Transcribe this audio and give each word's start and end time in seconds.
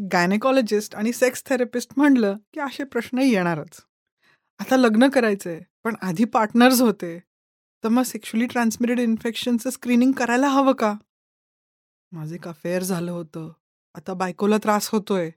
Gynaecologist 0.00 0.94
आणि 0.96 1.12
sex 1.12 1.42
therapist 1.46 1.92
म्हणलं 1.96 2.36
की 2.54 2.60
असे 2.60 2.84
प्रश्न 2.84 3.18
येणारच. 3.18 3.80
आता 4.60 4.76
लग्न 4.76 5.08
करायचंय 5.08 5.60
पण 5.84 5.94
आधी 6.02 6.24
पार्टनर्स 6.24 6.80
होते. 6.80 7.18
तर 7.84 7.88
मग 7.88 8.02
सेक्शुअली 8.02 8.46
ट्रान्समिटेड 8.46 9.00
इन्फेक्शनचं 9.00 9.70
स्क्रीनिंग 9.70 10.12
करायला 10.12 10.48
हवं 10.48 10.72
का? 10.72 10.94
माझं 12.12 12.34
एक 12.34 12.48
अफेअर 12.48 12.82
झालं 12.82 13.10
होतं. 13.10 13.52
आता 13.94 14.14
बायकोला 14.14 14.56
त्रास 14.58 14.88
होतोय. 14.88 15.30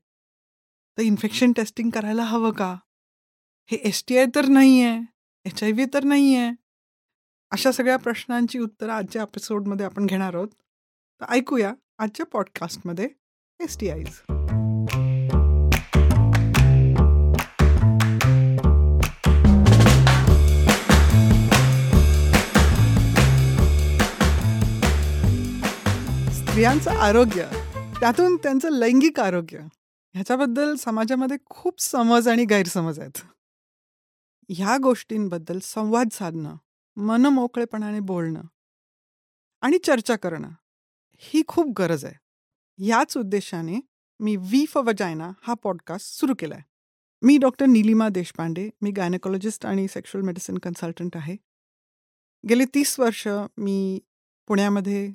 तर 0.98 1.02
इन्फेक्शन 1.02 1.52
टेस्टिंग 1.52 1.90
करायला 1.90 2.24
हवं 2.24 2.52
का? 2.52 2.76
हे 3.66 3.78
एस 3.78 4.04
टी 4.08 4.18
आय 4.18 4.26
तर 4.36 4.46
नाही 4.46 4.82
आहे 4.82 5.02
एच 5.46 5.64
आय 5.64 5.72
व्ही 5.72 5.86
तर 5.94 6.04
नाही 6.04 6.36
आहे 6.36 6.52
अशा 7.52 7.72
सगळ्या 7.72 7.98
प्रश्नांची 7.98 8.60
उत्तरं 8.60 8.94
आजच्या 8.94 9.22
एपिसोडमध्ये 9.22 9.86
आपण 9.86 10.06
घेणार 10.06 10.36
आहोत. 10.36 10.48
तर 11.22 11.26
ऐकूया 11.30 11.74
आजच्या 11.98 12.26
पॉडकास्टमध्ये 12.26 13.10
एस 13.60 13.80
टी 13.80 13.90
आयज 13.90 14.22
स्त्रियांचं 26.54 26.92
आरोग्य 26.92 27.50
त्यातून 28.00 28.36
त्यांचं 28.36 28.70
लैंगिक 28.72 29.20
आरोग्य 29.20 29.60
ह्याच्याबद्दल 30.16 30.76
समाजामध्ये 30.76 31.38
खूप 31.46 31.80
समज 31.82 32.28
आणि 32.28 32.46
गैरसमज 32.46 33.00
आहेत. 33.00 33.22
ह्या 34.50 34.78
गोष्टींबद्दल 34.84 35.60
संवाद 35.64 36.08
साधणं 36.12 36.56
मनमोकळेपणाने 36.98 38.00
बोलणं 38.00 38.42
आणि 39.62 39.78
चर्चा 39.78 40.16
करणं 40.16 40.50
ही 41.18 41.42
खूप 41.48 41.74
गरज 41.78 42.06
आहे. 42.06 42.16
याच 42.88 43.18
उद्देशाने 43.18 43.80
मी 44.20 44.36
वी 44.36 44.66
फॉर 44.66 44.84
वजायना 44.84 45.32
हा 45.42 45.54
पॉडकास्ट 45.54 46.20
सुरू 46.20 46.34
केला 46.40 46.56
आहे 46.56 46.64
मी 47.22 47.38
डॉक्टर 47.38 47.66
निलिमा 47.66 48.10
देशपांडे 48.10 48.70
मी 48.82 48.92
गायनेकॉलॉजिस्ट 48.92 49.66
आणि 49.66 49.88
सेक्शुअल 49.88 50.26
मेडिसिन 50.26 50.58
कन्सल्टंट 50.58 51.18
आहे. 51.18 51.36
गेले 52.50 52.66
तीस 52.66 53.00
वर्ष 53.00 53.28
मी 53.58 54.00
पुण्यामध्ये 54.48 55.14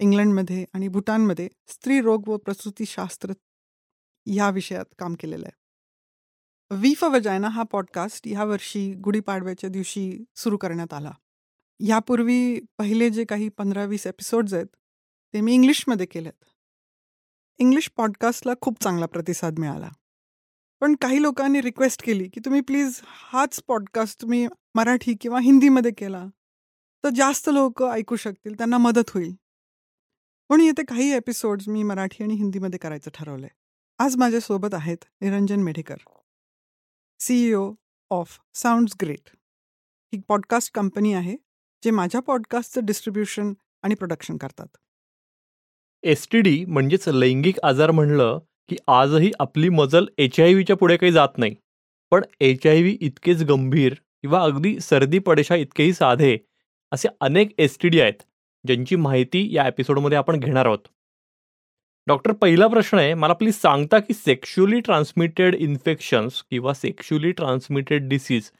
इंग्लंडमध्ये 0.00 0.64
आणि 0.74 0.88
भूटानमध्ये 0.88 1.48
स्त्री 1.66 2.00
रोग 2.00 2.28
व 2.28 2.36
प्रसूतीशास्त्र 2.36 3.32
या 4.26 4.50
विषयात 4.50 4.84
काम 4.98 5.14
केलेलं 5.14 5.46
आहे. 5.46 5.56
वी 6.76 6.94
फॉर 6.94 7.10
वजायना 7.10 7.48
हा 7.48 7.62
पॉडकास्ट 7.62 8.28
ह्या 8.28 8.44
वर्षी 8.44 8.94
गुढीपाडव्याच्या 8.94 9.70
दिवशी 9.70 10.24
सुरू 10.36 10.56
करण्यात 10.56 10.92
आला. 10.92 11.12
यापूर्वी 11.80 12.60
पहिले 12.78 13.10
जे 13.10 13.24
काही 13.24 13.48
पंधरा 13.48 13.84
वीस 13.84 14.06
एपिसोड्स 14.06 14.54
आहेत 14.54 14.66
ते 15.34 15.40
मी 15.40 15.54
इंग्लिशमध्ये 15.54 16.06
केलेत. 16.06 16.44
इंग्लिश 17.58 17.90
पॉडकास्टला 17.96 18.52
खूप 18.60 18.82
चांगला 18.82 19.06
प्रतिसाद 19.06 19.58
मिळाला. 19.58 19.88
पण 20.80 20.94
काही 20.94 21.22
लोकांनी 21.22 21.62
रिक्वेस्ट 21.62 22.04
केली 22.04 22.28
की 22.28 22.40
तुम्ही 22.44 22.60
प्लीज 22.60 23.00
हाच 23.04 23.60
पॉडकास्ट 23.66 24.22
तुम्ही 24.22 24.48
मराठी 24.74 25.14
किंवा 25.20 25.40
हिंदीमध्ये 25.40 25.90
केला 25.90 26.26
तर 27.04 27.08
जास्त 27.08 27.50
लोक 27.52 27.82
ऐकू 27.82 28.16
शकतील 28.16 28.54
त्यांना 28.54 28.78
मदत 28.78 29.10
होईल. 29.14 29.34
म्हणून 30.50 30.66
येते 30.66 30.82
काही 30.84 31.12
एपिसोड्स 31.12 31.68
मी 31.68 31.82
मराठी 31.82 32.24
आणि 32.24 32.34
हिंदीमध्ये 32.34 32.78
करायचं 32.78 33.10
ठरवलंय. 33.14 33.48
आज 33.98 34.16
माझ्यासोबत 34.16 34.74
आहेत 34.74 35.04
Niranjan 35.20 35.60
Medhekar 35.60 35.96
CEO 37.20 37.72
of 38.10 38.38
Sounds 38.54 38.92
Great 39.02 39.30
he 40.14 40.20
podcast 40.28 40.74
company 40.74 41.12
आहे 41.12 41.36
जे 41.84 41.90
माझ्या 41.90 42.20
पॉडकास्टचं 42.20 42.84
डिस्ट्रीब्युशन 42.84 43.52
आणि 43.82 43.94
प्रोडक्शन 43.94 44.36
करतात. 44.36 44.66
एस 46.02 46.28
टी 46.32 46.40
डी 46.40 46.64
म्हणजेच 46.64 47.08
लैंगिक 47.08 47.58
आजार 47.62 47.90
म्हणलं 47.90 48.38
की 48.68 48.76
आजही 48.88 49.32
आपली 49.40 49.68
मजल 49.68 50.06
एच 50.18 50.40
आय 50.40 50.52
व्हीच्या 50.52 50.76
पुढे 50.76 50.96
काही 50.96 51.12
जात 51.12 51.38
नाही. 51.38 51.56
पण 52.10 52.24
एच 52.40 52.66
आय 52.66 52.80
व्ही 52.80 52.98
इतकेच 53.00 53.42
गंभीर 53.42 53.94
किंवा 53.94 54.42
अगदी 54.42 54.80
सर्दी 54.80 55.18
पडेशा 55.18 55.56
इतकेही 55.56 55.92
साधे 55.92 56.38
असे 56.92 57.08
अनेक 57.20 57.48
एस 57.58 57.78
टी 57.82 57.88
डी 57.88 58.00
आहेत. 58.00 58.22
ज्यांची 58.68 58.96
माहिती 58.98 59.46
या 59.54 59.66
एपिसोडमध्ये 59.66 60.18
आपण 60.18 60.38
घेणार 60.38 60.66
आहोत. 60.66 60.78
डॉक्टर 62.06 62.32
पहिला 62.32 62.66
प्रश्न 62.66 62.98
आहे 62.98 63.14
मला 63.14 63.32
प्लीज 63.34 63.54
सांगता 63.54 63.98
की 63.98 64.14
सेक्शुअली 64.14 64.80
ट्रान्समिटेड 64.80 65.54
इन्फेक्शन्स 65.56 66.42
किंवा 66.50 66.72
सेक्शुअली 66.74 67.30
ट्रान्समिटेड 67.32 68.08
डिसीज 68.08 68.50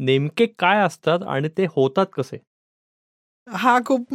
नेमके 0.00 0.46
काय 0.58 0.80
असतात 0.80 1.22
आणि 1.28 1.48
ते 1.58 1.66
होतात 1.70 2.06
कसे? 2.12 2.36
हा 3.48 3.78
खूप 3.86 4.14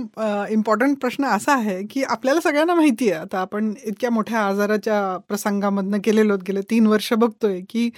इम्पॉर्टंट 0.52 0.98
प्रश्न 1.02 1.26
असा 1.26 1.54
आहे 1.54 1.82
की 1.88 2.04
आपल्याला 2.04 2.40
सगळ्यांना 2.42 2.76
माहिती 2.76 3.10
आहे. 3.12 3.20
आता 3.22 3.40
आपण 3.40 3.74
इतक्या 3.86 4.10
मोठ्या 4.10 4.40
आजाराच्या 4.42 5.18
प्रसंगामधनं 5.28 5.98
गेलेलो 6.06 6.38
गेले 6.48 6.62
तीन 6.70 6.88
वर्ष 6.88 7.12
बघतोय 7.14 7.60
की 7.70 7.90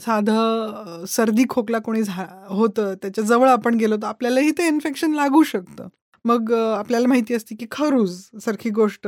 साधं 0.00 1.04
सर्दी 1.08 1.44
खोकला 1.50 1.78
कोणी 1.78 2.02
झा 2.02 2.26
होतं 2.48 2.94
त्याच्याजवळ 3.02 3.48
आपण 3.48 3.74
गेलो 3.78 3.96
तर 3.96 4.06
आपल्यालाही 4.06 4.50
ते 4.58 4.66
इन्फेक्शन 4.68 5.14
लागू 5.14 5.42
शकतं. 5.42 5.88
मग 6.24 6.52
आपल्याला 6.52 7.08
माहिती 7.08 7.34
असते 7.34 7.54
की 7.54 7.66
खरूज 7.70 8.14
सारखी 8.44 8.70
गोष्ट 8.70 9.06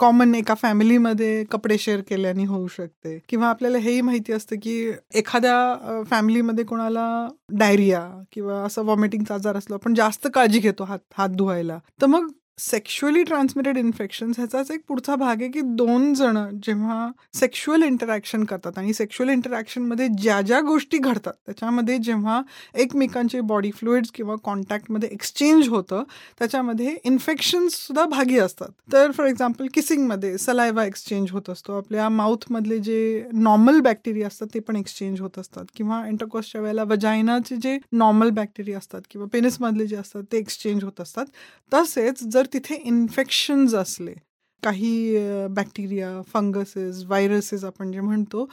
कॉमन 0.00 0.34
एका 0.34 0.54
फॅमिलीमध्ये 0.54 1.44
कपडे 1.44 1.78
शेअर 1.78 2.00
केल्याने 2.00 2.44
होऊ 2.46 2.66
शकते. 2.68 3.18
किंवा 3.28 3.48
आपल्याला 3.48 3.78
हेही 3.78 4.00
माहिती 4.00 4.32
असतं 4.32 4.56
की 4.62 4.78
एखाद्या 5.14 6.02
फॅमिलीमध्ये 6.10 6.64
कोणाला 6.64 7.06
डायरिया 7.52 8.00
किंवा 8.32 8.62
असं 8.64 8.84
वॉमिटिंगचा 8.84 9.34
आजार 9.34 9.56
असलो 9.56 9.74
आपण 9.74 9.94
जास्त 9.94 10.28
काळजी 10.34 10.58
घेतो 10.58 10.84
हात 10.84 10.98
हात 11.14 11.28
धुवायला. 11.28 11.78
तर 12.02 12.06
मग 12.06 12.28
सेक्शुअली 12.58 13.22
ट्रान्समिटेड 13.22 13.76
इन्फेक्शन 13.76 14.30
ह्याचाच 14.36 14.70
एक 14.70 14.80
पुढचा 14.88 15.14
भाग 15.16 15.40
आहे 15.42 15.50
की 15.50 15.60
दोन 15.76 16.12
जण 16.14 16.36
जेव्हा 16.62 17.08
सेक्शुअल 17.34 17.82
इंटरॅक्शन 17.82 18.44
करतात 18.44 18.78
आणि 18.78 18.92
सेक्शुअल 18.94 19.30
इंटरॅक्शनमध्ये 19.30 20.06
ज्या 20.18 20.40
ज्या 20.40 20.60
गोष्टी 20.60 20.98
घडतात 20.98 21.32
त्याच्यामध्ये 21.46 21.96
जेव्हा 21.98 22.40
एकमेकांचे 22.74 23.40
बॉडी 23.40 23.70
फ्लुइड्स 23.70 24.10
किंवा 24.10 24.34
कॉन्टॅक्टमध्ये 24.44 25.08
एक्सचेंज 25.12 25.68
होतं 25.68 26.02
त्याच्यामध्ये 26.38 26.96
इन्फेक्शन्ससुद्धा 27.04 28.04
भागी 28.04 28.38
असतात. 28.38 28.68
तर 28.92 29.10
फॉर 29.10 29.26
एक्झाम्पल 29.26 29.66
किसिंगमध्ये 29.74 30.36
सलायवा 30.38 30.84
एक्सचेंज 30.84 31.30
होत 31.32 31.50
असतो. 31.50 31.76
आपल्या 31.76 32.08
माउथमधले 32.08 32.78
जे 32.78 33.22
नॉर्मल 33.32 33.80
बॅक्टेरिया 33.80 34.26
असतात 34.26 34.46
ते 34.54 34.60
पण 34.60 34.76
एक्सचेंज 34.76 35.20
होत 35.20 35.38
असतात. 35.38 35.64
किंवा 35.76 36.02
इंटरकोसच्या 36.08 36.60
वेळेला 36.60 36.84
वजायनाचे 36.84 37.56
जे 37.56 37.78
नॉर्मल 37.92 38.30
बॅक्टेरिया 38.30 38.78
असतात 38.78 39.02
किंवा 39.10 39.26
पेनिसमधले 39.32 39.86
जे 39.86 39.96
असतात 39.96 40.22
ते 40.32 40.38
एक्सचेंज 40.38 40.84
होत 40.84 41.00
असतात. 41.00 41.26
तसेच 41.72 42.22
जर 42.24 42.45
तिथे 42.52 42.74
इन्फेक्शन्स 42.84 43.74
असले 43.74 44.14
काही 44.62 45.46
बॅक्टेरिया 45.50 46.10
फंगसेस 46.28 47.02
व्हायरसेस 47.06 47.64
आपण 47.64 47.92
जे 47.92 48.00
म्हणतो 48.00 48.48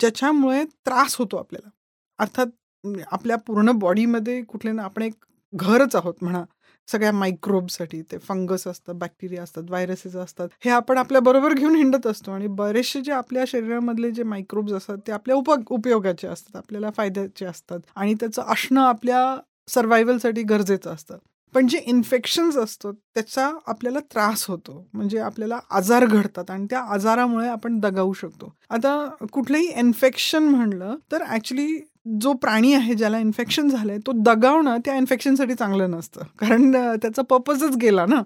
ज्याच्यामुळे 0.00 0.64
त्रास 0.86 1.16
होतो 1.18 1.36
आपल्याला. 1.36 1.70
अर्थात 2.18 2.46
म्हणजे 2.84 3.04
आपल्या 3.12 3.36
पूर्ण 3.46 3.72
बॉडीमध्ये 3.78 4.40
कुठले 4.42 4.72
ना 4.72 4.82
आपण 4.82 5.02
एक 5.02 5.14
घरच 5.52 5.96
आहोत 5.96 6.14
म्हणा. 6.22 6.42
सगळ्या 6.88 7.12
मायक्रोबसाठी 7.12 8.00
ते 8.12 8.18
फंगस 8.18 8.66
असतं 8.66 8.98
बॅक्टेरिया 8.98 9.42
असतात 9.42 9.62
व्हायरसेस 9.68 10.14
असतात. 10.16 10.48
हे 10.64 10.70
आपण 10.70 10.98
आपल्या 10.98 11.20
बरोबर 11.22 11.52
घेऊन 11.54 11.74
हिंडत 11.76 12.06
असतो 12.06 12.30
आणि 12.32 12.46
बरेचसे 12.56 13.00
जे 13.00 13.12
आपल्या 13.12 13.44
शरीरामधले 13.48 14.10
जे 14.10 14.22
मायक्रोब्स 14.24 14.72
असतात 14.72 14.98
ते 15.06 15.12
आपल्या 15.12 15.36
उप 15.36 15.50
उपयोगाचे 15.70 16.26
असतात 16.28 16.56
आपल्याला 16.56 16.90
फायद्याचे 16.96 17.46
असतात 17.46 17.80
आणि 17.96 18.14
त्याचं 18.20 18.42
असणं 18.52 18.80
आपल्या 18.82 19.24
सर्वायवलसाठी 19.68 20.42
गरजेचं 20.44 20.94
असतं. 20.94 21.18
पण 21.54 21.66
जे 21.66 21.78
इन्फेक्शन्स 21.86 22.56
असतो 22.56 22.92
त्याचा 22.92 23.50
आपल्याला 23.66 23.98
त्रास 24.12 24.44
होतो. 24.48 24.86
म्हणजे 24.92 25.18
आपल्याला 25.18 25.58
आजार 25.70 26.04
घडतात 26.06 26.50
आणि 26.50 26.66
त्या 26.70 26.80
आजारामुळे 26.94 27.48
आपण 27.48 27.78
दगावू 27.80 28.12
शकतो. 28.12 28.52
आता 28.70 28.96
कुठलंही 29.32 29.66
इन्फेक्शन 29.76 30.48
म्हणलं 30.48 30.96
तर 31.12 31.22
ॲक्च्युली 31.28 31.78
जो 32.20 32.32
प्राणी 32.32 32.72
आहे 32.74 32.94
ज्याला 32.94 33.18
इन्फेक्शन 33.18 33.68
झालंय 33.68 33.98
तो 34.06 34.12
दगावणं 34.16 34.78
त्या 34.84 34.94
इन्फेक्शनसाठी 34.96 35.54
चांगलं 35.54 35.90
नसतं. 35.90 36.22
कारण 36.38 36.72
त्याचा 36.72 37.22
पर्पजच 37.22 37.76
गेला 37.76 38.06
ना. 38.06 38.22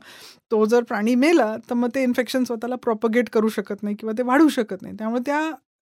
तो 0.51 0.65
जर 0.67 0.83
प्राणी 0.83 1.15
मेला 1.15 1.57
तर 1.71 1.75
मग 1.75 1.89
ते 1.95 2.03
इन्फेक्शन 2.03 2.45
स्वतःला 2.45 2.77
प्रॉपगेट 2.77 3.29
करू 3.31 3.49
शकत 3.49 3.83
नाही 3.83 3.97
किंवा 3.97 4.13
ते 4.19 4.23
वाढू 4.23 4.49
शकत 4.49 4.83
नाही. 4.83 4.95
त्यामुळे 4.99 5.23
त्या 5.27 5.41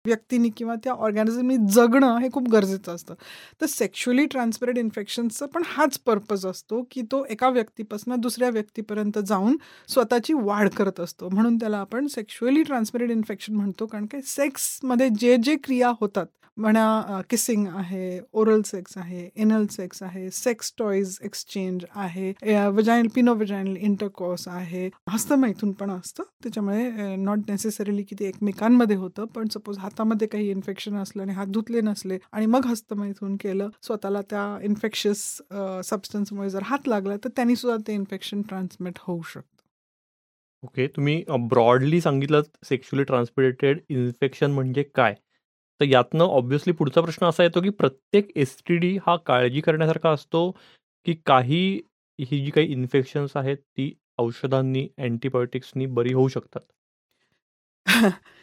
व्यक्तीनी 0.06 0.50
किंवा 0.50 0.76
त्या 0.76 0.94
ऑर्गॅनिझमनी 0.94 1.56
जगणं 1.72 2.18
हे 2.18 2.30
खूप 2.34 2.48
गरजेचं 2.50 2.96
असतं. 2.96 3.14
तर 3.62 3.66
सेक्शुअली 3.66 4.26
ट्रान्समिटेड 4.26 4.78
इन्फेक्शनचा 4.78 5.46
पण 5.46 5.64
हाच 5.66 5.98
पर्पज 6.00 6.46
असतो 6.46 6.82
की 6.92 7.02
तो 7.02 7.24
एका 7.30 7.50
व्यक्तीपासून 7.50 8.16
दुसऱ्या 8.20 8.50
व्यक्तीपर्यंत 8.50 9.20
जाऊन 9.20 9.58
स्वतःची 9.88 10.34
वाढ 10.34 10.70
करत 10.70 11.00
असतो. 11.00 11.30
म्हणून 11.30 11.58
त्याला 11.58 11.78
आपण 11.78 12.08
सेक्शुअली 12.08 12.64
ट्रान्समिटेड 12.64 13.12
इन्फेक्शन 13.12 13.56
म्हणतो. 13.56 13.86
कारण 13.86 14.06
की 14.06 14.22
सेक्समध्ये 14.22 15.10
जे 15.20 15.38
जे 15.38 15.56
क्रिया 15.64 15.92
होतात 16.02 16.26
म्हणा 16.58 17.22
किसिंग 17.30 17.68
आहे 17.68 18.20
ओरल 18.34 18.62
सेक्स 18.62 18.98
आहे 18.98 19.30
एनल 19.36 19.66
सेक्स 19.72 20.02
आहे 20.04 20.30
सेक्स 20.32 20.74
टॉईज 20.80 21.18
एक्सचेंज 21.22 21.86
आहे 21.96 22.32
वजायनल 22.68 23.08
पिनो 23.16 23.34
वजायनल 23.36 23.76
इंटरकॉस 23.78 24.48
आहे 24.48 24.90
हस्तमैथून 25.10 25.72
पण 25.72 25.92
असतं 25.92 26.24
त्याच्यामुळे 26.44 27.16
नॉट 27.16 27.50
नेसेसरीली 27.50 28.04
की 28.04 28.16
ते 28.20 28.28
एकमेकांमध्ये 28.28 28.96
होतं 28.96 29.26
पण 29.26 29.48
सपोज 29.48 29.78
हातामध्ये 29.78 30.28
काही 30.28 30.50
इन्फेक्शन 30.52 30.96
असलं 30.96 31.24
आणि 31.24 31.34
हात 31.34 31.48
धुतले 31.48 31.82
नसले 31.82 32.18
आणि 32.32 32.46
मग 32.46 32.66
हस्तमैथून 32.66 33.36
केलं 33.36 33.70
स्वतःला 33.84 34.22
त्या 34.22 34.46
इन्फेक्शियस 34.64 35.24
सबस्टन्समुळे 35.84 36.50
जर 36.50 36.64
हात 36.64 36.88
लागला 36.88 37.18
तर 37.24 37.30
त्यांनी 37.36 37.56
सुद्धा 37.56 37.78
ते 37.88 37.94
इन्फेक्शन 37.94 38.42
ट्रान्समिट 38.42 39.00
होऊ 39.02 39.22
शकतं 39.24 39.50
ओके. 40.64 40.88
तुम्ही 40.88 41.24
ब्रॉडली 41.50 42.00
सांगितलं 42.02 42.42
सेक्शुअली 42.64 43.04
ट्रान्समिटेड 43.04 43.80
इन्फेक्शन 43.90 44.52
म्हणजे 44.52 44.84
काय? 44.96 45.16
तर 45.82 45.86
यातनं 45.86 46.24
ऑब्व्हियसली 46.26 46.74
पुढचा 46.74 47.02
प्रश्न 47.02 47.26
असा 47.26 47.44
येतो, 47.44 47.62
की 47.62 47.70
प्रत्येक 47.70 48.32
एस-टी-डी 48.36 48.98
हा 49.08 49.16
काळजी 49.18 49.62
करण्यासारखा 49.62 50.10
असतो, 50.10 50.52
की 51.06 51.14
काही 51.26 51.82
ही 52.20 52.46
जी 52.46 52.52
काही 52.52 52.68
इन्फेक्शन्स 52.68 53.38
आहेत, 53.38 53.58
ती 53.58 53.94
औषधांनी, 54.18 54.88
अँटीबायोटिक्सनी 54.98 55.86
बरी 55.86 56.14
होऊ 56.14 56.28
शकतात? 56.28 56.62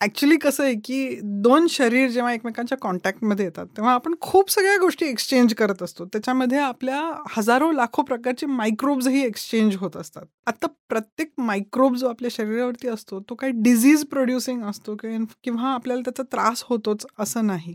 ॲक्चुअली 0.00 0.36
कसं 0.36 0.64
आहे, 0.64 0.74
की 0.74 1.18
दोन 1.42 1.66
शरीर 1.66 2.08
जेव्हा 2.08 2.32
एकमेकांच्या 2.32 2.76
कॉन्टॅक्टमध्ये 2.78 3.44
येतात, 3.44 3.66
तेव्हा 3.66 3.92
आपण 3.92 4.14
खूप 4.20 4.50
सगळ्या 4.50 4.76
गोष्टी 4.76 5.06
एक्सचेंज 5.06 5.54
करत 5.54 5.82
असतो. 5.82 6.04
त्याच्यामध्ये 6.04 6.58
आपल्या 6.58 7.00
हजारो, 7.30 7.70
लाखो 7.72 8.02
प्रकारचे 8.02 8.46
मायक्रोब्सही 8.46 9.24
एक्सचेंज 9.24 9.76
होत 9.76 9.96
असतात. 9.96 10.26
आता 10.46 10.66
प्रत्येक 10.88 11.32
मायक्रोब 11.38 11.96
जो 11.96 12.08
आपल्या 12.08 12.30
शरीरावरती 12.32 12.88
असतो, 12.88 13.20
तो 13.20 13.34
काही 13.34 13.52
डिझीज 13.54 14.04
प्रोड्युसिंग 14.04 14.62
असतो 14.62 14.96
किंवा 14.96 15.72
आपल्याला 15.74 16.02
त्याचा 16.04 16.22
त्रास 16.22 16.64
होतोच 16.66 17.06
असं 17.18 17.46
नाही. 17.46 17.74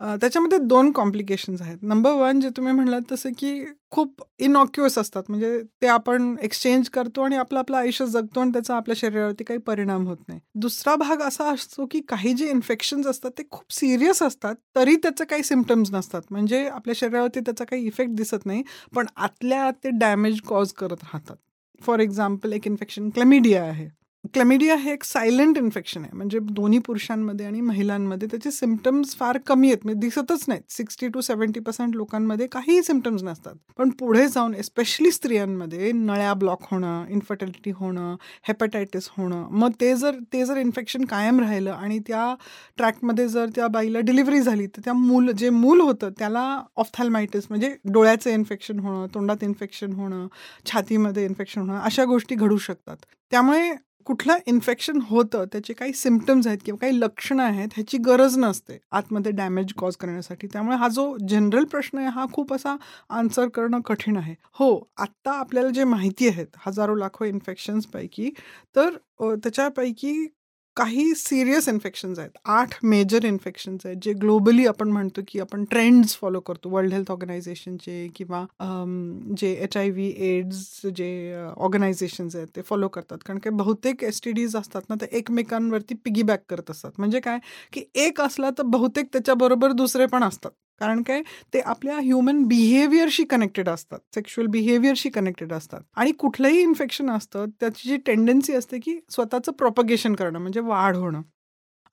त्याच्यामध्ये 0.00 0.58
दोन 0.58 0.90
कॉम्प्लिकेशन्स 0.92 1.60
आहेत. 1.62 1.76
नंबर 1.82 2.12
वन 2.12 2.40
जे 2.40 2.48
तुम्ही 2.56 2.72
म्हणलात 2.72 3.02
तसं 3.12 3.30
की 3.38 3.64
खूप 3.90 4.22
इनॉक्युअस 4.38 4.98
असतात. 4.98 5.22
म्हणजे 5.28 5.60
ते 5.82 5.86
आपण 5.86 6.34
एक्सचेंज 6.42 6.88
करतो 6.88 7.22
आणि 7.22 7.36
आपलं 7.36 7.58
आपलं 7.58 7.76
आयुष्य 7.76 8.06
जगतो 8.06 8.40
आणि 8.40 8.50
त्याचा 8.52 8.76
आपल्या 8.76 8.96
शरीरावरती 8.98 9.44
काही 9.44 9.58
परिणाम 9.60 10.06
होत 10.06 10.16
नाही. 10.28 10.40
दुसरा 10.54 10.94
भाग 10.96 11.22
असा 11.22 11.50
असतो 11.52 11.86
की 11.86 12.00
काही 12.08 12.32
जे 12.32 12.50
इन्फेक्शन्स 12.50 13.06
असतात 13.06 13.30
ते 13.38 13.42
खूप 13.50 13.72
सिरियस 13.72 14.22
असतात, 14.22 14.54
तरी 14.76 14.96
त्याचे 14.96 15.24
काही 15.24 15.42
सिमटम्स 15.42 15.92
नसतात. 15.92 16.22
म्हणजे 16.30 16.66
आपल्या 16.68 16.94
शरीरावरती 16.98 17.40
त्याचा 17.40 17.64
काही 17.64 17.86
इफेक्ट 17.86 18.12
दिसत 18.12 18.46
नाही, 18.46 18.62
पण 18.94 19.06
आतल्या 19.16 19.64
आत 19.64 19.84
ते 19.84 19.90
डॅमेज 19.98 20.40
कॉज 20.40 20.72
करत 20.72 21.04
राहतात. 21.04 21.36
फॉर 21.80 22.00
एक्झाम्पल 22.00 22.52
एक 22.52 22.66
इन्फेक्शन 22.66 23.08
क्लेमिडिया 23.10 23.62
आहे. 23.64 23.88
क्लेमिडिया 24.34 24.74
हे 24.76 24.92
एक 24.92 25.04
सायलेंट 25.04 25.58
इन्फेक्शन 25.58 26.02
आहे. 26.02 26.16
म्हणजे 26.16 26.38
दोन्ही 26.50 26.78
पुरुषांमध्ये 26.86 27.46
आणि 27.46 27.60
महिलांमध्ये 27.60 28.28
त्याचे 28.30 28.50
सिम्पटम्स 28.50 29.14
फार 29.16 29.38
कमी 29.46 29.68
आहेत. 29.68 29.84
म्हणजे 29.84 30.00
दिसतच 30.00 30.44
नाहीत. 30.48 30.62
सिक्स्टी 30.72 31.08
टू 31.08 31.20
सेव्हन्टी 31.20 31.60
पर्सेंट 31.60 31.96
लोकांमध्ये 31.96 32.46
काहीही 32.46 32.82
सिम्पटम्स 32.82 33.22
नसतात. 33.22 33.54
पण 33.78 33.90
पुढे 33.98 34.26
जाऊन 34.28 34.54
एस्पेशली 34.54 35.10
स्त्रियांमध्ये 35.10 35.92
नळ्या 35.92 36.32
ब्लॉक 36.34 36.64
होणं 36.70 37.06
इन्फर्टिलिटी 37.10 37.70
होणं 37.76 38.14
हेपॅटायटिस 38.48 39.08
होणं 39.16 39.46
मग 39.50 39.72
ते 39.80 39.94
जर 39.96 40.18
ते 40.32 40.44
जर 40.44 40.56
इन्फेक्शन 40.56 41.04
कायम 41.04 41.40
राहिलं 41.40 41.70
आणि 41.72 41.98
त्या 42.06 42.34
ट्रॅकमध्ये 42.78 43.28
जर 43.28 43.48
त्या 43.54 43.68
बाईला 43.68 44.00
डिलिव्हरी 44.00 44.40
झाली 44.40 44.66
तर 44.66 44.80
त्या 44.84 44.92
मूल 44.92 45.30
जे 45.30 45.50
मूल 45.50 45.80
होतं 45.80 46.10
त्याला 46.18 46.44
ऑफ्थॅल्मायटिस 46.76 47.46
म्हणजे 47.48 47.74
डोळ्याचं 47.84 48.30
इन्फेक्शन 48.30 48.78
होणं 48.78 49.06
तोंडात 49.14 49.44
इन्फेक्शन 49.44 49.92
होणं 49.92 50.26
छातीमध्ये 50.66 51.24
इन्फेक्शन 51.24 51.60
होणं 51.60 51.80
अशा 51.80 52.04
गोष्टी 52.04 52.34
घडू 52.34 52.56
शकतात. 52.56 52.96
त्यामुळे 53.32 53.70
कुठलं 54.06 54.38
इन्फेक्शन 54.46 54.98
होतं 55.08 55.44
त्याचे 55.52 55.72
काही 55.74 55.92
सिम्पटम्स 55.94 56.46
आहेत 56.46 56.58
किंवा 56.64 56.78
काही 56.80 56.98
लक्षणं 57.00 57.42
आहेत 57.42 57.68
ह्याची 57.74 57.98
गरज 58.06 58.36
नसते 58.38 58.78
आतमध्ये 58.92 59.32
डॅमेज 59.32 59.72
कॉज 59.78 59.96
करण्यासाठी. 59.96 60.46
त्यामुळे 60.52 60.76
हा 60.76 60.88
जो 60.88 61.06
जनरल 61.28 61.64
प्रश्न 61.70 61.98
आहे 61.98 62.08
हा 62.14 62.26
खूप 62.32 62.52
असा 62.54 62.76
आन्सर 63.10 63.48
करणं 63.54 63.80
कठीण 63.86 64.16
आहे. 64.16 64.34
हो 64.54 64.68
आत्ता 64.98 65.32
आपल्याला 65.40 65.70
जे 65.70 65.84
माहिती 65.84 66.28
आहेत 66.28 66.46
हजारो 66.66 66.94
लाखो 66.96 67.24
इन्फेक्शन्सपैकी 67.24 68.30
तर 68.76 68.96
त्याच्यापैकी 69.20 70.12
काही 70.76 71.14
सिरियस 71.16 71.68
इन्फेक्शन्स 71.68 72.18
आहेत. 72.18 72.30
आठ 72.46 72.74
मेजर 72.84 73.24
इन्फेक्शन्स 73.24 73.86
आहेत 73.86 73.96
जे 74.02 74.12
ग्लोबली 74.22 74.66
आपण 74.66 74.90
म्हणतो 74.92 75.20
की 75.28 75.40
आपण 75.40 75.64
ट्रेंड्स 75.70 76.16
फॉलो 76.18 76.40
करतो. 76.40 76.68
वर्ल्ड 76.70 76.92
हेल्थ 76.92 77.10
ऑर्गनायझेशनचे 77.10 78.06
किंवा 78.16 78.44
जे 79.38 79.52
एच 79.64 79.76
आय 79.76 79.90
व्ही 79.90 80.12
एड्स 80.28 80.80
जे 80.96 81.08
ऑर्गनायझेशन्स 81.56 82.36
आहेत 82.36 82.48
ते 82.56 82.62
फॉलो 82.62 82.88
करतात. 82.88 83.18
कारण 83.26 83.38
काही 83.38 83.56
बहुतेक 83.56 84.04
एस 84.04 84.20
टी 84.24 84.32
डीज 84.32 84.56
असतात 84.56 84.82
ना 84.90 84.94
ते 85.00 85.06
एकमेकांवरती 85.18 85.94
पिगीबॅक 86.04 86.42
करत 86.50 86.70
असतात. 86.70 86.92
म्हणजे 86.98 87.20
काय? 87.20 87.38
की 87.72 87.84
एक 88.06 88.20
असला 88.20 88.50
तर 88.58 88.62
बहुतेक 88.68 89.06
त्याच्याबरोबर 89.12 89.72
दुसरे 89.72 90.06
पण 90.06 90.24
असतात. 90.24 90.50
कारण 90.80 91.02
काय? 91.02 91.22
ते 91.54 91.60
आपल्या 91.60 91.98
ह्युमन 91.98 92.42
बिहेवियरशी 92.44 93.24
कनेक्टेड 93.24 93.68
असतात. 93.68 93.98
सेक्शुअल 94.14 94.46
बिहेवियरशी 94.46 95.08
कनेक्टेड 95.10 95.52
असतात. 95.52 95.80
आणि 95.96 96.12
कुठलंही 96.12 96.60
इन्फेक्शन 96.62 97.10
असतं 97.10 97.46
त्याची 97.60 97.88
जी 97.88 97.96
टेंडन्सी 97.96 98.52
असते 98.52 98.78
की 98.78 98.98
स्वतःचं 99.10 99.52
प्रोपगेशन 99.52 100.14
करणं 100.14 100.38
म्हणजे 100.38 100.60
वाढ 100.60 100.96
होणं. 100.96 101.22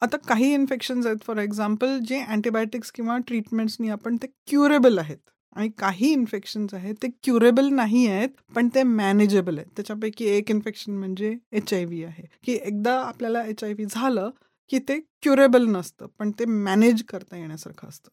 आता 0.02 0.18
काही 0.18 0.54
इन्फेक्शन्स 0.54 1.06
आहेत 1.06 1.18
फॉर 1.24 1.38
एक्झाम्पल 1.38 2.00
जे 2.00 2.20
अँटीबायोटिक्स 2.20 2.92
किंवा 2.92 3.18
ट्रीटमेंट्सनी 3.18 3.90
आपण 3.90 4.16
ते 4.16 4.28
क्युरेबल 4.48 4.98
आहेत. 4.98 5.18
आणि 5.56 5.70
काही 5.78 6.12
इन्फेक्शन्स 6.12 6.74
आहेत 6.74 6.96
ते 7.04 7.08
क्युरेबल 7.24 7.68
नाही 7.70 8.08
आहेत 8.08 8.30
पण 8.56 8.68
ते 8.76 8.84
मॅनेजेबल 8.84 9.58
आहेत. 9.58 9.68
त्याच्यापैकी 9.76 10.26
एक 10.26 10.52
इन्फेक्शन 10.52 10.92
म्हणजे 10.92 11.36
एच 11.52 11.74
आय 11.74 11.86
व्ही 11.86 12.04
आहे. 12.04 12.24
की 12.44 12.54
एकदा 12.54 13.00
आपल्याला 13.00 13.44
एच 13.46 13.64
आय 13.64 13.74
व्ही 13.74 13.86
झालं 13.90 14.30
की 14.70 14.80
ते 14.80 15.00
क्युरेबल 15.22 15.66
नसतं 15.68 16.08
पण 16.20 16.32
ते 16.32 16.46
मॅनेज 16.46 17.04
करता 17.04 17.38
येण्यासारखं 17.38 17.88
असतं. 17.88 18.10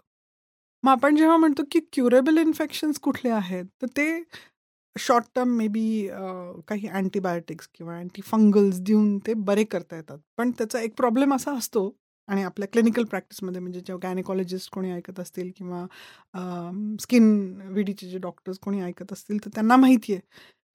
मग 0.85 0.91
आपण 0.91 1.17
जेव्हा 1.17 1.37
म्हणतो 1.37 1.63
की 1.73 1.81
क्युरेबल 1.93 2.39
इन्फेक्शन्स 2.39 2.99
कुठले 3.03 3.31
आहेत 3.31 3.65
तर 3.83 3.87
ते 3.97 4.23
शॉर्ट 4.97 5.25
टर्म 5.35 5.49
मे 5.57 5.67
बी 5.69 5.83
काही 6.69 6.89
अँटीबायोटिक्स 6.91 7.69
किंवा 7.75 7.97
अँटी 7.99 8.23
फंगल्स 8.25 8.79
देऊन 8.83 9.19
ते 9.27 9.35
बरे 9.47 9.65
करता 9.67 9.97
येतात. 9.97 10.19
पण 10.39 10.51
त्याचा 10.59 10.81
एक 10.83 10.95
प्रॉब्लेम 10.97 11.35
असा 11.35 11.57
असतो 11.59 11.91
आणि 12.29 12.43
आपल्या 12.45 12.69
क्लिनिकल 12.73 13.05
प्रॅक्टिसमध्ये 13.07 13.61
म्हणजे 13.61 13.81
जेव्हा 13.81 14.01
गायनेकॉलॉजिस्ट 14.03 14.71
कोणी 14.73 14.91
ऐकत 14.93 15.21
असतील 15.21 15.51
किंवा 15.57 15.85
स्किन 17.03 17.31
विडीचे 17.75 18.09
जे 18.09 18.19
डॉक्टर्स 18.21 18.59
कोणी 18.63 18.81
ऐकत 18.83 19.13
असतील 19.13 19.39
तर 19.45 19.51
त्यांना 19.55 19.77
माहिती 19.77 20.13
आहे. 20.15 20.23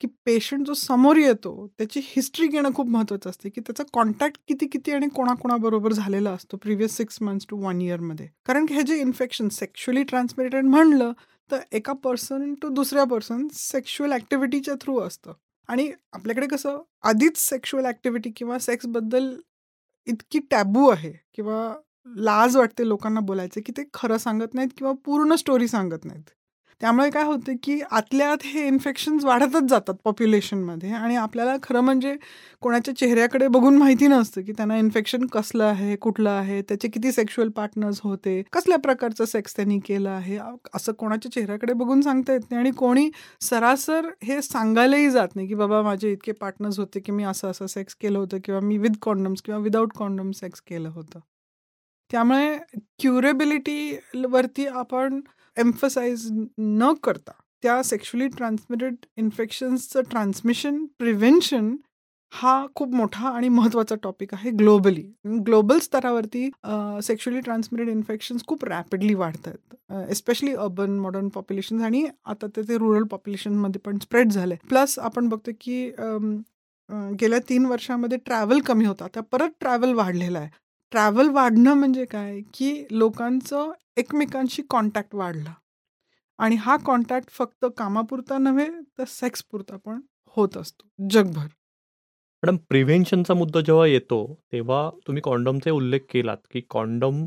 की 0.01 0.07
पेशंट 0.25 0.65
जो 0.67 0.73
समोर 0.73 1.17
येतो 1.17 1.67
त्याची 1.77 1.99
हिस्ट्री 2.05 2.47
घेणं 2.47 2.69
खूप 2.75 2.87
महत्त्वाचं 2.89 3.29
असते 3.29 3.49
की 3.49 3.61
त्याचा 3.61 3.83
कॉन्टॅक्ट 3.93 4.37
किती 4.47 4.67
किती 4.67 4.91
आणि 4.91 5.07
कोणाकोणाबरोबर 5.15 5.93
झालेला 5.93 6.31
असतो 6.31 6.57
previous 6.57 6.97
six 6.97 7.21
months 7.21 7.45
to 7.49 7.57
one 7.57 7.81
इयरमध्ये 7.81 8.27
कारण 8.45 8.65
की 8.65 8.73
हे 8.73 8.81
जे 8.83 8.99
इन्फेक्शन 9.01 9.49
सेक्शुअली 9.49 10.03
ट्रान्समिटेड 10.03 10.65
म्हणलं 10.65 11.11
तर 11.49 11.59
एका 11.71 11.93
पर्सन 11.93 12.53
टू 12.61 12.69
दुसऱ्या 12.69 13.03
पर्सन 13.05 13.47
सेक्शुअल 13.53 14.11
ॲक्टिव्हिटीच्या 14.11 14.73
थ्रू 14.81 14.99
असतं. 14.99 15.33
आणि 15.69 15.91
आपल्याकडे 16.13 16.47
कसं 16.47 16.81
आधीच 17.03 17.37
सेक्शुअल 17.39 17.85
ॲक्टिव्हिटी 17.85 18.31
किंवा 18.35 18.59
सेक्सबद्दल 18.59 19.35
इतकी 20.07 20.39
टॅबू 20.51 20.87
आहे 20.89 21.11
किंवा 21.33 21.73
लाज 22.17 22.57
वाटते 22.57 22.87
लोकांना 22.87 23.19
बोलायचं 23.19 23.61
की 23.65 23.71
ते 23.77 23.83
खरं 23.93 24.17
सांगत 24.17 24.53
नाहीत 24.53 24.69
किंवा 24.77 24.93
पूर्ण 25.05 25.35
स्टोरी 25.35 25.67
सांगत 25.67 26.05
नाहीत. 26.05 26.23
त्यामुळे 26.81 27.09
काय 27.09 27.23
होतं 27.23 27.53
की 27.63 27.79
आतल्या 27.91 28.29
आत 28.31 28.43
हे 28.43 28.65
इन्फेक्शन्स 28.67 29.25
वाढतच 29.25 29.69
जातात 29.69 29.95
पॉप्युलेशनमध्ये 30.03 30.91
आणि 30.91 31.15
आपल्याला 31.15 31.55
खरं 31.63 31.81
म्हणजे 31.81 32.15
कोणाच्या 32.61 32.95
चेहऱ्याकडे 32.95 33.47
बघून 33.47 33.77
माहिती 33.77 34.07
नसतं 34.07 34.41
की 34.41 34.51
त्यांना 34.51 34.77
इन्फेक्शन 34.77 35.25
कसलं 35.25 35.63
आहे 35.63 35.95
कुठलं 35.97 36.29
आहे 36.29 36.61
त्याचे 36.61 36.87
किती 36.87 37.11
सेक्शुअल 37.11 37.49
पार्टनर्स 37.49 37.99
होते 38.03 38.41
कसल्या 38.53 38.77
प्रकारचं 38.79 39.25
सेक्स 39.25 39.55
त्यांनी 39.55 39.79
केलं 39.79 40.09
आहे 40.09 40.37
असं 40.75 40.91
कोणाच्या 40.93 41.31
चेहऱ्याकडे 41.31 41.73
बघून 41.73 42.01
सांगता 42.01 42.33
येत 42.33 42.41
नाही. 42.51 42.59
आणि 42.59 42.71
कोणी 42.71 43.09
सरासर 43.41 44.09
हे 44.23 44.41
सांगायलाही 44.41 45.09
जात 45.09 45.35
नाही 45.35 45.47
की 45.47 45.55
बाबा 45.55 45.81
माझे 45.81 46.11
इतके 46.11 46.31
पार्टनर्स 46.31 46.79
होते 46.79 46.99
की 46.99 47.11
मी 47.11 47.23
असं 47.23 47.51
असं 47.51 47.67
सेक्स 47.67 47.95
केलं 47.95 48.19
होतं 48.19 48.37
किंवा 48.45 48.59
मी 48.61 48.77
विथ 48.77 48.97
कॉन्डम्स 49.01 49.41
किंवा 49.41 49.59
विदाऊट 49.61 49.93
कॉन्डम 49.97 50.31
सेक्स 50.31 50.61
केलं 50.61 50.89
होतं. 50.89 51.19
त्यामुळे 52.11 52.57
क्युरेबिलिटीवरती 52.99 54.65
आपण 54.67 55.19
एम्फसाइज 55.57 56.27
न 56.57 56.93
करता 57.03 57.31
त्या 57.63 57.81
सेक्शुअली 57.83 58.27
ट्रान्समिटेड 58.27 58.95
इन्फेक्शन्सचं 59.17 60.01
ट्रान्समिशन 60.01 60.85
प्रिव्हेन्शन 60.97 61.75
हा 62.33 62.65
खूप 62.75 62.93
मोठा 62.93 63.29
आणि 63.29 63.49
महत्त्वाचा 63.49 63.95
टॉपिक 64.03 64.33
आहे 64.33 64.51
ग्लोबली 64.51 65.01
ग्लोबल 65.45 65.79
स्तरावरती 65.79 66.49
सेक्शुअली 67.03 67.39
ट्रान्समिटेड 67.39 67.89
इन्फेक्शन्स 67.89 68.45
खूप 68.47 68.65
रॅपिडली 68.65 69.13
वाढत 69.13 69.47
आहेत 69.47 70.09
एस्पेशली 70.09 70.53
अर्बन 70.53 70.97
मॉडर्न 70.99 71.27
पॉप्युलेशन 71.29 71.81
आणि 71.81 72.05
आता 72.25 72.47
ते 72.47 72.61
ते 72.61 72.77
रुरल 72.77 73.03
पॉप्युलेशनमध्ये 73.03 73.81
पण 73.85 73.97
स्प्रेड 73.97 74.31
झाले 74.31 74.55
प्लस 74.69 74.97
आपण 74.99 75.27
बघतो 75.29 75.51
की 75.61 75.91
गेल्या 77.19 77.39
तीन 77.49 77.65
वर्षामध्ये 77.65 78.17
ट्रॅव्हल 78.17 78.59
कमी 78.59 78.85
होता. 78.85 79.07
त्या 79.13 79.23
परत 79.23 79.49
ट्रॅव्हल 79.59 79.93
वाढलेला 79.93 80.39
आहे. 80.39 80.49
ट्रॅव्हल 80.91 81.29
वाढणं 81.29 81.73
म्हणजे 81.73 82.05
काय? 82.05 82.39
की 82.53 82.85
लोकांचं 82.91 83.71
एकमेकांशी 83.97 84.61
कॉन्टॅक्ट 84.69 85.15
वाढला. 85.15 85.53
आणि 86.39 86.55
हा 86.55 86.75
कॉन्टॅक्ट 86.77 87.29
फक्त 87.29 87.65
कामापुरता 87.77 88.37
नव्हे 88.37 88.67
तर 88.97 89.03
सेक्सपुरता 89.07 89.77
पण 89.77 89.99
होत 90.37 90.57
असतो. 90.57 90.87
जगभर. 91.09 91.47
मॅडम 92.43 92.57
प्रिव्हेन्शनचा 92.69 93.33
मुद्दा 93.33 93.61
जेव्हा 93.61 93.85
येतो 93.87 94.17
तेव्हा 94.51 94.89
तुम्ही 95.07 95.21
कॉन्डमचे 95.21 95.69
उल्लेख 95.71 95.99
केलात 96.09 96.37
की 96.51 96.61
कॉन्डम 96.69 97.25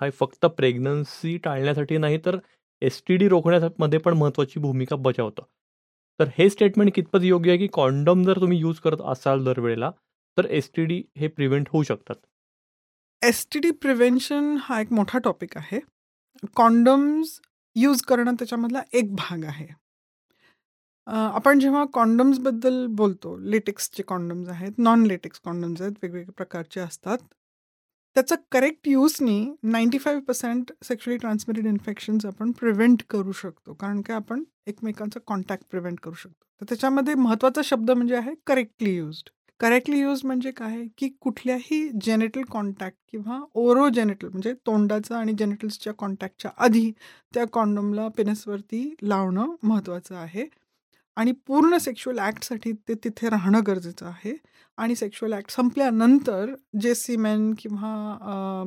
हा 0.00 0.10
फक्त 0.10 0.46
प्रेग्नन्सी 0.46 1.36
टाळण्यासाठी 1.44 1.98
नाही 1.98 2.18
तर 2.24 2.36
एस 2.82 3.02
टी 3.08 3.16
डी 3.16 3.28
रोखण्यामध्ये 3.28 3.98
पण 3.98 4.14
महत्त्वाची 4.14 4.60
भूमिका 4.60 4.96
बजावतं. 4.96 5.42
तर 6.20 6.28
हे 6.38 6.48
स्टेटमेंट 6.50 6.90
कितपत 6.94 7.22
योग्य 7.22 7.50
आहे 7.50 7.58
की 7.58 7.66
कॉन्डम 7.72 8.22
जर 8.24 8.40
तुम्ही 8.40 8.58
यूज 8.58 8.78
करत 8.80 9.00
असाल 9.06 9.44
दरवेळेला 9.44 9.90
तर 10.38 10.44
एस 10.50 10.70
टी 10.76 10.84
डी 10.84 11.02
हे 11.18 11.28
प्रिव्हेंट 11.28 11.68
होऊ 11.72 11.82
शकतात? 11.82 12.16
एस 13.22 13.46
टी 13.52 13.58
डी 13.58 13.70
प्रिव्हेन्शन 13.70 14.56
हा 14.60 14.80
एक 14.80 14.92
मोठा 14.92 15.18
टॉपिक 15.18 15.56
आहे 15.56 15.80
कॉन्डम्स 16.56 17.40
यूज 17.76 18.02
करणं 18.02 18.34
त्याच्यामधला 18.34 18.82
एक 18.92 19.14
भाग 19.14 19.44
आहे 19.44 19.66
आपण 21.06 21.58
जेव्हा 21.58 21.84
कॉन्डम्सबद्दल 21.92 22.86
बोलतो, 22.86 23.36
लेटेक्सचे 23.38 24.02
कॉन्डम्स 24.02 24.48
आहेत, 24.48 24.72
नॉन 24.78 25.06
लेटेक्स 25.06 25.40
कॉन्डम्स 25.40 25.80
आहेत, 25.80 25.92
वेगवेगळ्या 26.02 26.32
प्रकारचे 26.32 26.80
असतात. 26.80 27.18
त्याचा 28.14 28.34
करेक्ट 28.52 28.88
यूजनी 28.88 29.54
95% 29.62 30.72
सेक्शुअली 30.84 31.18
ट्रान्समिटेड 31.18 31.66
इन्फेक्शन्स 31.66 32.26
आपण 32.26 32.50
प्रिव्हेंट 32.50 33.02
करू 33.10 33.32
शकतो. 33.32 33.74
कारण 33.74 34.00
की 34.00 34.12
आपण 34.12 34.42
एकमेकांचा 34.66 35.20
कॉन्टॅक्ट 35.26 35.64
प्रिव्हेंट 35.70 36.00
करू 36.00 36.14
शकतो. 36.14 36.44
तर 36.60 36.66
त्याच्यामध्ये 36.68 37.14
महत्त्वाचा 37.14 37.60
शब्द 37.64 37.90
म्हणजे 37.90 38.16
आहे 38.16 38.34
करेक्टली 38.46 38.96
युज्ड. 38.96 39.28
करेक्टली 39.60 39.98
यूज 40.00 40.20
म्हणजे 40.24 40.50
काय 40.50 40.76
की 40.98 41.08
कुठल्याही 41.20 41.88
जेनेटल 42.00 42.42
कॉन्टॅक्ट 42.50 42.96
किंवा 43.10 43.38
ओरो 43.54 43.88
जेनेटल 43.88 44.28
म्हणजे 44.28 44.52
तोंडाचा 44.66 45.16
आणि 45.18 45.32
जेनेटल्सच्या 45.32 45.92
कॉन्टॅक्टच्या 45.94 46.50
आधी 46.58 46.90
त्या 47.34 47.44
कॉन्डमला 47.52 48.08
पेनसवरती 48.08 48.82
लावणं 49.02 49.54
महत्त्वाचं 49.62 50.16
आहे. 50.16 50.44
आणि 51.16 51.32
पूर्ण 51.46 51.76
सेक्शुअल 51.76 52.18
ॲक्टसाठी 52.18 52.72
ते 52.88 52.94
तिथे 53.04 53.28
राहणं 53.28 53.60
गरजेचं 53.66 54.06
आहे 54.06 54.32
आणि 54.80 54.94
सेक्शुअल 54.96 55.32
ॲक्ट 55.32 55.50
संपल्यानंतर 55.50 56.54
जे 56.80 56.94
सिमेन 56.94 57.52
किंवा 57.58 58.62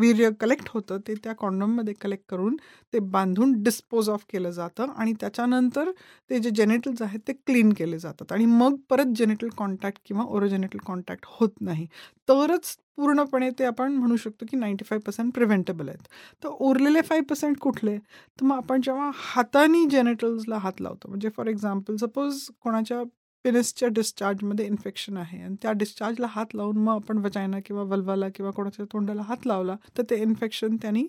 वीर्य 0.00 0.30
कलेक्ट 0.40 0.68
होतं 0.74 0.98
ते 1.08 1.14
त्या 1.24 1.32
कॉन्डममध्ये 1.38 1.94
कलेक्ट 2.00 2.24
करून 2.30 2.56
ते 2.92 2.98
बांधून 3.16 3.52
डिस्पोज 3.62 4.08
ऑफ 4.10 4.24
केलं 4.32 4.50
जातं 4.50 4.92
आणि 4.96 5.12
त्याच्यानंतर 5.20 5.90
ते 6.30 6.38
जे 6.38 6.50
जेनेटल्स 6.50 7.02
आहेत 7.02 7.20
ते 7.28 7.32
क्लीन 7.32 7.72
केले 7.78 7.98
जातात. 7.98 8.32
आणि 8.32 8.46
मग 8.46 8.76
परत 8.90 9.12
जेनेटल 9.16 9.48
कॉन्टॅक्ट 9.56 9.98
किंवा 10.06 10.24
ओरोजेनेटल 10.28 10.78
कॉन्टॅक्ट 10.86 11.26
होत 11.30 11.60
नाही. 11.60 11.86
तरच 12.28 12.76
पूर्णपणे 12.96 13.50
ते 13.58 13.64
आपण 13.64 13.92
म्हणू 13.96 14.16
शकतो 14.16 14.46
की 14.50 14.56
नाईंटी 14.56 14.84
फाय 14.88 14.98
पर्सेंट 15.06 15.32
प्रिव्हेंटेबल 15.34 15.88
आहेत. 15.88 16.02
तर 16.44 16.48
उरलेले 16.48 17.00
फाय 17.02 17.20
पर्सेंट 17.30 17.56
कुठले? 17.60 17.96
तर 17.98 18.44
मग 18.44 18.56
आपण 18.56 18.80
जेव्हा 18.84 19.10
हाताने 19.14 19.84
जेनेटल्सला 19.90 20.58
हात 20.58 20.80
लावतो. 20.82 21.08
म्हणजे 21.08 21.28
फॉर 21.36 21.46
एक्झाम्पल 21.48 21.96
सपोज 21.96 22.42
कोणाच्या 22.62 23.02
पेनिसच्या 23.44 23.88
डिस्चार्जमध्ये 23.88 24.66
इन्फेक्शन 24.66 25.16
आहे. 25.16 25.42
आणि 25.42 25.56
त्या 25.62 25.72
डिस्चार्जला 25.72 26.26
हात 26.30 26.54
लावून 26.54 26.76
मग 26.78 26.94
आपण 26.94 27.18
वजायना 27.18 27.60
किंवा 27.66 27.82
वल्वाला 27.82 28.28
किंवा 28.28 28.50
कोणाच्या 28.50 28.84
तोंडाला 28.92 29.22
हात 29.22 29.46
लावला 29.46 29.76
तर 29.98 30.02
ते 30.10 30.16
इन्फेक्शन 30.22 30.76
त्यांनी 30.76 31.06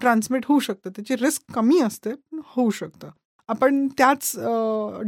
ट्रान्समिट 0.00 0.46
होऊ 0.46 0.58
शकतं. 0.60 0.90
त्याची 0.90 1.16
रिस्क 1.16 1.52
कमी 1.54 1.80
असते 1.80 2.14
पण 2.14 2.40
होऊ 2.46 2.70
शकतं. 2.70 3.10
आपण 3.50 3.86
त्याच 3.98 4.32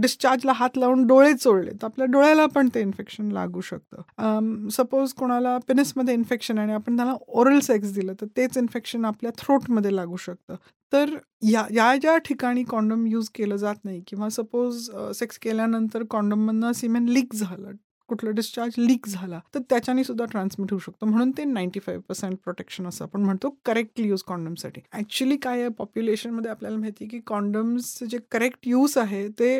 डिस्चार्जला 0.00 0.52
हात 0.52 0.78
लावून 0.78 1.06
डोळे 1.06 1.32
चोळले 1.34 1.70
तर 1.72 1.86
आपल्या 1.86 2.06
डोळ्याला 2.12 2.46
पण 2.54 2.68
ते 2.74 2.80
इन्फेक्शन 2.80 3.30
लागू 3.32 3.60
शकतं. 3.60 4.68
सपोज 4.72 5.12
कोणाला 5.14 5.56
पेनिसमध्ये 5.68 6.14
इन्फेक्शन 6.14 6.58
आहे 6.58 6.66
आणि 6.66 6.74
आपण 6.74 6.96
त्याला 6.96 7.14
ओरल 7.28 7.58
सेक्स 7.60 7.92
दिलं 7.94 8.14
तर 8.20 8.26
तेच 8.36 8.58
इन्फेक्शन 8.58 9.04
आपल्या 9.04 9.30
थ्रोटमध्ये 9.38 9.94
लागू 9.96 10.16
शकतं. 10.16 10.54
तर 10.92 11.14
या 11.42 11.64
या 11.72 11.94
ज्या 11.96 12.16
ठिकाणी 12.18 12.62
कॉन्डम 12.64 13.06
यूज 13.06 13.28
केलं 13.34 13.56
जात 13.56 13.84
नाही 13.84 14.02
किंवा 14.06 14.28
सपोज 14.28 14.90
सेक्स 15.14 15.38
केल्यानंतर 15.42 16.02
कॉन्डममधनं 16.10 16.72
सिमेन 16.72 17.08
लीक 17.08 17.34
झालं 17.34 17.70
कुठला 18.12 18.30
डिस्चार्ज 18.36 18.74
लीक 18.78 19.08
झाला 19.08 19.40
तर 19.54 19.60
त्याच्याने 19.70 20.04
सुद्धा 20.04 20.24
ट्रान्समिट 20.30 20.70
होऊ 20.70 20.80
शकतो. 20.80 21.06
म्हणून 21.06 21.30
ते 21.38 21.44
नाईन्टी 21.44 21.80
फाईव्ह 21.80 22.02
पर्सेंट 22.08 22.36
प्रोटेक्शन 22.44 22.86
असं 22.86 23.04
आपण 23.04 23.22
म्हणतो 23.24 23.56
करेक्टली 23.66 24.08
यूज 24.08 24.22
कॉन्डमसाठी 24.26 24.80
ॲक्च्युली 24.92 25.36
काय 25.42 25.60
आहे 25.60 25.68
पॉप्युलेशनमध्ये 25.78 26.50
आपल्याला 26.50 26.78
माहिती 26.78 27.04
आहे 27.04 27.10
की 27.10 27.20
कॉन्डम्सचे 27.26 28.06
जे 28.06 28.18
करेक्ट 28.32 28.68
यूज 28.68 28.98
आहे 28.98 29.28
ते 29.38 29.54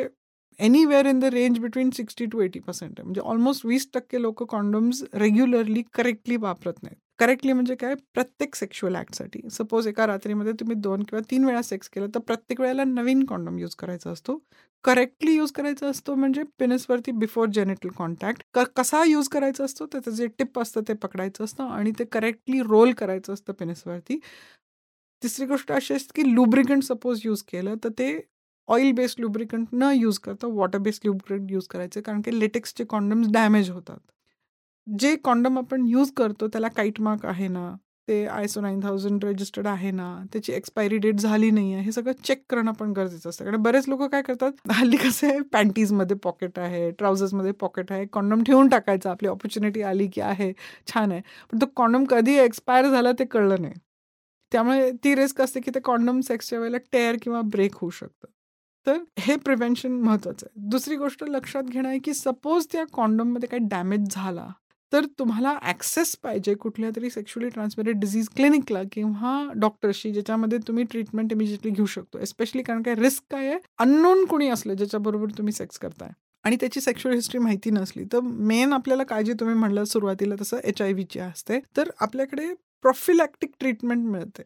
anywhere 0.59 1.05
in 1.05 1.19
the 1.19 1.25
range 1.33 1.57
between 1.59 1.89
sixty 1.89 2.25
to 2.31 2.41
eighty 2.41 2.59
percent 2.59 2.91
आहे. 2.91 3.03
म्हणजे 3.03 3.21
ऑलमोस्ट 3.21 3.65
वीस 3.65 3.87
टक्के 3.93 4.21
लोक 4.21 4.43
कॉन्डम्स 4.51 5.03
रेग्युलरली 5.13 5.81
करेक्टली 5.93 6.37
वापरत 6.37 6.83
नाहीत. 6.83 6.97
करेक्टली 7.19 7.53
म्हणजे 7.53 7.75
काय? 7.75 7.93
प्रत्येक 8.13 8.55
सेक्शुअल 8.55 8.95
ॲक्टसाठी 8.95 9.39
सपोज 9.51 9.87
एका 9.87 10.05
रात्रीमध्ये 10.07 10.53
तुम्ही 10.59 10.75
दोन 10.81 11.03
किंवा 11.03 11.21
तीन 11.31 11.45
वेळा 11.45 11.61
सेक्स 11.61 11.89
केलं 11.89 12.07
तर 12.15 12.19
प्रत्येक 12.27 12.61
वेळेला 12.61 12.83
नवीन 12.85 13.23
कॉन्डम 13.25 13.57
यूज 13.59 13.75
करायचा 13.79 14.11
असतो. 14.11 14.37
करेक्टली 14.85 15.33
यूज 15.35 15.51
करायचा 15.55 15.87
असतो 15.89 16.15
म्हणजे 16.15 16.43
पेनिसवरती 16.59 17.11
बिफोर 17.19 17.47
जेनेटल 17.53 17.89
कॉन्टॅक्ट 17.97 18.59
कसा 18.75 19.03
यूज 19.07 19.27
करायचा 19.31 19.63
असतो? 19.65 19.85
त्याचं 19.91 20.11
जे 20.11 20.27
टिप 20.39 20.59
असतं 20.59 20.81
ते 20.87 20.93
पकडायचं 21.03 21.43
असतं 21.43 21.67
आणि 21.69 21.91
ते 21.99 22.05
करेक्टली 22.11 22.59
रोल 22.63 22.91
करायचं 22.97 23.33
असतं 23.33 23.53
पेनिसवरती 23.59 24.19
तिसरी 25.21 25.45
गोष्ट 25.47 25.71
अशी 25.71 25.93
असते 25.93 26.21
की 26.21 26.33
लुब्रिकंट 26.35 26.83
सपोज 26.83 27.21
यूज 27.25 27.41
केलं 27.47 27.75
तर 27.83 27.89
ते 27.99 28.09
ऑइल 28.69 28.91
बेस्ड 28.95 29.19
लुब्रिकंट 29.21 29.67
न 29.73 29.91
यूज 29.95 30.17
करता 30.19 30.47
वॉटर 30.49 30.77
बेस्ड 30.79 31.05
लुब्रिकंट 31.07 31.51
यूज 31.51 31.67
करायचे. 31.67 32.01
कारण 32.01 32.21
की 32.21 32.39
लेटेक्सचे 32.39 32.83
कॉन्डम्स 32.89 33.27
डॅमेज 33.33 33.69
होतात. 33.71 33.99
जे 34.87 35.15
कॉन्डम 35.15 35.57
आपण 35.57 35.85
यूज 35.87 36.11
करतो 36.11 36.47
त्याला 36.47 36.67
काईट 36.67 37.01
मार्क 37.01 37.25
आहे 37.25 37.47
ना 37.47 37.75
ते 38.07 38.25
आयसो 38.27 38.61
नाईन 38.61 38.79
थाउजंड 38.83 39.23
रजिस्टर्ड 39.25 39.67
आहे 39.67 39.91
ना 39.91 40.07
त्याची 40.33 40.51
एक्सपायरी 40.53 40.97
डेट 40.97 41.19
झाली 41.19 41.49
नाही 41.51 41.73
आहे 41.73 41.83
हे 41.83 41.91
सगळं 41.91 42.13
चेक 42.23 42.43
करणं 42.49 42.71
पण 42.71 42.91
गरजेचं 42.93 43.29
असतं. 43.29 43.45
कारण 43.45 43.61
बरेच 43.63 43.87
लोक 43.89 44.01
काय 44.11 44.21
करतात 44.21 44.71
हल्ली 44.71 44.97
कसं 44.97 45.27
आहे 45.27 45.39
पॅन्टीजमध्ये 45.51 46.17
पॉकेट 46.23 46.59
आहे 46.59 46.89
ट्राउझर्समध्ये 46.91 47.51
पॉकेट 47.51 47.91
आहे 47.91 48.05
कॉन्डम 48.13 48.43
ठेवून 48.43 48.67
टाकायचं 48.69 49.09
आपली 49.09 49.27
ऑपॉर्च्युनिटी 49.27 49.81
आली 49.81 50.07
की 50.07 50.21
आहे 50.21 50.51
छान 50.87 51.11
आहे. 51.11 51.21
पण 51.51 51.61
तो 51.61 51.65
कॉन्डम 51.75 52.05
कधी 52.05 52.35
एक्सपायर 52.39 52.89
झाला 52.89 53.11
ते 53.11 53.25
कळलं 53.25 53.61
नाही. 53.61 53.73
त्यामुळे 54.51 54.91
ती 55.03 55.15
रिस्क 55.15 55.41
असते 55.41 55.59
की 55.59 55.71
ते 55.75 55.79
कॉन्डम 55.79 56.19
सेक्सच्या 56.21 56.59
वेळेला 56.59 56.77
टेअर 56.91 57.15
किंवा 57.21 57.41
ब्रेक 57.51 57.75
होऊ 57.75 57.89
शकतं. 57.89 58.27
तर 58.87 58.97
हे 59.19 59.35
प्रिव्हेन्शन 59.35 59.91
महत्त्वाचं 60.01 60.45
आहे. 60.47 60.67
दुसरी 60.69 60.95
गोष्ट 60.95 61.23
लक्षात 61.23 61.63
घेणं 61.63 61.87
आहे 61.89 61.99
की 61.99 62.13
सपोज 62.13 62.67
त्या 62.71 62.83
कॉन्डममध्ये 62.93 63.49
काही 63.49 63.67
डॅमेज 63.71 64.07
झाला 64.11 64.47
तर 64.93 65.05
तुम्हाला 65.19 65.57
ॲक्सेस 65.61 66.15
पाहिजे 66.23 66.53
कुठल्या 66.53 66.89
तरी 66.95 67.09
सेक्शुअली 67.09 67.49
ट्रान्समिटेड 67.49 67.99
डिझीज 67.99 68.27
क्लिनिकला 68.35 68.81
किंवा 68.91 69.37
डॉक्टरशी 69.55 70.11
ज्याच्यामध्ये 70.13 70.57
तुम्ही 70.67 70.83
ट्रीटमेंट 70.83 71.31
इमिजिएटली 71.31 71.71
घेऊ 71.71 71.85
शकतो. 71.85 72.19
एस्पेशली 72.19 72.61
कारण 72.61 72.81
काय 72.81 72.95
रिस्क 72.95 73.23
काय 73.31 73.47
आहे? 73.47 73.57
अननोन 73.79 74.25
कोणी 74.25 74.47
असलं 74.49 74.73
ज्याच्याबरोबर 74.73 75.37
तुम्ही 75.37 75.53
सेक्स 75.53 75.79
करताय. 75.79 76.09
आणि 76.45 76.55
त्याची 76.59 76.81
सेक्शुअल 76.81 77.15
हिस्ट्री 77.15 77.39
माहिती 77.39 77.69
नसली 77.71 78.03
तर 78.13 78.19
मेन 78.21 78.73
आपल्याला 78.73 79.03
काळजी 79.03 79.33
तुम्ही 79.39 79.55
म्हणलं 79.55 79.83
सुरुवातीला 79.85 80.35
तसं 80.41 80.59
एच 80.63 80.81
आय 80.81 80.93
व्हीची 80.93 81.19
असते. 81.19 81.59
तर 81.77 81.89
आपल्याकडे 81.99 82.53
प्रोफिलॅक्टिक 82.83 83.51
ट्रीटमेंट 83.59 84.05
मिळते. 84.05 84.43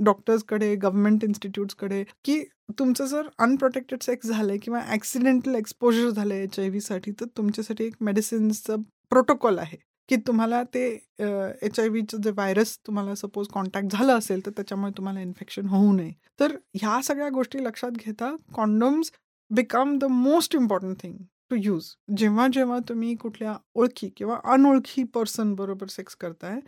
डॉक्टर्सकडे 0.00 0.74
गव्हर्नमेंट 0.74 1.24
इन्स्टिट्यूट्सकडे 1.24 2.02
की 2.24 2.42
तुमचं 2.78 3.06
जर 3.06 3.28
अनप्रोटेक्टेड 3.38 4.02
सेक्स 4.02 4.28
झालंय 4.28 4.58
किंवा 4.58 4.80
ॲक्सिडेंटल 4.88 5.54
एक्सपोजर 5.54 6.08
झालं 6.10 6.34
एच 6.34 6.58
आय 6.58 6.68
व्हीसाठी 6.68 7.12
तर 7.12 7.26
तुमच्यासाठी 7.36 7.84
एक 7.84 7.94
मेडिसिन्सचं 8.00 8.82
प्रोटोकॉल 9.10 9.58
आहे 9.58 9.76
की 10.08 10.16
तुम्हाला 10.26 10.62
ते 10.74 10.82
एच 11.18 11.78
आय 11.80 11.88
व्हीचं 11.88 12.20
जे 12.22 12.30
व्हायरस 12.30 12.76
तुम्हाला 12.86 13.14
सपोज 13.14 13.48
कॉन्टॅक्ट 13.52 13.92
झालं 13.92 14.18
असेल 14.18 14.44
तर 14.46 14.50
त्याच्यामुळे 14.56 14.92
तुम्हाला 14.96 15.20
इन्फेक्शन 15.20 15.66
होऊ 15.68 15.92
नये. 15.92 16.12
तर 16.40 16.56
ह्या 16.74 17.00
सगळ्या 17.04 17.28
गोष्टी 17.34 17.64
लक्षात 17.64 17.90
घेता 18.06 18.34
condoms 18.54 19.10
become 19.50 19.96
the 19.98 20.04
most 20.04 20.56
important 20.56 20.96
thing 21.02 21.16
to 21.50 21.56
use. 21.62 21.84
जेव्हा 22.16 22.46
जेव्हा 22.52 22.78
तुम्ही 22.88 23.14
कुठल्या 23.16 23.56
ओळखी 23.74 24.08
किंवा 24.16 24.38
अनओळखी 24.52 25.04
पर्सन 25.14 25.54
बरोबर 25.54 25.86
सेक्स 25.90 26.16
करताय 26.16 26.58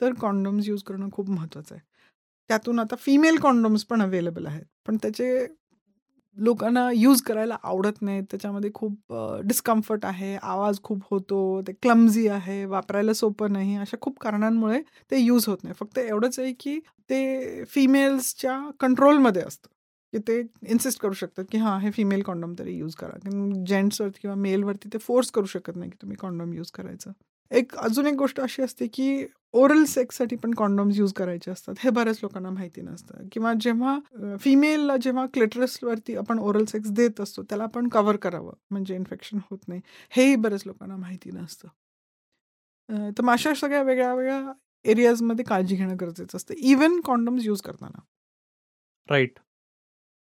तर 0.00 0.12
कॉन्डोम्स 0.20 0.68
यूज 0.68 0.82
करणं 0.82 1.08
खूप 1.12 1.30
महत्त्वाचं 1.30 1.74
आहे. 1.74 1.82
त्यातून 2.50 2.78
आता 2.78 2.96
फिमेल 2.98 3.36
कॉन्डोम्स 3.42 3.84
पण 3.84 4.02
अवेलेबल 4.02 4.46
आहेत. 4.46 4.64
पण 4.86 4.96
त्याचे 4.96 5.46
लोकांना 6.36 6.88
यूज 6.94 7.20
करायला 7.22 7.56
आवडत 7.62 8.02
नाहीत. 8.02 8.22
त्याच्यामध्ये 8.30 8.70
खूप 8.74 9.12
डिस्कम्फर्ट 9.46 10.04
आहे 10.06 10.34
आवाज 10.42 10.78
खूप 10.82 11.02
होतो 11.10 11.40
ते 11.66 11.72
क्लमझी 11.82 12.26
आहे 12.28 12.64
वापरायला 12.64 13.12
सोपं 13.14 13.52
नाही. 13.52 13.76
अशा 13.76 13.96
खूप 14.02 14.18
कारणांमुळे 14.20 14.80
ते 15.10 15.18
यूज 15.20 15.46
होत 15.48 15.58
नाही. 15.64 15.74
फक्त 15.80 15.98
एवढंच 15.98 16.38
आहे 16.38 16.52
की 16.60 16.78
ते 17.10 17.64
फिमेल्सच्या 17.70 18.58
कंट्रोलमध्ये 18.80 19.42
असतं. 19.42 19.68
की 20.12 20.18
ते 20.28 20.40
इन्सिस्ट 20.70 21.00
करू 21.00 21.12
शकतात 21.14 21.44
की 21.52 21.58
हां 21.58 21.78
हे 21.80 21.90
फिमेल 21.90 22.22
कॉन्डोम 22.22 22.54
तरी 22.58 22.76
यूज 22.76 22.94
करा. 22.94 23.18
जेंट्सवरती 23.66 24.18
किंवा 24.22 24.36
मेलवरती 24.36 24.88
ते 24.92 24.98
फोर्स 24.98 25.30
करू 25.30 25.46
शकत 25.46 25.76
नाही 25.76 25.90
की 25.90 25.96
तुम्ही 26.02 26.16
कॉन्डोम 26.20 26.52
यूज 26.54 26.70
करायचं. 26.74 27.12
एक 27.50 27.74
अजून 27.78 28.06
एक 28.06 28.14
गोष्ट 28.14 28.40
अशी 28.40 28.62
असते 28.62 28.86
की 28.94 29.24
ओरल 29.54 29.84
सेक्ससाठी 29.84 30.36
पण 30.36 30.52
कॉन्डोम्स 30.54 30.98
यूज 30.98 31.12
करायचे 31.12 31.50
असतात. 31.50 31.74
हे 31.78 31.90
बऱ्याच 31.90 32.18
लोकांना 32.22 32.50
माहिती 32.50 32.80
नसतं. 32.82 33.26
किंवा 33.32 33.52
जेव्हा 33.60 33.98
फिमेलला 34.40 34.96
जेव्हा 34.96 35.26
क्लेटरसवरती 35.34 36.16
आपण 36.16 36.38
ओरल 36.38 36.64
सेक्स 36.64 36.90
देत 36.92 37.20
असतो 37.20 37.42
त्याला 37.42 37.64
आपण 37.64 37.88
कव्हर 37.92 38.16
करावं 38.16 38.52
म्हणजे 38.70 38.94
इन्फेक्शन 38.94 39.38
होत 39.50 39.58
नाही. 39.68 39.80
हेही 40.10 40.36
बऱ्याच 40.36 40.62
लोकांना 40.66 40.96
माहिती 40.96 41.30
नसतं. 41.30 41.68
तर 43.18 43.28
अशा 43.30 43.54
सगळ्या 43.54 43.82
वेगळ्या 43.82 44.14
वेगळ्या 44.14 44.52
एरियाजमध्ये 44.84 45.44
काळजी 45.44 45.76
घेणं 45.76 45.96
गरजेचं 46.00 46.36
असतं. 46.36 46.54
इवन 46.56 47.00
कॉन्डम्स 47.04 47.44
यूज 47.46 47.60
करताना. 47.62 48.00
राईट 49.08 49.38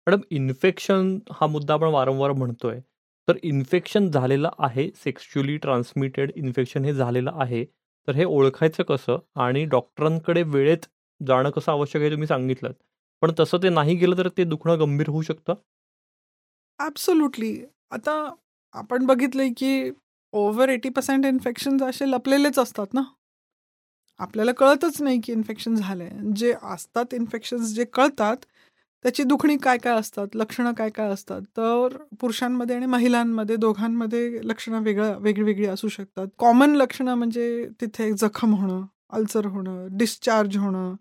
मॅडम 0.07 0.21
इन्फेक्शन 0.31 1.17
हा 1.31 1.47
मुद्दा 1.47 1.73
आपण 1.73 1.87
वारंवार 1.87 2.31
म्हणतोय. 2.31 2.79
तर 3.27 3.37
इन्फेक्शन 3.43 4.09
झालेलं 4.11 4.49
आहे 4.59 4.89
सेक्शुअली 4.95 5.55
ट्रान्समिटेड 5.57 6.31
इन्फेक्शन 6.35 6.85
हे 6.85 6.93
झालेलं 6.93 7.31
आहे. 7.35 7.65
तर 8.07 8.15
हे 8.15 8.25
ओळखायचं 8.25 8.83
कसं 8.83 9.17
आणि 9.35 9.63
डॉक्टरांकडे 9.65 10.43
वेळेत 10.43 10.85
जाणं 11.21 11.49
कसं 11.49 11.71
आवश्यक 11.71 12.01
आहे 12.01 12.11
तुम्ही 12.11 12.27
सांगितलं 12.27 12.71
पण 13.21 13.31
तसं 13.39 13.57
ते 13.63 13.69
नाही 13.69 13.95
गेलं 13.95 14.17
तर 14.17 14.27
ते 14.37 14.43
दुखणं 14.43 14.79
गंभीर 14.79 15.09
होऊ 15.09 15.21
शकतं? 15.21 15.53
ॲब्सोल्युटली 16.79 17.53
आता 17.91 18.13
आपण 18.75 19.05
बघितलंय 19.05 19.49
की 19.57 19.91
ओव्हर 20.33 20.69
एटी 20.69 20.89
पर्सेंट 20.89 21.25
इन्फेक्शन 21.25 21.83
असे 21.83 22.09
लपलेलेच 22.11 22.59
असतात 22.59 22.93
ना? 22.93 23.01
आपल्याला 24.19 24.51
कळतच 24.51 25.01
नाही 25.01 25.19
की 25.23 25.31
इन्फेक्शन 25.33 25.75
झालंय. 25.75 26.09
जे 26.35 26.53
असतात 26.63 27.13
इन्फेक्शन्स 27.13 27.73
जे 27.75 27.85
कळतात 27.93 28.45
त्याची 29.05 29.23
दुखणी 29.23 29.55
काय 29.57 29.77
काय 29.77 29.93
असतात? 29.99 30.27
लक्षणं 30.35 30.73
काय 30.73 30.89
काय 30.89 31.09
असतात? 31.11 31.41
तर 31.57 31.97
पुरुषांमध्ये 32.19 32.75
आणि 32.75 32.85
महिलांमध्ये 32.85 33.55
दोघांमध्ये 33.55 34.39
लक्षणं 34.43 34.81
वेगळं 34.83 35.17
वेगळीवेगळी 35.21 35.65
असू 35.65 35.87
शकतात. 35.87 36.27
कॉमन 36.37 36.75
लक्षणं 36.75 37.15
म्हणजे 37.15 37.65
तिथे 37.81 38.11
जखम 38.13 38.53
होणं 38.53 38.81
अल्सर 39.13 39.45
होणं 39.45 39.87
डिस्चार्ज 39.97 40.57
होणं 40.57 40.93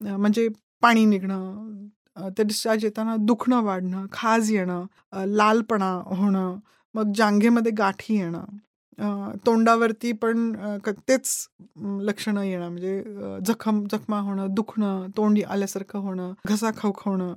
म्हणजे 0.00 0.48
पाणी 0.82 1.04
निघणं 1.04 2.28
ते 2.38 2.42
डिस्चार्ज 2.42 2.84
येताना 2.84 3.16
दुखणं 3.18 3.62
वाढणं 3.62 4.06
खाज 4.12 4.50
येणं 4.52 4.84
लालपणा 5.28 5.90
होणं 6.06 6.56
मग 6.94 7.12
जांघेमध्ये 7.16 7.72
गाठी 7.72 8.16
येणं 8.18 8.44
तोंडावरती 9.46 10.12
पण 10.12 10.52
तेच 11.08 11.48
लक्षणं 12.00 12.42
येणं 12.42 12.68
म्हणजे 12.68 13.02
जखम 13.46 13.82
जखमा 13.92 14.18
होणं 14.18 14.54
दुखणं 14.54 15.06
तोंडी 15.16 15.42
आल्यासारखं 15.42 15.98
होणं 15.98 16.32
घसा 16.48 16.70
खवखवणं 16.76 17.32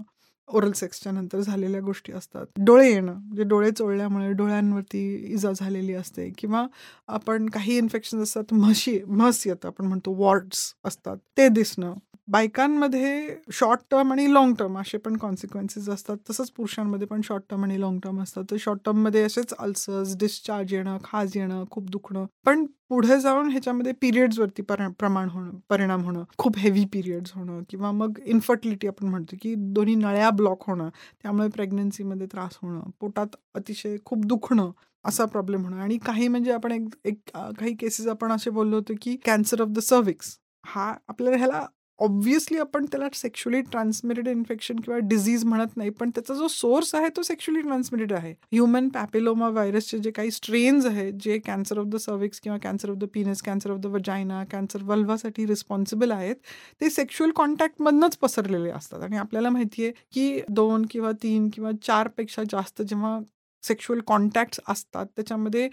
ओरल 0.49 0.71
सेक्सच्या 0.71 1.11
नंतर 1.11 1.39
झालेल्या 1.41 1.81
गोष्टी 1.81 2.13
असतात. 2.13 2.45
डोळे 2.59 2.87
येणं 2.91 3.13
म्हणजे 3.13 3.43
डोळे 3.43 3.71
चोळल्यामुळे 3.71 4.31
डोळ्यांवरती 4.33 5.01
इजा 5.33 5.51
झालेली 5.55 5.93
असते 5.93 6.29
किंवा 6.37 6.65
आपण 7.07 7.49
काही 7.49 7.77
इन्फेक्शन 7.77 8.21
असतात 8.23 8.53
म्हशी 8.53 8.99
म्हस 9.07 9.45
येतं 9.47 9.67
आपण 9.67 9.85
म्हणतो 9.85 10.13
वॉर्ड्स 10.17 10.73
असतात. 10.85 11.17
ते 11.37 11.47
दिसणं 11.49 11.93
बायकांमध्ये 12.29 13.35
शॉर्ट 13.53 13.79
टर्म 13.91 14.11
आणि 14.11 14.25
लाँग 14.33 14.53
टर्म 14.59 14.77
असे 14.79 14.97
पण 14.97 15.15
कॉन्सिक्वेन्सेस 15.17 15.87
असतात. 15.89 16.17
तसंच 16.29 16.49
पुरुषांमध्ये 16.51 17.07
पण 17.07 17.21
शॉर्ट 17.23 17.43
टर्म 17.49 17.63
आणि 17.63 17.79
लाँग 17.81 17.97
टर्म 18.03 18.21
असतात. 18.21 18.43
तर 18.51 18.55
शॉर्ट 18.59 18.79
टर्ममध्ये 18.85 19.21
असेच 19.23 19.53
अल्सर्स 19.59 20.15
डिस्चार्ज 20.19 20.73
येणं 20.73 20.97
खाज 21.03 21.37
येणं 21.37 21.63
खूप 21.71 21.89
दुखणं. 21.91 22.25
पण 22.45 22.65
पुढे 22.89 23.19
जाऊन 23.21 23.49
ह्याच्यामध्ये 23.51 23.91
पिरियड्सवरती 24.01 24.61
प्रमाण 24.61 25.29
होणं 25.29 25.49
परिणाम 25.69 26.03
होणं 26.03 26.23
खूप 26.37 26.57
हेवी 26.57 26.85
पिरियड्स 26.93 27.31
होणं 27.35 27.61
किंवा 27.69 27.91
मग 27.91 28.19
इन्फर्टिलिटी 28.25 28.87
आपण 28.87 29.07
म्हणतो 29.07 29.35
की 29.41 29.53
दोन्ही 29.73 29.95
नळ्या 29.95 30.29
ब्लॉक 30.31 30.63
होणं 30.67 30.89
त्यामुळे 31.23 31.47
प्रेग्नन्सीमध्ये 31.55 32.27
त्रास 32.31 32.57
होणं 32.61 32.89
पोटात 32.99 33.35
अतिशय 33.55 33.97
खूप 34.05 34.25
दुखणं 34.25 34.71
असा 35.05 35.25
प्रॉब्लेम 35.25 35.63
होणं. 35.63 35.79
आणि 35.81 35.97
काही 36.05 36.27
म्हणजे 36.27 36.51
आपण 36.51 36.71
एक 36.71 36.87
एक 37.05 37.19
काही 37.33 37.75
केसेस 37.75 38.07
आपण 38.07 38.31
असे 38.31 38.49
बोललो 38.51 38.75
होतो 38.75 38.93
की 39.01 39.15
कॅन्सर 39.25 39.61
ऑफ 39.61 39.67
द 39.69 39.79
सर्विक्स 39.89 40.37
हा 40.65 40.93
आपल्याला 41.07 41.37
ह्याला 41.37 41.65
ऑब्व्हियसली 41.99 42.57
आपण 42.59 42.85
त्याला 42.85 43.07
सेक्शुअली 43.13 43.59
ट्रान्समिटेड 43.61 44.27
इन्फेक्शन 44.27 44.75
किंवा 44.75 44.99
डिझीज 45.03 45.43
म्हणत 45.45 45.77
नाही 45.77 45.89
पण 45.89 46.09
त्याचा 46.09 46.33
जो 46.33 46.47
सोर्स 46.47 46.93
आहे 46.95 47.09
तो 47.17 47.21
सेक्शुअली 47.21 47.61
ट्रान्समिटेड 47.61 48.13
आहे. 48.13 48.33
ह्युमन 48.51 48.87
पॅपिलोमा 48.89 49.47
व्हायरसचे 49.49 49.97
जे 49.99 50.11
काही 50.11 50.31
स्ट्रेन्स 50.31 50.85
आहेत 50.85 51.13
जे 51.21 51.37
कॅन्सर 51.45 51.79
ऑफ 51.79 51.85
द 51.85 51.95
सर्विक्स 51.95 52.39
किंवा 52.39 52.57
cancer 52.63 52.89
of 52.89 52.97
the 52.97 53.05
penis 53.13 53.41
cancer 53.41 53.71
of 53.71 53.79
the 53.79 53.85
vagina 53.85 54.43
cancer 54.51 54.83
वल्वासाठी 54.83 55.45
responsible 55.47 56.11
आहेत 56.11 56.35
ते 56.81 56.89
सेक्शुअल 56.89 57.31
कॉन्टॅक्टमधनंच 57.35 58.17
पसरलेले 58.17 58.69
असतात. 58.69 59.01
आणि 59.01 59.17
आपल्याला 59.17 59.49
माहिती 59.49 59.83
आहे 59.83 59.91
की 60.13 60.41
दोन 60.49 60.85
किंवा 60.91 61.11
तीन 61.23 61.49
किंवा 61.53 61.71
चारपेक्षा 61.83 62.43
जास्त 62.51 62.81
जेव्हा 62.81 63.19
सेक्शुअल 63.63 63.99
कॉन्टॅक्ट्स 64.07 64.59
असतात 64.67 65.05
त्याच्यामध्ये 65.05 65.69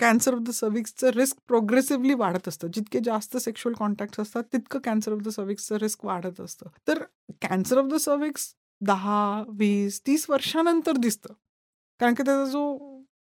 कॅन्सर 0.00 0.34
ऑफ 0.34 0.40
द 0.40 0.50
सर्विक्सचं 0.50 1.08
रिस्क 1.08 1.36
प्रोग्रेसिव्हली 1.48 2.14
वाढत 2.14 2.48
असतं. 2.48 2.68
जितके 2.72 2.98
जास्त 3.04 3.36
सेक्शुअल 3.36 3.74
कॉन्टॅक्ट्स 3.74 4.20
असतात 4.20 4.42
तितकं 4.52 4.80
कॅन्सर 4.80 5.12
ऑफ 5.12 5.18
द 5.18 5.28
सर्विक्सचं 5.28 5.76
रिस्क 5.76 6.04
वाढत 6.04 6.40
असतं. 6.40 6.66
तर 6.88 7.02
कॅन्सर 7.30 7.78
ऑफ 7.78 7.84
द 7.84 7.94
सर्विक्स 7.94 8.54
दहा 8.80 9.44
वीस 9.48 10.00
तीस 10.06 10.30
वर्षानंतर 10.30 10.92
दिसतं. 10.96 11.34
कारण 12.00 12.14
की 12.14 12.22
त्याचा 12.22 12.44
जो 12.44 12.78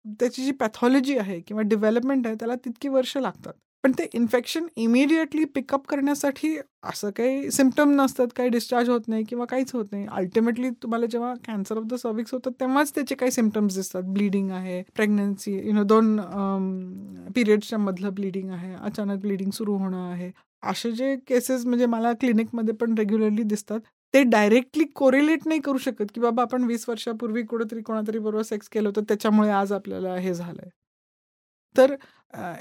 त्याची 0.07 0.45
जी 0.45 0.51
पॅथॉलॉजी 0.51 1.19
आहे 1.19 1.41
किंवा 1.41 1.63
डेव्हलपमेंट 1.63 2.27
आहे 2.27 2.35
त्याला 2.35 2.55
तितकी 2.55 2.89
वर्ष 2.89 3.17
लागतात. 3.17 3.53
पण 3.85 3.93
ते 3.99 4.09
इन्फेक्शन 4.15 4.67
इमिडिएटली 4.77 5.45
पिकअप 5.55 5.87
करण्यासाठी 5.89 6.57
असं 6.91 7.11
काही 7.17 7.51
सिमटम 7.51 7.91
नसतात 8.01 8.29
काही 8.37 8.49
डिस्चार्ज 8.51 8.89
होत 8.91 9.09
नाही 9.09 9.25
किंवा 9.29 9.45
काहीच 9.51 9.73
होत 9.75 9.85
नाही. 9.93 10.07
अल्टिमेटली 10.09 10.71
तुम्हाला 10.83 11.07
जेव्हा 11.07 11.33
कॅन्सर 11.47 11.79
ऑफ 11.79 11.85
द 11.91 11.95
सर्विक्स 12.03 12.35
होतं 12.35 12.51
तेव्हाच 12.61 12.95
त्याचे 12.95 13.15
काही 13.15 13.31
सिम्पटम्स 13.33 13.75
दिसतात. 13.77 14.03
ब्लिडिंग 14.13 14.51
आहे 14.51 14.83
प्रेग्नन्सी 14.97 15.55
यु 15.67 15.73
नो 15.75 15.83
दोन 15.85 16.17
पिरियड्सच्या 17.35 17.79
मधलं 17.79 18.15
ब्लिडिंग 18.15 18.51
आहे 18.51 18.75
अचानक 18.75 19.21
ब्लिडिंग 19.23 19.51
सुरू 19.51 19.77
होणं 19.79 20.09
आहे. 20.11 20.31
असे 20.63 20.91
जे 20.93 21.15
केसेस 21.29 21.65
म्हणजे 21.67 21.87
मला 21.87 22.13
क्लिनिकमध्ये 22.21 22.75
पण 22.75 22.95
रेग्युलरली 22.99 23.43
दिसतात 23.45 23.81
ते 24.15 24.23
डायरेक्टली 24.31 24.85
कोरिलेट 24.97 25.47
नाही 25.47 25.61
करू 25.61 25.79
शकत 25.79 26.07
की 26.15 26.21
बाबा 26.21 26.43
आपण 26.43 26.65
वीस 26.65 26.89
वर्षापूर्वी 26.89 27.43
कुठेतरी 27.43 27.83
कोणातरी 27.83 28.19
बरोबर 28.19 28.43
सेक्स 28.43 28.69
केलं 28.69 28.89
होतं 28.89 29.03
त्याच्यामुळे 29.09 29.51
आज 29.51 29.73
आपल्याला 29.73 30.15
हे 30.17 30.35
झालंय. 30.35 30.69
तर 31.77 31.95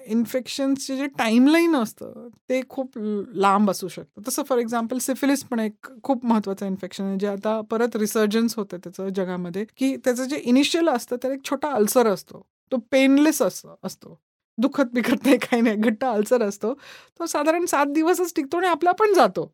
इन्फेक्शनचे 0.07 0.95
जे 0.97 1.07
टाईमलाईन 1.17 1.75
असतं 1.75 2.27
ते 2.49 2.61
खूप 2.69 2.97
लांब 3.35 3.69
असू 3.71 3.87
शकतं. 3.87 4.21
तसं 4.27 4.43
फॉर 4.43 4.57
एक्झाम्पल 4.59 4.97
सिफिलिस 4.99 5.43
पण 5.43 5.59
एक 5.59 5.87
खूप 6.03 6.25
महत्त्वाचं 6.25 6.65
इन्फेक्शन 6.65 7.03
आहे 7.05 7.17
जे 7.19 7.27
आता 7.27 7.59
परत 7.71 7.95
रिसर्जन्स 7.95 8.55
होतं 8.57 8.77
त्याचं 8.83 9.09
जगामध्ये 9.15 9.65
की 9.77 9.95
त्याचं 9.97 10.23
जे 10.25 10.37
इनिशियल 10.37 10.89
असतं 10.89 11.15
त्याला 11.21 11.35
एक 11.35 11.43
छोटा 11.45 11.71
अल्सर 11.73 12.07
असतो. 12.07 12.41
तो 12.71 12.77
पेनलेस 12.91 13.41
असतो 13.41 13.77
असतो. 13.83 14.19
दुखत 14.57 14.85
बिखत 14.93 15.25
नाही 15.25 15.37
काही 15.39 15.61
नाही 15.61 15.75
घट्ट 15.77 16.03
अल्सर 16.05 16.41
असतो. 16.43 16.73
तो 17.19 17.25
साधारण 17.25 17.65
सात 17.65 17.85
दिवसच 17.93 18.33
टिकतो 18.35 18.57
आणि 18.57 18.67
आपला 18.67 18.91
पण 18.99 19.13
जातो. 19.13 19.51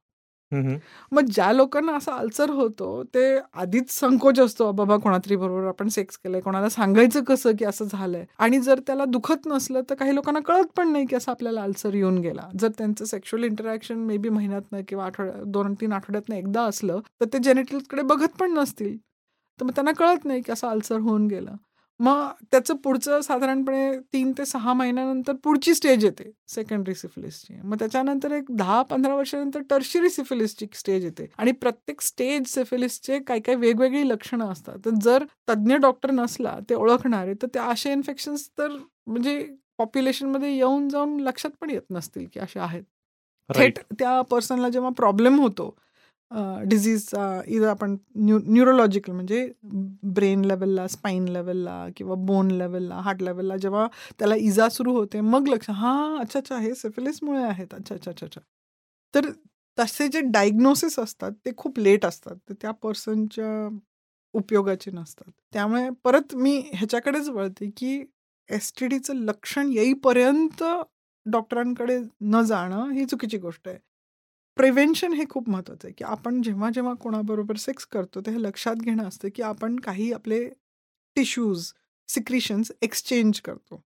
मग 1.12 1.25
ज्या 1.25 1.51
लोकांना 1.53 1.95
असा 1.95 2.15
अल्सर 2.15 2.49
होतो 2.49 3.03
ते 3.13 3.23
आधीच 3.53 3.89
संकोच 3.91 4.39
असतो 4.39 4.71
बाबा 4.71 4.97
कोणातरी 4.97 5.36
बरोबर 5.36 5.67
आपण 5.67 5.88
सेक्स 5.88 6.17
केलंय 6.17 6.41
कोणाला 6.41 6.69
सांगायचं 6.69 7.23
कसं 7.23 7.51
की 7.60 7.65
असं 7.65 7.86
झालंय? 7.86 8.25
आणि 8.39 8.60
जर 8.60 8.79
त्याला 8.88 9.05
दुखत 9.05 9.47
नसलं 9.47 9.81
तर 9.89 9.95
काही 9.95 10.15
लोकांना 10.15 10.39
कळत 10.39 10.65
पण 10.77 10.91
नाही 10.91 11.05
की 11.05 11.15
असं 11.15 11.31
आपल्याला 11.31 11.62
अल्सर 11.62 11.93
येऊन 11.93 12.17
गेला. 12.17 12.47
जर 12.60 12.69
त्यांचं 12.77 13.05
सेक्शुअल 13.05 13.43
इंटरॅक्शन 13.43 13.97
मे 13.97 14.17
बी 14.17 14.29
महिन्यातनं 14.29 14.81
किंवा 14.88 15.05
आठवड्या 15.05 15.43
दोन 15.45 15.73
तीन 15.73 15.93
आठवड्यातनं 15.93 16.36
एकदा 16.36 16.63
असलं 16.63 16.99
तर 17.21 17.25
ते 17.34 17.39
जेनेटिल्सकडे 17.39 18.01
बघत 18.03 18.38
पण 18.39 18.53
नसतील. 18.53 18.97
तर 19.60 19.65
मग 19.65 19.71
त्यांना 19.71 19.91
कळत 19.91 20.25
नाही 20.25 20.41
की 20.41 20.51
असं 20.51 20.67
अल्सर 20.67 20.99
होऊन 20.99 21.27
गेलं. 21.27 21.55
मग 21.99 22.31
त्याचं 22.51 22.75
पुढचं 22.75 23.21
साधारणपणे 23.21 23.91
तीन 24.13 24.31
ते 24.38 24.45
सहा 24.45 24.73
महिन्यानंतर 24.73 25.34
पुढची 25.43 25.73
स्टेज 25.75 26.03
येते 26.05 26.31
सेकंडरी 26.47 26.95
सिफिलिसची 26.95 27.53
मग 27.63 27.77
त्याच्यानंतर 27.79 28.31
एक 28.31 28.51
दहा 28.51 28.81
पंधरा 28.81 29.15
वर्षानंतर 29.15 29.62
टर्शरी 29.69 30.10
सिफिलिसची 30.10 30.67
स्टेज 30.73 31.05
येते. 31.05 31.27
आणि 31.38 31.51
प्रत्येक 31.51 32.01
स्टेज 32.01 32.47
सिफिलिसचे 32.47 33.19
काही 33.19 33.41
काही 33.41 33.58
वेगवेगळी 33.58 34.08
लक्षणं 34.10 34.51
असतात. 34.51 34.77
तर 34.86 34.91
जर 35.03 35.25
तज्ज्ञ 35.49 35.75
डॉक्टर 35.77 36.12
नसला 36.12 36.58
ते 36.69 36.75
ओळखणारे 36.75 37.34
तर 37.41 37.47
ते 37.53 37.60
असे 37.62 37.91
इन्फेक्शन्स 37.91 38.49
तर 38.58 38.75
म्हणजे 39.08 39.39
पॉप्युलेशनमध्ये 39.77 40.55
येऊन 40.55 40.88
जाऊन 40.89 41.19
लक्षात 41.19 41.51
पण 41.62 41.69
येत 41.69 41.81
नसतील 41.91 42.27
की 42.34 42.39
असे 42.39 42.60
आहेत. 42.60 42.84
थेट 43.49 43.79
त्या 43.99 44.21
पर्सनला 44.21 44.69
जेव्हा 44.69 44.89
प्रॉब्लेम 44.97 45.39
होतो 45.39 45.75
डिझीजचा 46.65 47.41
इथं 47.47 47.67
आपण 47.67 47.95
न्यू 48.17 48.38
न्यूरोलॉजिकल 48.45 49.11
म्हणजे 49.11 49.47
ब्रेन 50.15 50.43
लेवलला 50.45 50.88
स्पाईन 50.88 51.27
लेवलला 51.27 51.85
किंवा 51.97 52.15
बोन 52.25 52.51
लेवलला 52.51 52.95
हार्ट 53.01 53.21
लेवलला 53.23 53.57
जेव्हा 53.57 53.88
त्याला 54.19 54.35
इजा 54.38 54.67
सुरू 54.69 54.93
होते 54.93 55.21
मग 55.23 55.47
लक्ष 55.47 55.69
हां 55.71 56.19
अच्छा 56.19 56.39
अच्छा 56.39 56.57
हे 56.59 56.73
सेफिलिसमुळे 56.75 57.43
आहेत 57.43 57.73
अच्छा 57.73 57.95
अच्छा 57.95 58.11
अच्छा 58.11 58.25
अच्छा. 58.25 58.41
तर 59.13 59.29
तसे 59.77 60.07
जे 60.07 60.21
डायग्नोसिस 60.31 60.97
असतात 60.99 61.31
ते 61.45 61.51
खूप 61.57 61.79
लेट 61.79 62.05
असतात 62.05 62.35
तर 62.49 62.53
त्या 62.61 62.71
पर्सनच्या 62.73 63.67
उपयोगाचे 64.33 64.91
नसतात. 64.91 65.31
त्यामुळे 65.53 65.89
परत 66.03 66.35
मी 66.35 66.57
ह्याच्याकडेच 66.73 67.29
वळते 67.29 67.69
की 67.77 68.03
एस 68.49 68.71
टी 68.79 68.88
डीचं 68.88 69.15
लक्षण 69.25 69.71
येईपर्यंत 69.71 70.63
डॉक्टरांकडे 71.25 71.99
न 72.23 72.41
जाणं 72.43 72.91
ही 72.91 73.05
चुकीची 73.05 73.38
गोष्ट 73.38 73.67
आहे. 73.67 73.77
प्रिव्हेन्शन 74.58 75.13
हे 75.13 75.24
खूप 75.30 75.50
महत्त्वाचं 75.50 75.88
आहे 75.88 75.94
की 75.98 76.04
आपण 76.04 76.41
जेव्हा 76.41 76.70
जेव्हा 76.70 76.94
कोणाबरोबर 76.94 77.56
सेक्स 77.56 77.86
करतो 77.86 78.22
ते 78.22 78.32
हे 78.32 78.41
लक्षात 78.41 78.76
घेणं 78.76 79.08
असतं 79.08 79.30
की 79.36 79.41
आपण 79.44 79.76
काही 79.80 80.12
आपले 80.13 80.48
टिश्यूज 81.15 81.72
सिक्रिशन्स 82.10 82.72
एक्सचेंज 82.82 83.39
करतो. 83.41 83.82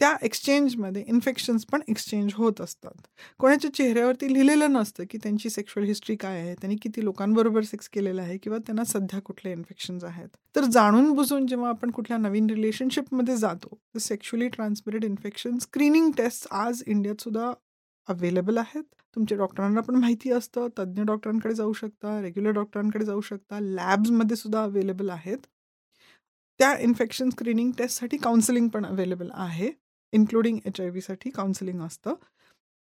त्या 0.00 0.14
एक्सचेंजमध्ये 0.22 1.02
इन्फेक्शन्स 1.08 1.64
पण 1.66 1.80
एक्सचेंज 1.88 2.32
होत 2.34 2.60
असतात. 2.60 3.06
कोणाच्या 3.38 3.72
चेहऱ्यावरती 3.74 4.32
लिहिलेलं 4.32 4.72
नसतं 4.72 5.04
की 5.10 5.18
त्यांची 5.22 5.50
सेक्शुअल 5.50 5.86
हिस्ट्री 5.86 6.16
काय 6.16 6.40
आहे 6.40 6.54
त्यांनी 6.54 6.76
किती 6.82 7.04
लोकांबरोबर 7.04 7.62
सेक्स 7.62 7.88
केलेला 7.88 8.22
आहे 8.22 8.36
किंवा 8.38 8.58
त्यांना 8.58 8.84
सध्या 8.84 9.20
कुठले 9.20 9.52
इन्फेक्शन्स 9.52 10.04
आहेत. 10.04 10.28
तर 10.56 10.64
जाणून 10.64 11.12
बुजून 11.14 11.46
जेव्हा 11.46 11.68
आपण 11.68 11.90
कुठल्या 11.90 12.18
नवीन 12.18 12.50
रिलेशनशिपमध्ये 12.50 13.36
जातो 13.36 13.74
तर 13.74 13.98
sexually 13.98 14.48
transmitted 14.48 15.04
infection 15.04 15.58
screening 15.58 16.10
test 16.18 16.46
आज 16.50 16.82
इंडियात 16.86 17.22
सुद्धा 17.22 17.52
अवेलेबल 18.08 18.58
आहेत. 18.58 18.82
तुमच्या 19.16 19.38
डॉक्टरांना 19.38 19.80
पण 19.80 19.94
माहिती 19.94 20.30
असतं. 20.30 20.68
तज्ज्ञ 20.78 21.02
डॉक्टरांकडे 21.02 21.54
जाऊ 21.54 21.72
शकता 21.72 22.20
रेग्युलर 22.22 22.50
डॉक्टरांकडे 22.50 23.04
जाऊ 23.04 23.20
शकता. 23.20 23.60
लॅब्समध्ये 23.60 24.36
सुद्धा 24.36 24.62
अवेलेबल 24.62 25.10
आहेत. 25.10 25.38
त्या 26.60 26.72
इन्फेक्शन 26.78 27.30
स्क्रीनिंग 27.30 27.70
टेस्टसाठी 27.78 28.16
काउन्सिलिंग 28.16 28.68
पण 28.68 28.86
अवेलेबल 28.86 29.28
आहे. 29.34 29.70
इन्क्लुडिंग 30.12 30.58
एच 30.66 30.80
आय 30.80 30.88
व्हीसाठी 30.90 31.30
काउन्सिलिंग 31.30 31.80
असतं. 31.80 32.14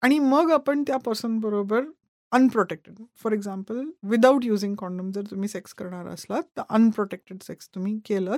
आणि 0.02 0.18
मग 0.18 0.50
आपण 0.50 0.82
त्या 0.82 0.96
पर्सनबरोबर 0.96 1.84
unprotected 2.32 2.94
for 3.16 3.32
example 3.32 3.90
without 4.02 4.44
using 4.44 4.74
condom 4.74 5.10
जर 5.10 5.22
तुम्ही 5.30 5.48
सेक्स 5.48 5.74
करणार 5.74 6.06
असलात 6.06 6.42
तर 6.56 6.62
अनप्रोटेक्टेड 6.70 7.42
सेक्स 7.42 7.68
तुम्ही 7.74 7.98
केलं 8.04 8.36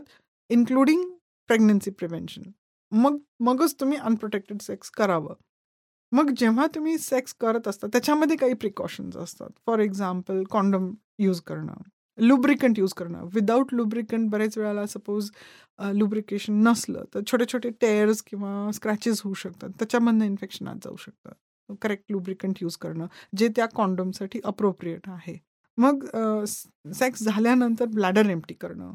इन्क्लुडिंग 0.51 1.05
प्रेग्नन्सी 1.49 1.90
प्रिव्हेन्शन 1.90 2.42
मग 2.92 3.18
मगच 3.40 3.75
तुम्ही 3.81 3.99
अनप्रोटेक्टेड 3.99 4.62
सेक्स 4.62 4.90
करावं. 4.90 5.35
मग 6.12 6.31
जेव्हा 6.38 6.66
तुम्ही 6.75 6.96
सेक्स 6.98 7.35
करत 7.40 7.68
असता 7.68 7.87
त्याच्यामध्ये 7.92 8.37
काही 8.37 8.55
प्रिकॉशन्स 8.55 9.16
असतात. 9.16 9.51
फॉर 9.66 9.79
एक्झाम्पल 9.81 10.42
कॉन्डम 10.51 10.92
यूज 11.18 11.40
करणं 11.40 11.83
लुब्रिकंट 12.18 12.79
यूज 12.79 12.92
करणं. 12.94 13.29
विदाऊट 13.35 13.72
लुब्रिकंट 13.75 14.29
बरेच 14.31 14.57
वेळेला 14.59 14.87
सपोज 14.87 15.31
लुब्रिकेशन 15.94 16.62
नसलं 16.66 17.05
तर 17.14 17.20
छोटे 17.31 17.44
छोटे 17.53 17.70
टेअर्स 17.81 18.22
किंवा 18.22 18.70
स्क्रॅचेस 18.75 19.20
होऊ 19.25 19.35
शकतात. 19.35 19.70
त्याच्यामधनं 19.79 20.25
इन्फेक्शन 20.25 20.68
आत 20.68 20.85
जाऊ 20.85 20.96
शकतं. 20.96 21.75
करेक्ट 21.83 22.05
लुब्रिकंट 22.12 22.59
यूज 22.62 22.77
करणं 22.77 23.07
जे 23.38 23.48
त्या 23.57 23.66
कॉन्डमसाठी 23.75 24.40
अप्रोप्रिएट 24.44 25.09
आहे. 25.09 25.37
मग 25.79 26.05
सेक्स 26.94 27.22
झाल्यानंतर 27.25 27.87
ब्लॅडर 27.94 28.31
एम्प्टी 28.31 28.55
करणं. 28.55 28.94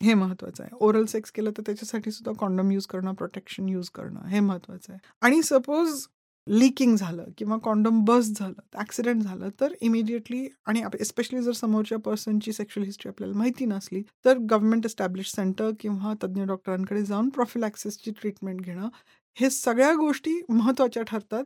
हे 0.00 0.14
महत्वाचं 0.14 0.62
आहे. 0.62 0.72
ओरल 0.76 1.04
सेक्स 1.06 1.30
केलं 1.30 1.50
तर 1.56 1.62
त्याच्यासाठी 1.66 2.10
सुद्धा 2.10 2.32
कॉन्डम 2.38 2.70
यूज 2.70 2.86
करणं 2.86 3.14
प्रोटेक्शन 3.14 3.68
यूज 3.68 3.88
करणं 3.90 4.26
हे 4.28 4.40
महत्वाचं 4.40 4.92
आहे. 4.92 4.98
आणि 5.22 5.42
सपोज 5.42 6.06
लिकिंग 6.46 6.94
झालं 6.96 7.24
किंवा 7.38 7.56
कॉन्डम 7.64 8.00
बस 8.04 8.30
झालं 8.30 8.60
ॲक्सिडेंट 8.74 9.22
झालं 9.22 9.48
तर 9.60 9.72
इमिडिएटली 9.80 10.46
आणि 10.66 10.82
एस्पेशली 11.00 11.42
जर 11.42 11.52
समोरच्या 11.52 11.98
पर्सनची 11.98 12.52
सेक्शुअल 12.52 12.86
हिस्ट्री 12.86 13.08
आपल्याला 13.08 13.36
माहिती 13.38 13.64
नसली 13.66 14.02
तर 14.24 14.38
गव्हर्नमेंट 14.40 14.86
एस्टॅब्लिश 14.86 15.32
सेंटर 15.32 15.70
किंवा 15.80 16.14
तज्ज्ञ 16.22 16.44
डॉक्टरांकडे 16.44 17.02
जाऊन 17.04 17.28
ॲक्सेसची 17.62 18.10
ट्रीटमेंट 18.10 18.60
घेणं 18.60 18.88
हे 19.36 19.50
सगळ्या 19.50 19.92
गोष्टी 19.94 20.40
महत्त्वाच्या 20.48 21.02
ठरतात 21.02 21.44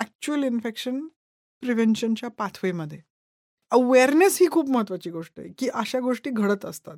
ॲक्च्युअल 0.00 0.44
इन्फेक्शन 0.44 1.00
प्रिव्हेन्शनच्या 1.62 2.28
पाथवेमध्ये 2.30 2.98
अवेअरनेस 3.72 4.36
ही 4.40 4.46
खूप 4.50 4.70
महत्त्वाची 4.70 5.10
गोष्ट 5.10 5.40
आहे 5.40 5.48
की 5.58 5.68
अशा 5.74 6.00
गोष्टी 6.00 6.30
घडत 6.30 6.64
असतात. 6.64 6.96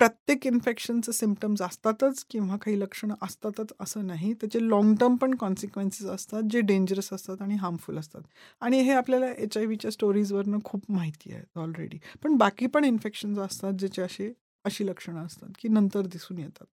प्रत्येक 0.00 0.46
इन्फेक्शनचे 0.46 1.12
सिम्पटम्स 1.12 1.62
असतातच 1.62 2.24
किंवा 2.30 2.56
काही 2.56 2.78
लक्षणं 2.80 3.14
असतातच 3.22 3.72
असं 3.80 4.06
नाही. 4.06 4.32
त्याचे 4.32 4.58
लाँग 4.68 4.94
टर्म 5.00 5.14
पण 5.16 5.34
कॉन्सिक्वेन्सेस 5.36 6.08
असतात 6.10 6.42
जे 6.50 6.60
डेंजरस 6.62 7.12
असतात 7.12 7.42
आणि 7.42 7.54
हार्मफुल 7.56 7.98
असतात. 7.98 8.22
आणि 8.62 8.80
हे 8.80 8.92
आपल्याला 8.92 9.30
एच 9.32 9.56
आय 9.58 9.64
व्हीच्या 9.66 9.90
स्टोरीजवरनं 9.90 10.58
खूप 10.64 10.90
माहिती 10.90 11.32
आहे 11.32 11.42
ऑलरेडी 11.60 11.98
पण 12.24 12.36
बाकी 12.36 12.66
पण 12.66 12.84
इन्फेक्शन्स 12.84 13.38
असतात 13.38 13.72
ज्याचे 13.78 14.02
असे 14.02 14.32
अशी 14.64 14.86
लक्षणं 14.86 15.24
असतात 15.24 15.48
की 15.58 15.68
नंतर 15.68 16.06
दिसून 16.06 16.38
येतात. 16.38 16.66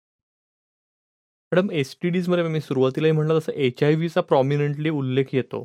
मॅडम 1.51 1.69
एस 1.71 1.95
टी 2.01 2.09
डीजमध्ये 2.09 2.43
मी 2.43 2.61
सुरुवातीलाही 2.61 3.11
म्हणलं 3.13 3.37
तसं 3.37 3.51
एच 3.53 3.83
आय 3.83 3.95
व्हीचा 3.95 4.21
प्रॉमिनंटली 4.21 4.89
उल्लेख 4.91 5.33
येतो. 5.33 5.63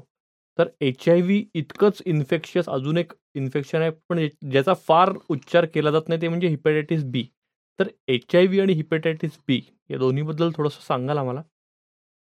तर 0.58 0.68
एच 0.80 1.08
आय 1.08 1.20
व्ही 1.22 1.44
इतकंच 1.54 2.00
इन्फेक्शियस 2.06 2.68
अजून 2.68 2.96
एक 2.98 3.12
इन्फेक्शन 3.36 3.80
आहे 3.80 3.90
पण 4.08 4.18
ज्याचा 4.50 4.74
फार 4.88 5.12
उच्चार 5.30 5.64
केला 5.74 5.90
जात 5.90 6.08
नाही 6.08 6.20
ते 6.22 6.28
म्हणजे 6.28 6.48
हिपॅटायटिस 6.48 7.04
बी 7.04 7.24
तर 7.78 7.88
एच 8.08 8.34
आय 8.36 8.46
व्ही 8.46 8.60
आणि 8.60 8.72
हिपॅटायटिस 8.74 9.38
बी 9.48 9.60
या 9.90 9.98
दोन्हीबद्दल 9.98 10.50
थोडंसं 10.56 10.80
सांगाल 10.86 11.18
आम्हाला? 11.18 11.42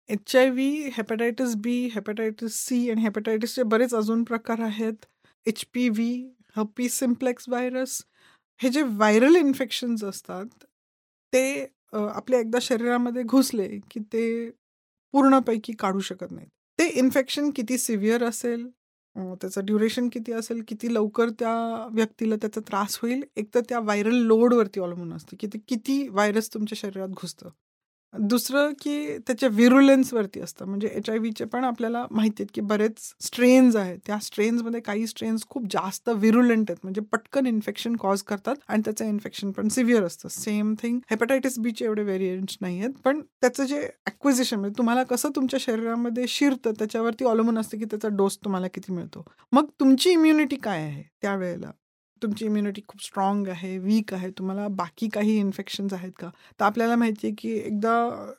H 0.10 0.36
I 0.36 0.50
V 0.50 0.90
hepatitis 0.98 1.56
B 1.64 1.76
hepatitis 1.94 2.56
C 2.66 2.90
आणि 2.92 3.02
हेपॅटायटिसचे 3.02 3.64
बरेच 3.64 3.94
अजून 3.96 4.24
प्रकार 4.24 4.60
आहेत. 4.62 5.06
एच 5.46 5.64
पी 5.74 5.88
व्ही 5.90 6.30
हपी 6.56 6.88
सिम्प्लेक्स 6.90 7.50
व्हायरस 7.50 8.02
हे 8.60 8.70
जे 8.70 8.82
व्हायरल 8.82 9.36
इन्फेक्शन्स 9.36 10.04
असतात 10.04 10.64
ते 11.34 11.44
आपल्या 11.94 12.40
एकदा 12.40 12.60
शरीरामध्ये 12.62 13.24
घुसले 13.24 13.68
की 13.92 14.00
ते 14.14 14.50
पूर्णपैकी 15.14 15.74
काढू 15.80 16.00
शकत 16.00 16.32
नाहीत. 16.32 16.50
ते 16.80 16.88
इन्फेक्शन 17.00 17.50
किती 17.56 17.78
सिव्हिअर 17.78 18.24
असेल 18.24 18.66
त्याचं 19.16 19.66
ड्युरेशन 19.66 20.08
किती 20.10 20.32
असेल 20.32 20.62
किती 20.68 20.94
लवकर 20.94 21.30
त्या 21.40 21.52
व्यक्तीला 21.92 22.36
त्याचा 22.36 22.62
त्रास 22.62 22.98
होईल? 23.02 23.24
एक 23.38 23.54
तर 23.56 23.62
त्या 23.70 23.80
व्हायरल 23.80 24.16
लोडवरती 24.28 24.80
अवलंबून 24.80 25.14
असतं 25.14 25.38
की 25.40 25.48
ते 25.48 25.60
किती 25.68 26.08
व्हायरस 26.10 26.54
तुमच्या 26.54 26.76
शरीरात 26.78 27.10
घुसतं. 27.12 27.50
दुसरं 28.14 28.72
की 28.82 29.18
त्याच्या 29.18 29.50
व्हिरुलन्सवरती 29.50 30.40
असतं. 30.40 30.66
म्हणजे 30.66 30.88
एच 30.88 31.10
आय 31.10 31.18
व्हीचे 31.18 31.46
पण 31.46 31.64
आपल्याला 31.64 32.06
माहिती 32.12 32.44
आहेत 32.44 32.52
की 32.54 32.62
बरेच 32.62 33.00
स्ट्रेन्स 33.22 33.76
आहेत. 33.76 33.98
त्या 34.06 34.18
स्ट्रेन्समध्ये 34.20 34.82
काही 34.82 35.08
स्ट्रेन्स 35.08 35.46
खूप 35.50 35.64
जास्त 35.72 36.10
विरुलेंट 36.10 36.72
आहेत. 36.72 36.80
म्हणजे 36.84 37.02
पटकन 37.02 37.46
इन्फेक्शन 37.46 37.96
कॉज 37.96 38.22
करतात 38.22 38.56
आणि 38.68 38.82
त्याचं 38.86 39.06
इन्फेक्शन 39.06 39.52
पण 39.52 39.68
सिव्हिअर 39.68 40.04
असतं. 40.04 40.30
सेम 40.30 40.74
थिंग 40.74 41.00
हेपेटायटिस 41.12 41.60
बीचे 41.60 41.86
एवढे 41.86 42.04
व्हेरियंट्स 42.04 42.58
नाही 42.62 42.80
आहेत. 42.80 42.92
पण 43.06 43.22
त्याचं 43.42 43.66
जे 43.66 43.82
ॲक्विजिशन 44.08 44.60
म्हणजे 44.60 44.78
तुम्हाला 44.78 45.04
कसं 45.04 45.30
तुमच्या 45.36 45.60
शरीरामध्ये 45.60 46.26
शिरतं 46.28 46.72
त्याच्यावरती 46.80 47.26
अवलंबून 47.26 47.58
असतं 47.58 47.78
की 47.78 47.86
त्याचा 47.86 48.08
डोस 48.08 48.38
तुम्हाला 48.38 48.68
किती 48.68 48.94
मिळतो. 48.94 49.26
मग 49.52 49.66
तुमची 49.80 50.12
इम्युनिटी 50.12 50.56
काय 50.56 50.82
आहे 50.82 51.04
त्यावेळेला? 51.22 51.72
तुमची 52.24 52.46
इम्युनिटी 52.46 52.82
खूप 52.88 53.04
स्ट्रॉंग 53.04 53.48
आहे 53.48 53.78
वीक 53.80 54.14
आहे 54.14 54.30
तुम्हाला 54.38 54.68
बाकी 54.78 55.10
काही 55.14 55.38
इन्फेक्शन्स 55.40 55.94
आहेत 55.94 56.12
का? 56.20 56.30
तर 56.60 56.66
आपल्याला 56.66 56.96
माहिती 56.96 57.28
आहे 57.28 57.36
की 57.40 57.52
एकदा 57.58 58.32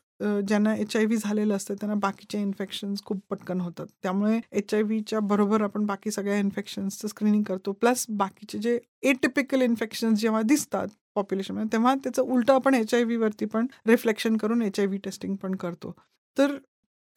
ज्यांना 0.48 0.74
एच 0.76 0.96
आय 0.96 1.04
व्ही 1.04 1.16
झालेलं 1.16 1.54
असतं 1.56 1.74
त्यांना 1.74 1.94
बाकीचे 2.00 2.40
इन्फेक्शन्स 2.40 3.02
खूप 3.04 3.20
पटकन 3.30 3.60
होतात. 3.60 3.86
त्यामुळे 4.02 4.38
एच 4.52 4.74
आय 4.74 4.82
व्हीच्या 4.82 5.20
बरोबर 5.20 5.62
आपण 5.62 5.86
बाकी 5.86 6.10
सगळ्या 6.10 6.38
इन्फेक्शन्सचं 6.38 7.08
स्क्रीनिंग 7.08 7.42
करतो. 7.44 7.72
प्लस 7.72 8.04
बाकीचे 8.10 8.58
जे 8.58 8.78
एटिपिकल 9.10 9.62
इन्फेक्शन्स 9.62 10.20
जेव्हा 10.20 10.42
दिसतात 10.42 10.88
पॉप्युलेशनमध्ये 11.14 11.72
तेव्हा 11.72 11.94
त्याचं 11.94 12.22
उलटं 12.22 12.54
आपण 12.54 12.74
एच 12.74 12.94
आय 12.94 13.04
व्हीवरती 13.04 13.44
पण 13.46 13.66
रिफ्लेक्शन 13.88 14.36
करून 14.36 14.62
एच 14.62 14.80
आय 14.80 14.86
व्ही 14.86 14.98
टेस्टिंग 15.04 15.34
पण 15.36 15.54
करतो. 15.56 15.94
तर 16.36 16.56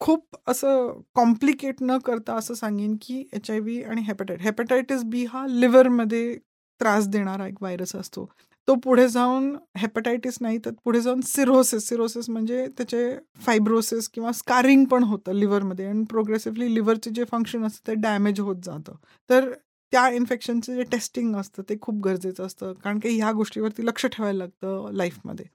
खूप 0.00 0.36
असं 0.48 1.00
कॉम्प्लिकेट 1.14 1.82
न 1.82 1.96
करता 2.04 2.34
असं 2.38 2.54
सांगेन 2.54 2.96
की 3.02 3.24
एच 3.34 3.50
आय 3.50 3.58
व्ही 3.60 3.82
आणि 3.82 4.02
हेपॅटायट 4.06 4.42
हेपेटायटिस 4.42 5.02
बी 5.04 5.24
हा 5.24 5.46
लिव्हरमध्ये 5.48 6.36
त्रास 6.80 7.06
देणारा 7.08 7.46
एक 7.46 7.54
व्हायरस 7.60 7.94
असतो. 7.96 8.28
तो 8.68 8.74
पुढे 8.74 9.08
जाऊन 9.08 9.54
हेपटायटिस 9.78 10.36
नाही 10.40 10.58
तर 10.64 10.70
पुढे 10.84 11.00
जाऊन 11.00 11.20
सिरोसिस 11.26 11.88
सिरोसिस 11.88 12.28
म्हणजे 12.30 12.66
त्याचे 12.78 13.02
फायब्रोसिस 13.40 14.08
किंवा 14.08 14.32
स्कारिंग 14.32 14.84
पण 14.84 15.04
होतं 15.04 15.32
लिव्हरमध्ये 15.34 15.86
आणि 15.86 16.04
प्रोग्रेसिव्हली 16.10 16.74
लिव्हरचे 16.74 17.10
जे 17.10 17.24
फंक्शन 17.30 17.64
असतं 17.66 17.86
ते 17.86 17.94
डॅमेज 18.00 18.40
होत 18.40 18.56
जातं. 18.64 18.94
तर 19.30 19.50
त्या 19.92 20.08
इन्फेक्शनचं 20.10 20.74
जे 20.74 20.82
टेस्टिंग 20.92 21.34
असतं 21.36 21.62
ते 21.68 21.76
खूप 21.80 22.02
गरजेचं 22.04 22.46
असतं. 22.46 22.72
कारण 22.74 22.98
की 22.98 23.08
ह्या 23.10 23.32
गोष्टीवरती 23.32 23.86
लक्ष 23.86 24.06
ठेवायला 24.06 24.38
लागतं 24.38 24.90
लाईफमध्ये 24.92 25.46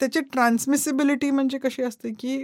त्याची 0.00 0.20
ट्रान्समिसिबिलिटी 0.32 1.30
म्हणजे 1.30 1.58
कशी 1.58 1.82
असते 1.82 2.10
की 2.18 2.38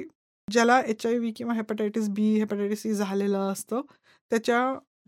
ज्याला 0.48 0.80
एच 0.80 1.06
आय 1.06 1.16
व्ही 1.18 1.32
किंवा 1.32 1.54
हेपटायटिस 1.54 2.08
बी 2.08 2.22
हेपटायटिस 2.38 2.82
सी 2.82 2.92
झालेलं 2.94 3.50
असतं 3.52 3.80
त्याच्या 4.32 4.60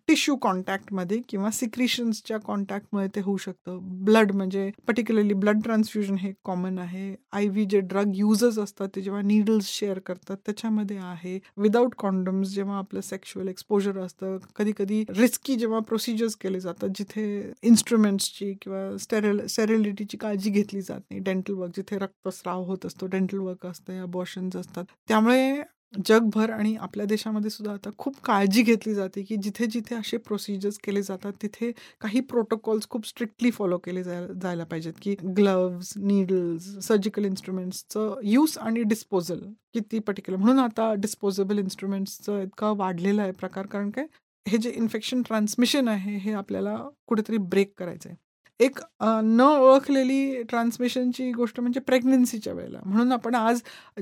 टिश्यू 0.09 0.35
कॉन्टॅक्टमध्ये 0.37 1.21
किंवा 1.29 1.51
सिक्रिशन्सच्या 1.51 2.39
कॉन्टॅक्टमध्ये 2.39 3.09
ते 3.15 3.21
होऊ 3.21 3.37
शकतं. 3.37 3.79
ब्लड 4.05 4.33
म्हणजे 4.33 4.71
पर्टिक्युलरली 4.87 5.35
ब्लड 5.35 5.63
ट्रान्सफ्युजन 5.65 6.15
हे 6.15 6.33
कॉमन 6.45 6.79
आहे. 6.79 7.15
आय 7.33 7.47
व्ही 7.49 7.65
जे 7.71 7.81
ड्रग 7.81 8.13
युजर्स 8.17 8.59
असतात 8.59 8.89
ते 8.97 9.01
जेव्हा 9.01 9.21
नीडल्स 9.23 9.67
शेअर 9.69 9.99
करतात 10.07 10.37
त्याच्यामध्ये 10.47 10.97
आहे. 10.99 11.39
विदाऊट 11.57 11.95
कॉन्डम्स 11.99 12.49
जेव्हा 12.49 12.79
आपलं 12.79 13.01
सेक्शुअल 13.01 13.49
एक्सपोजर 13.49 13.99
असतं 13.99 14.37
कधी 14.57 14.73
कधी 14.79 15.03
रिस्की 15.11 15.57
जेव्हा 15.57 15.79
प्रोसिजर्स 15.89 16.37
केले 16.37 16.61
जातात 16.61 16.89
जिथे 16.95 17.25
इन्स्ट्रुमेंट्सची 17.63 18.53
किंवा 18.63 18.97
स्टेरिल 18.99 19.47
स्टेरिलिटीची 19.47 20.17
काळजी 20.17 20.51
घेतली 20.51 20.81
जात 20.83 21.01
नाही. 21.01 21.21
डेंटल 21.21 21.55
वर्क 21.55 21.73
जिथे 21.77 21.99
रक्तस्राव 21.99 22.65
होत 22.65 22.87
असतो 22.87 23.07
डेंटल 23.07 23.39
वर्क 23.39 23.67
असतं 23.67 23.93
या 23.93 24.07
बॉशन्स 24.07 24.57
असतात. 24.57 24.85
त्यामुळे 25.09 25.63
जगभर 25.93 26.51
आणि 26.51 26.75
आपल्या 26.77 27.07
देशामध्ये 27.07 27.51
सुद्धा 27.51 27.73
आता 27.73 27.91
खूप 27.99 28.17
काळजी 28.25 28.63
घेतली 28.63 28.95
जाते 28.95 29.23
की 29.23 29.37
जिथे 29.37 29.67
जिथे 29.67 29.95
असे 29.95 30.17
प्रोसिजर्स 30.17 30.79
केले 30.79 31.03
जातात 31.03 31.33
तिथे 31.43 31.71
काही 32.01 32.21
प्रोटोकॉल्स 32.21 32.89
खूप 32.89 33.07
स्ट्रिक्टली 33.07 33.51
फॉलो 33.51 33.79
केले 33.79 34.03
जाय 34.03 34.27
जायला 34.43 34.65
पाहिजेत 34.65 34.93
की 35.03 35.15
ग्लव्ज 35.37 35.93
नीडल्स 35.99 36.69
सर्जिकल 36.87 37.25
इन्स्ट्रुमेंट्सचं 37.25 38.15
यूज 38.25 38.57
आणि 38.59 38.83
डिस्पोजल 38.83 39.41
किती 39.75 39.99
पर्टिक्युलर 39.99 40.41
म्हणून 40.41 40.59
आता 40.59 40.93
डिस्पोजेबल 40.95 41.59
इन्स्ट्रुमेंट्सचं 41.59 42.43
इतकं 42.43 42.77
वाढलेलं 42.77 43.23
आहे 43.23 43.33
प्रकार 43.33 43.67
कारण 43.67 43.91
काय 43.91 44.07
हे 44.47 44.59
जे 44.59 44.71
इन्फेक्शन 44.71 45.23
ट्रान्समिशन 45.23 45.89
आहे 45.89 46.17
हे 46.17 46.33
आपल्याला 46.33 46.77
कुठेतरी 47.07 47.37
ब्रेक 47.39 47.73
करायचं 47.79 48.09
आहे 48.09 48.17
एक 48.65 48.79
न 49.01 49.41
ओळखलेली 49.41 50.43
ट्रान्समिशनची 50.49 51.31
गोष्ट 51.33 51.61
म्हणजे 51.61 51.81
प्रेग्नन्सीच्या 51.81 52.53
वेळेला. 52.53 52.79
म्हणून 52.85 53.13
आपण 53.13 53.35
आज 53.35 53.61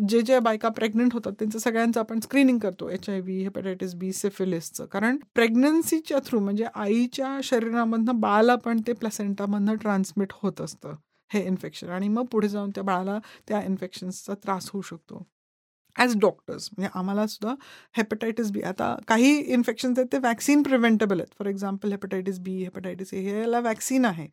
जे 0.08 0.20
जे 0.22 0.38
बायका 0.38 0.68
प्रेग्नंट 0.76 1.14
होतात 1.14 1.32
त्यांचं 1.38 1.58
सगळ्यांचं 1.58 2.00
आपण 2.00 2.20
स्क्रीनिंग 2.20 2.58
करतो. 2.58 2.88
H 2.88 3.08
I 3.10 3.20
V 3.20 3.42
hepatitis 3.42 3.94
B 3.94 4.12
सिफिलिसचं 4.12 4.86
कारण 4.92 5.16
प्रेग्नन्सीच्या 5.34 6.18
थ्रू 6.26 6.40
म्हणजे 6.40 6.64
आईच्या 6.74 7.38
शरीरामधनं 7.44 8.20
बाळाला 8.20 8.54
पण 8.64 8.80
ते 8.86 8.92
प्लॅसेंटामधनं 8.92 9.74
ट्रान्समिट 9.76 10.32
होत 10.42 10.60
असतं 10.60 10.94
हे 11.30 11.44
इन्फेक्शन 11.46 11.88
आणि 11.88 12.08
मग 12.08 12.24
पुढे 12.30 12.48
जाऊन 12.48 12.70
त्या 12.74 12.84
बाळाला 12.84 13.18
त्या 13.48 13.62
इन्फेक्शन्सचा 13.64 14.34
त्रास 14.44 14.70
होऊ 14.72 14.82
शकतो. 14.82 15.26
ॲज 15.96 16.16
डॉक्टर्स 16.20 16.68
म्हणजे 16.76 16.90
आम्हाला 16.98 17.26
सुद्धा 17.26 17.54
हेपटायटिस 17.96 18.50
बी 18.52 18.60
आता 18.62 18.94
काही 19.08 19.30
इन्फेक्शन्स 19.54 19.98
आहेत 19.98 20.08
ते 20.12 20.18
वॅक्सिन 20.18 20.62
प्रिव्हेंटेबल 20.62 21.20
आहेत. 21.20 21.34
For 21.38 21.46
example 21.48 21.90
hepatitis 21.90 22.38
B 22.40 22.52
hepatitis 22.62 23.12
A 23.14 23.20
हे 23.20 23.38
याला 23.40 23.60
वॅक्सिन 23.60 24.04
आहे. 24.04 24.26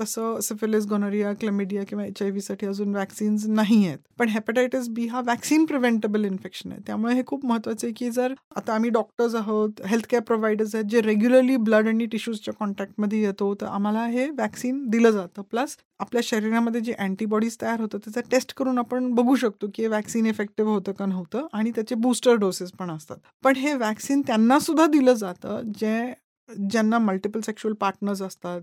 तसं 0.00 0.40
सिफिलिस 0.40 0.86
गोनोरिया 0.86 1.32
क्लेमिडिया 1.34 1.82
किंवा 1.84 2.04
एच 2.04 2.22
आय 2.22 2.30
व्हीसाठी 2.30 2.66
अजून 2.66 2.94
वॅक्सिन्स 2.94 3.46
नाही 3.48 3.76
आहेत 3.86 3.98
पण 4.18 4.28
हेपेटायटिस 4.28 4.88
बी 4.94 5.06
हा 5.08 5.20
वॅक्सिन 5.26 5.64
प्रिव्हेंटेबल 5.66 6.24
इन्फेक्शन 6.24 6.72
आहे. 6.72 6.80
त्यामुळे 6.86 7.14
हे 7.14 7.22
खूप 7.26 7.46
महत्त्वाचं 7.46 7.86
आहे 7.86 7.92
की 7.96 8.10
जर 8.10 8.34
आता 8.56 8.74
आम्ही 8.74 8.90
डॉक्टर्स 8.90 9.34
आहोत 9.34 9.80
हेल्थ 9.86 10.06
केअर 10.10 10.22
प्रोव्हायडर्स 10.22 10.74
आहेत 10.74 10.86
जे 10.90 11.00
रेग्युलरली 11.00 11.56
ब्लड 11.58 11.88
आणि 11.88 12.06
टिश्यूजच्या 12.06 12.54
कॉन्टॅक्टमध्ये 12.54 13.22
येतो 13.22 13.54
तर 13.60 13.66
आम्हाला 13.66 14.04
हे 14.06 14.28
वॅक्सिन 14.30 14.84
दिलं 14.90 15.10
जातं. 15.10 15.42
प्लस 15.42 15.76
आपल्या 16.00 16.22
शरीरामध्ये 16.24 16.80
जे 16.80 16.92
अँटीबॉडीज 16.98 17.56
तयार 17.62 17.80
होतं 17.80 17.98
त्याचा 17.98 18.20
टेस्ट 18.30 18.52
करून 18.56 18.78
आपण 18.78 19.10
बघू 19.14 19.34
शकतो 19.36 19.66
की 19.74 19.82
हे 19.82 19.88
वॅक्सिन 19.88 20.26
इफेक्टिव्ह 20.26 20.72
होतं 20.72 20.92
का 20.92 21.06
नव्हतं 21.06 21.46
आणि 21.52 21.70
त्याचे 21.70 21.94
बूस्टर 21.96 22.34
डोसेस 22.36 22.72
पण 22.78 22.90
असतात. 22.90 23.16
पण 23.44 23.56
हे 23.56 23.74
वॅक्सिन 23.76 24.22
त्यांना 24.26 24.58
सुद्धा 24.58 24.86
दिलं 24.86 25.14
जातं 25.14 25.72
जे 25.80 26.12
ज्यांना 26.48 26.98
मल्टिपल 26.98 27.40
सेक्शुअल 27.40 27.74
पार्टनर्स 27.74 28.20
असतात 28.22 28.60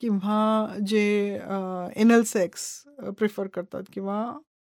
किंवा 0.00 0.76
जे 0.86 1.00
एनल 1.96 2.22
सेक्स 2.26 2.66
प्रिफर 3.18 3.46
करतात 3.46 3.82
किंवा 3.92 4.18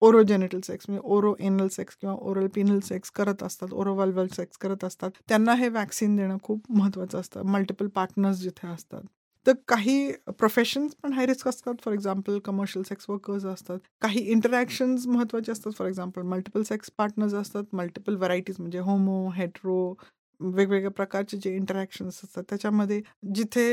ओरोजेनिटल 0.03 0.61
सेक्स 0.61 0.87
म्हणजे 0.88 1.09
ओरो 1.14 1.35
एनल 1.41 1.69
सेक्स 1.69 1.97
किंवा 1.97 2.14
ओरल 2.21 2.47
पिनल 2.55 2.79
सेक्स 2.81 3.11
करत 3.11 3.43
असतात 3.43 3.73
ओरोवल्वल 3.73 4.27
सेक्स 4.37 4.57
करत 4.59 4.85
असतात 4.85 5.11
त्यांना 5.29 5.55
हे 5.55 5.69
वॅक्सिन 5.69 6.17
देणं 6.17 6.37
खूप 6.43 6.71
महत्त्वाचं 6.71 7.21
असतं. 7.21 7.43
मल्टिपल 7.47 7.87
पार्टनर्स 7.95 8.38
जिथे 8.38 8.69
असतात. 8.69 9.03
तर 9.47 9.53
काही 9.69 10.12
प्रोफेशन्स 10.38 10.95
पण 11.03 11.12
हाय 11.12 11.27
रिस्क 11.27 11.49
असतात. 11.49 11.75
For 11.85 11.95
example 11.95 12.38
commercial 12.45 12.85
sex 12.88 13.07
workers 13.09 13.45
असतात. 13.45 13.79
काही 14.03 14.21
इंटरॅक्शन्स 14.33 15.07
महत्त्वाचे 15.07 15.53
असतात. 15.53 15.73
For 15.79 15.88
example 15.88 16.23
multiple 16.23 16.62
sex 16.62 16.91
partners 16.99 17.35
असतात. 17.35 17.64
मल्टिपल 17.73 18.17
व्हरायटीज 18.17 18.57
म्हणजे 18.59 18.79
होमो 18.81 19.29
हेट्रो 19.31 19.95
वेगवेगळ्या 20.40 20.90
प्रकारचे 20.90 21.37
जे 21.37 21.55
इंटरॅक्शन्स 21.57 22.20
असतात 22.24 22.42
त्याच्यामध्ये 22.51 23.01
जिथे 23.35 23.66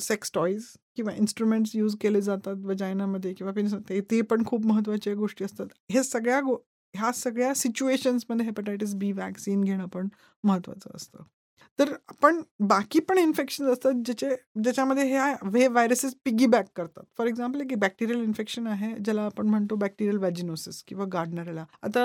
सेक्स 0.00 0.30
टॉईज 0.34 0.66
किंवा 0.96 1.12
इन्स्ट्रुमेंट्स 1.14 1.74
यूज 1.76 1.96
केले 2.00 2.20
जातात 2.22 2.64
वजायनामध्ये 2.64 3.32
किंवा 3.34 3.52
पेनिस 3.52 3.74
ते 3.88 4.00
ते 4.10 4.20
पण 4.22 4.44
खूप 4.46 4.66
महत्त्वाच्या 4.66 5.14
गोष्टी 5.14 5.44
असतात. 5.44 5.66
हे 5.90 6.02
सगळ्या 6.02 6.40
गो 6.40 6.56
ह्या 6.94 7.12
सगळ्या 7.14 7.54
सिच्युएशन्समध्ये 7.54 8.46
हेपेटायटिस 8.46 8.94
बी 8.94 9.12
वॅक्सिन 9.12 9.62
घेणं 9.64 9.86
पण 9.88 10.08
महत्त्वाचं 10.44 10.96
असतं. 10.96 11.22
तर 11.80 11.92
आपण 12.08 12.40
बाकी 12.68 13.00
पण 13.00 13.18
इन्फेक्शन 13.18 13.66
असतात 13.72 13.92
ज्याचे 14.04 14.28
ज्याच्यामध्ये 14.62 15.04
हे 15.04 15.18
हे 15.58 15.66
व्हायरसेस 15.68 16.14
पिगी 16.24 16.46
बॅक 16.46 16.66
करतात. 16.76 17.02
फॉर 17.18 17.26
एक्झाम्पल 17.26 17.60
एक 17.60 17.76
बॅक्टेरियल 17.78 18.22
इन्फेक्शन 18.22 18.66
आहे 18.66 18.94
ज्याला 18.96 19.22
आपण 19.22 19.48
म्हणतो 19.48 19.76
बॅक्टेरियल 19.76 20.18
वॅजिनोसिस 20.18 20.82
किंवा 20.88 21.04
गार्डनरला 21.12 21.64
आता 21.82 22.02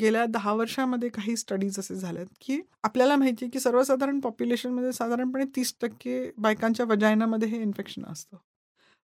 गेल्या 0.00 0.24
दहा 0.28 0.52
वर्षामध्ये 0.52 1.08
काही 1.08 1.36
स्टडीज 1.36 1.78
असे 1.78 1.94
झाल्यात 1.94 2.26
की 2.40 2.60
आपल्याला 2.84 3.16
माहिती 3.16 3.44
आहे 3.44 3.50
की 3.50 3.60
सर्वसाधारण 3.60 4.20
पॉप्युलेशनमध्ये 4.20 4.92
साधारणपणे 4.92 5.44
तीस 5.56 5.74
टक्के 5.82 6.20
बायकांच्या 6.38 6.86
वजायनामध्ये 6.88 7.48
हे 7.48 7.60
इन्फेक्शन 7.62 8.04
असतं. 8.12 8.36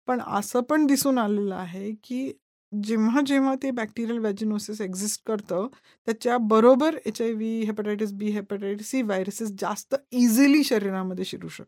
पण 0.08 0.22
असं 0.28 0.62
पण 0.62 0.86
दिसून 0.88 1.18
आलेलं 1.18 1.56
आहे 1.56 1.92
की 2.04 2.32
जेव्हा 2.72 3.22
जेव्हा 3.28 3.54
ते 3.64 3.70
बॅक्टेरियल 3.72 4.18
वॅजिनोसिस 4.20 4.80
एक्झिस्ट 4.82 5.22
करतं 5.28 5.68
त्याच्याबरोबर 6.08 6.98
H 7.06 7.22
I 7.22 7.32
V 7.34 7.62
hepatitis 7.66 8.14
B 8.14 8.30
hepatitis 8.32 8.90
C 8.92 9.02
viruses 9.02 9.52
जास्त 9.60 9.96
इझिली 10.12 10.64
शरीरामध्ये 10.64 11.26
शिरू 11.26 11.48
शकतात. 11.48 11.66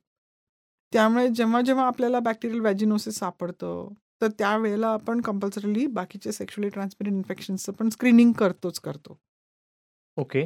त्यामुळे 0.94 1.28
जेव्हा 1.30 1.62
जेव्हा 1.62 1.86
आपल्याला 1.88 2.20
बॅक्टेरियल 2.20 2.62
वॅजिनोसिस 2.62 3.18
सापडतं 3.20 3.94
तर 4.22 4.28
त्यावेळेला 4.40 4.88
आपण 4.88 5.22
कंपल्सरीली 5.22 5.86
बाकीचे 5.94 6.32
सेक्शुअली 6.32 6.70
ट्रान्समिटेड 6.70 7.14
इन्फेक्शनचं 7.14 7.72
पण 7.74 7.90
स्क्रीनिंग 7.90 8.32
करतोच 8.32 8.80
करतो. 8.80 9.18
ओके. 10.18 10.42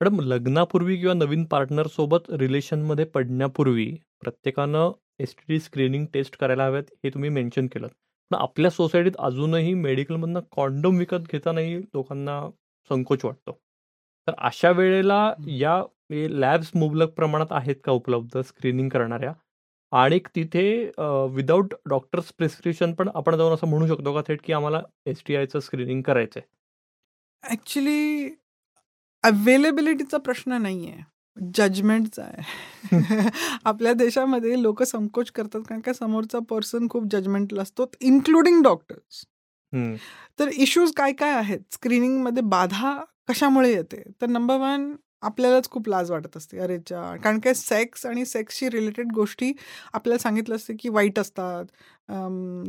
मॅडम 0.00 0.20
लग्नापूर्वी 0.22 0.96
किंवा 0.96 1.14
नवीन 1.14 1.44
पार्टनर 1.44 1.86
सोबत 1.86 2.30
रिलेशनमध्ये 2.40 3.04
पडण्यापूर्वी 3.14 3.86
प्रत्येकानं 4.20 4.90
S 5.20 5.34
T 5.36 5.44
D 5.48 5.58
screening 5.60 6.06
test 6.14 6.36
करायला 6.40 6.66
हव्यात 6.66 6.90
हे 7.04 7.10
तुम्ही 7.10 7.30
मेन्शन 7.30 7.66
केलं 7.66 7.88
पण 8.30 8.36
आपल्या 8.36 8.70
सोसायटीत 8.70 9.12
अजूनही 9.18 9.72
मेडिकलमधनं 9.74 10.40
कॉन्डोम 10.56 10.98
विकत 10.98 11.30
घेतानाही 11.32 11.76
लोकांना 11.78 12.40
संकोच 12.90 13.24
वाटतो. 13.24 13.52
तर 14.28 14.34
अशा 14.38 14.70
वेळेला 14.70 15.32
या 15.48 15.82
लॅब्स 16.30 16.70
मुबलक 16.74 17.10
प्रमाणात 17.16 17.52
आहेत 17.52 17.76
का 17.84 17.92
उपलब्ध 17.92 18.38
स्क्रीनिंग 18.40 18.88
करणाऱ्या? 18.88 19.32
आणि 19.92 20.18
तिथे 20.34 20.62
विदाऊट 21.34 21.74
डॉक्टर्स 21.88 22.32
प्रिस्क्रिप्शन 22.38 22.92
पण 22.94 23.08
आपण 23.14 23.36
जाऊन 23.36 23.54
असं 23.54 23.68
म्हणू 23.68 23.86
शकतो 23.86 24.14
का 24.14 24.20
थेट 24.28 24.40
की 24.44 24.52
आम्हाला 24.52 24.80
एस 25.06 25.22
टी 25.26 25.36
आयचं 25.36 25.60
स्क्रीनिंग 25.60 26.02
करायचंय? 26.02 26.42
ऍक्च्युली 27.44 28.28
अवेलेबिलिटीचा 29.24 30.18
प्रश्न 30.24 30.60
नाही 30.62 30.90
आहे 30.90 31.02
जजमेंटचा 31.54 32.22
आहे. 32.22 32.42
आपल्या 33.64 33.92
देशामध्ये 33.92 34.62
लोक 34.62 34.82
संकोच 34.82 35.30
करतात 35.30 35.60
कारण 35.68 35.80
का 35.80 35.92
समोरचा 35.92 36.38
पर्सन 36.50 36.88
खूप 36.90 37.04
जजमेंटल 37.10 37.58
असतो 37.58 37.90
इन्क्लुडिंग 38.00 38.62
डॉक्टर्स 38.62 39.24
तर 40.40 40.48
इश्यूज 40.48 40.92
काय 40.96 41.12
काय 41.12 41.34
आहेत 41.34 41.60
स्क्रीनिंगमध्ये 41.72 42.42
बाधा 42.42 43.04
कशामुळे 43.28 43.72
येते? 43.72 44.02
तर 44.22 44.26
नंबर 44.26 44.56
वन 44.56 44.94
आपल्यालाच 45.22 45.68
खूप 45.70 45.88
लाज 45.88 46.10
वाटत 46.10 46.36
असते. 46.36 46.58
अरेच्या 46.58 47.00
कारण 47.24 47.38
काय 47.40 47.54
सेक्स 47.54 48.04
आणि 48.06 48.24
सेक्सशी 48.26 48.68
रिलेटेड 48.70 49.12
गोष्टी 49.14 49.52
आपल्याला 49.92 50.18
सांगितलं 50.18 50.56
असते 50.56 50.74
की 50.80 50.88
वाईट 50.90 51.18
असतात. 51.18 51.64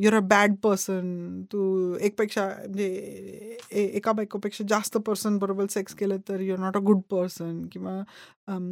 युअर 0.01 0.15
अ 0.15 0.19
बॅड 0.29 0.55
पर्सन 0.63 1.41
तू 1.51 1.95
एकपेक्षा 2.01 2.45
म्हणजे 2.47 3.57
एका 3.71 4.11
बायकोपेक्षा 4.11 4.63
जास्त 4.69 4.97
पर्सन 5.07 5.37
बरोबर 5.37 5.65
सेक्स 5.69 5.93
केलं 5.95 6.17
तर 6.29 6.39
you're 6.41 6.59
not 6.59 6.77
a 6.77 6.79
good 6.81 7.01
person 7.11 7.61
किंवा 7.71 7.93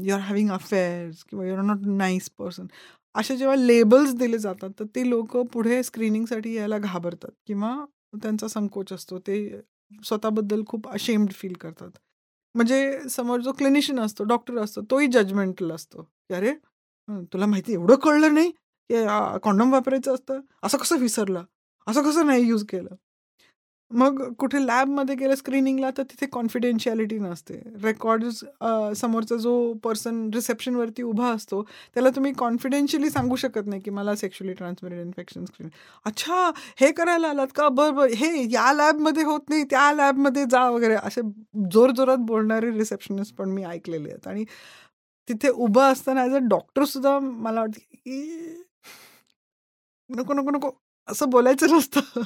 यू 0.04 0.14
आर 0.14 0.20
हॅव्हिंग 0.22 0.50
अफेअर्स 0.52 1.24
किंवा 1.24 1.46
युअर 1.48 1.62
नॉट 1.64 1.86
नाईस 1.98 2.30
पर्सन 2.40 2.68
असे 3.16 3.36
जेव्हा 3.38 3.56
लेबल्स 3.56 4.14
दिले 4.16 4.38
जातात 4.38 4.70
तर 4.80 4.86
ते 4.96 5.10
लोक 5.10 5.38
पुढे 5.54 5.82
स्क्रीनिंगसाठी 5.84 6.54
यायला 6.56 6.78
घाबरतात 6.80 7.32
किंवा 7.48 7.76
त्यांचा 8.16 8.48
संकोच 8.48 8.94
असतो. 8.94 9.20
ते 9.20 9.62
स्वतःबद्दल 10.04 10.64
खूप 10.68 10.88
अशेम्ड 10.90 11.32
फील 11.34 11.54
करतात. 11.62 11.92
म्हणजे 12.58 13.10
समोर 13.10 13.42
जो 13.42 13.52
क्लिनिशियन 13.54 14.00
असतो 14.00 14.24
डॉक्टर 14.24 14.58
असतो 14.60 14.82
तोही 14.92 15.08
जजमेंटल 15.08 15.72
असतो. 15.72 16.08
अरे 16.34 16.54
तुला 17.34 17.46
माहिती 17.46 17.74
एवढं 17.74 17.96
कळलं 18.04 18.34
नाही 18.34 18.50
की 18.52 19.04
कॉन्डम 19.44 19.74
वापरायचं 19.74 20.14
असतं? 20.14 20.40
असं 20.64 20.78
कसं 20.78 20.98
विसरलं? 21.00 21.44
असं 21.88 22.04
कसं 22.04 22.26
नाही 22.28 22.48
यूज 22.48 22.64
केलं? 22.70 22.96
मग 23.92 24.22
कुठे 24.40 24.60
लॅबमध्ये 24.66 25.16
गेलं 25.16 25.36
स्क्रीनिंगला 25.36 25.90
तर 25.98 26.04
तिथे 26.04 26.26
कॉन्फिडेन्शियालिटी 26.32 27.18
नसते. 27.20 27.54
रेकॉर्ड्स 27.84 28.44
समोरचा 29.00 29.36
जो 29.38 29.54
पर्सन 29.84 30.30
रिसेप्शनवरती 30.34 31.04
उभा 31.04 31.30
असतो 31.34 31.62
त्याला 31.96 32.10
तुम्ही 32.16 32.32
कॉन्फिडेन्शियली 32.38 33.10
सांगू 33.10 33.36
शकत 33.36 33.68
नाही 33.68 33.82
की 33.82 33.92
मला 33.92 34.16
सेक्शुअली 34.16 34.54
ट्रान्समिटेड 34.54 35.00
इन्फेक्शन 35.02 35.46
स्क्रीन 35.46 35.70
अच्छा 36.06 36.52
हे 36.82 36.92
करायला 36.92 37.30
आलात 37.30 37.48
का? 37.56 37.70
बरं 37.70 37.96
बरं. 37.96 38.14
हे 38.16 38.46
या 38.54 38.72
लॅबमध्ये 38.74 39.24
होत 39.24 39.50
नाही 39.50 39.64
त्या 39.70 39.92
लॅबमध्ये 39.94 40.46
जा 40.52 40.68
वगैरे. 40.70 40.96
असे 40.96 41.22
जोरजोरात 41.74 42.18
बोलणारे 42.28 42.72
रिसेप्शनिस्ट 42.78 43.36
पण 43.36 43.50
मी 43.52 43.64
ऐकलेले 43.66 44.10
आहेत. 44.10 44.28
आणि 44.28 44.46
तिथे 45.28 45.50
उभं 45.50 45.92
असताना 45.92 46.22
ॲज 46.24 46.34
अ 46.36 46.40
डॉक्टरसुद्धा 46.50 47.18
मला 47.22 47.60
वाटतं 47.62 47.80
की 47.96 48.64
नको 50.10 50.34
नको 50.34 50.52
नको 50.52 50.70
असं 51.08 51.30
बोलायचं 51.30 51.76
नसतं. 51.76 52.22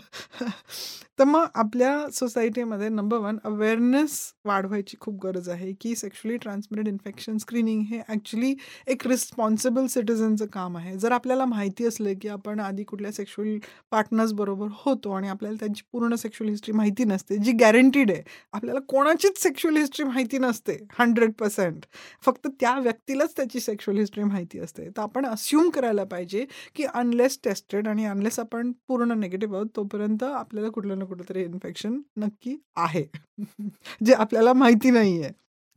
तर 1.19 1.23
मग 1.23 1.45
आपल्या 1.55 1.91
सोसायटीमध्ये 2.13 2.87
नंबर 2.89 3.17
वन 3.17 3.37
अवेअरनेस 3.45 4.11
वाढवायची 4.45 4.97
खूप 4.99 5.19
गरज 5.25 5.49
आहे 5.49 5.71
की 5.81 5.93
सेक्शुअली 5.95 6.37
ट्रान्समिटेड 6.37 6.87
इन्फेक्शन 6.87 7.37
स्क्रीनिंग 7.37 7.81
हे 7.89 7.99
ॲक्च्युली 8.07 8.53
एक 8.87 9.05
रिस्पॉन्सिबल 9.07 9.85
सिटिझनचं 9.87 10.45
काम 10.53 10.77
आहे. 10.77 10.95
जर 10.97 11.11
आपल्याला 11.11 11.45
माहिती 11.45 11.85
असलं 11.85 12.13
की 12.21 12.27
आपण 12.27 12.59
आधी 12.59 12.83
कुठल्या 12.83 13.11
सेक्शुअल 13.11 13.57
पार्टनर्सबरोबर 13.91 14.67
होतो 14.75 15.11
आणि 15.11 15.27
आपल्याला 15.29 15.57
त्यांची 15.59 15.83
पूर्ण 15.91 16.15
सेक्शुअल 16.15 16.49
हिस्ट्री 16.49 16.73
माहिती 16.75 17.03
नसते 17.03 17.37
जी 17.37 17.51
गॅरंटीड 17.59 18.11
आहे 18.11 18.23
आपल्याला 18.53 18.79
कोणाचीच 18.89 19.41
सेक्शुअल 19.43 19.77
हिस्ट्री 19.77 20.05
माहिती 20.05 20.37
नसते 20.37 20.77
हंड्रेड 20.99 21.31
पर्सेंट 21.39 21.85
फक्त 22.23 22.47
त्या 22.49 22.77
व्यक्तीलाच 22.79 23.35
त्याची 23.37 23.59
सेक्शुअल 23.59 23.97
हिस्ट्री 23.97 24.23
माहिती 24.23 24.59
असते. 24.59 24.87
तर 24.87 25.01
आपण 25.01 25.25
अस्युम 25.25 25.69
करायला 25.69 26.03
पाहिजे 26.05 26.45
की 26.75 26.85
अनलेस 26.85 27.39
टेस्टेड 27.43 27.87
आणि 27.87 28.05
अनलेस 28.05 28.39
आपण 28.39 28.70
पूर्ण 28.87 29.19
निगेटिव्ह 29.19 29.55
आहोत 29.55 29.67
तोपर्यंत 29.75 30.23
आपल्याला 30.23 30.69
कुठलं 30.69 30.99
ना 30.99 31.05
कुठंतरी 31.05 31.43
इन्फेक्शन 31.43 31.99
नक्की 32.17 32.55
आहे. 32.77 33.03
जे 34.05 34.13
आपल्याला 34.13 34.53
माहिती 34.53 34.89
नाही 34.89 35.21
आहे 35.23 35.31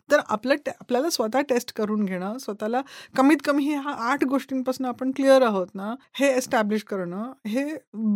तर 0.09 0.21
आपलं 0.29 0.55
टे 0.67 0.71
आपल्याला 0.71 1.11
स्वतः 1.11 1.41
टेस्ट 1.49 1.73
करून 1.77 2.05
घेणं 2.05 2.37
स्वतःला 2.39 2.81
कमीत 3.17 3.37
कमी 3.45 3.65
ह्या 3.67 3.93
आठ 4.11 4.25
गोष्टींपासून 4.25 4.87
आपण 4.87 5.11
क्लिअर 5.17 5.43
आहोत 5.43 5.67
ना 5.75 5.95
हे 6.15 6.27
एस्टॅब्लिश 6.37 6.85
करणं 6.85 7.33
हे 7.47 7.65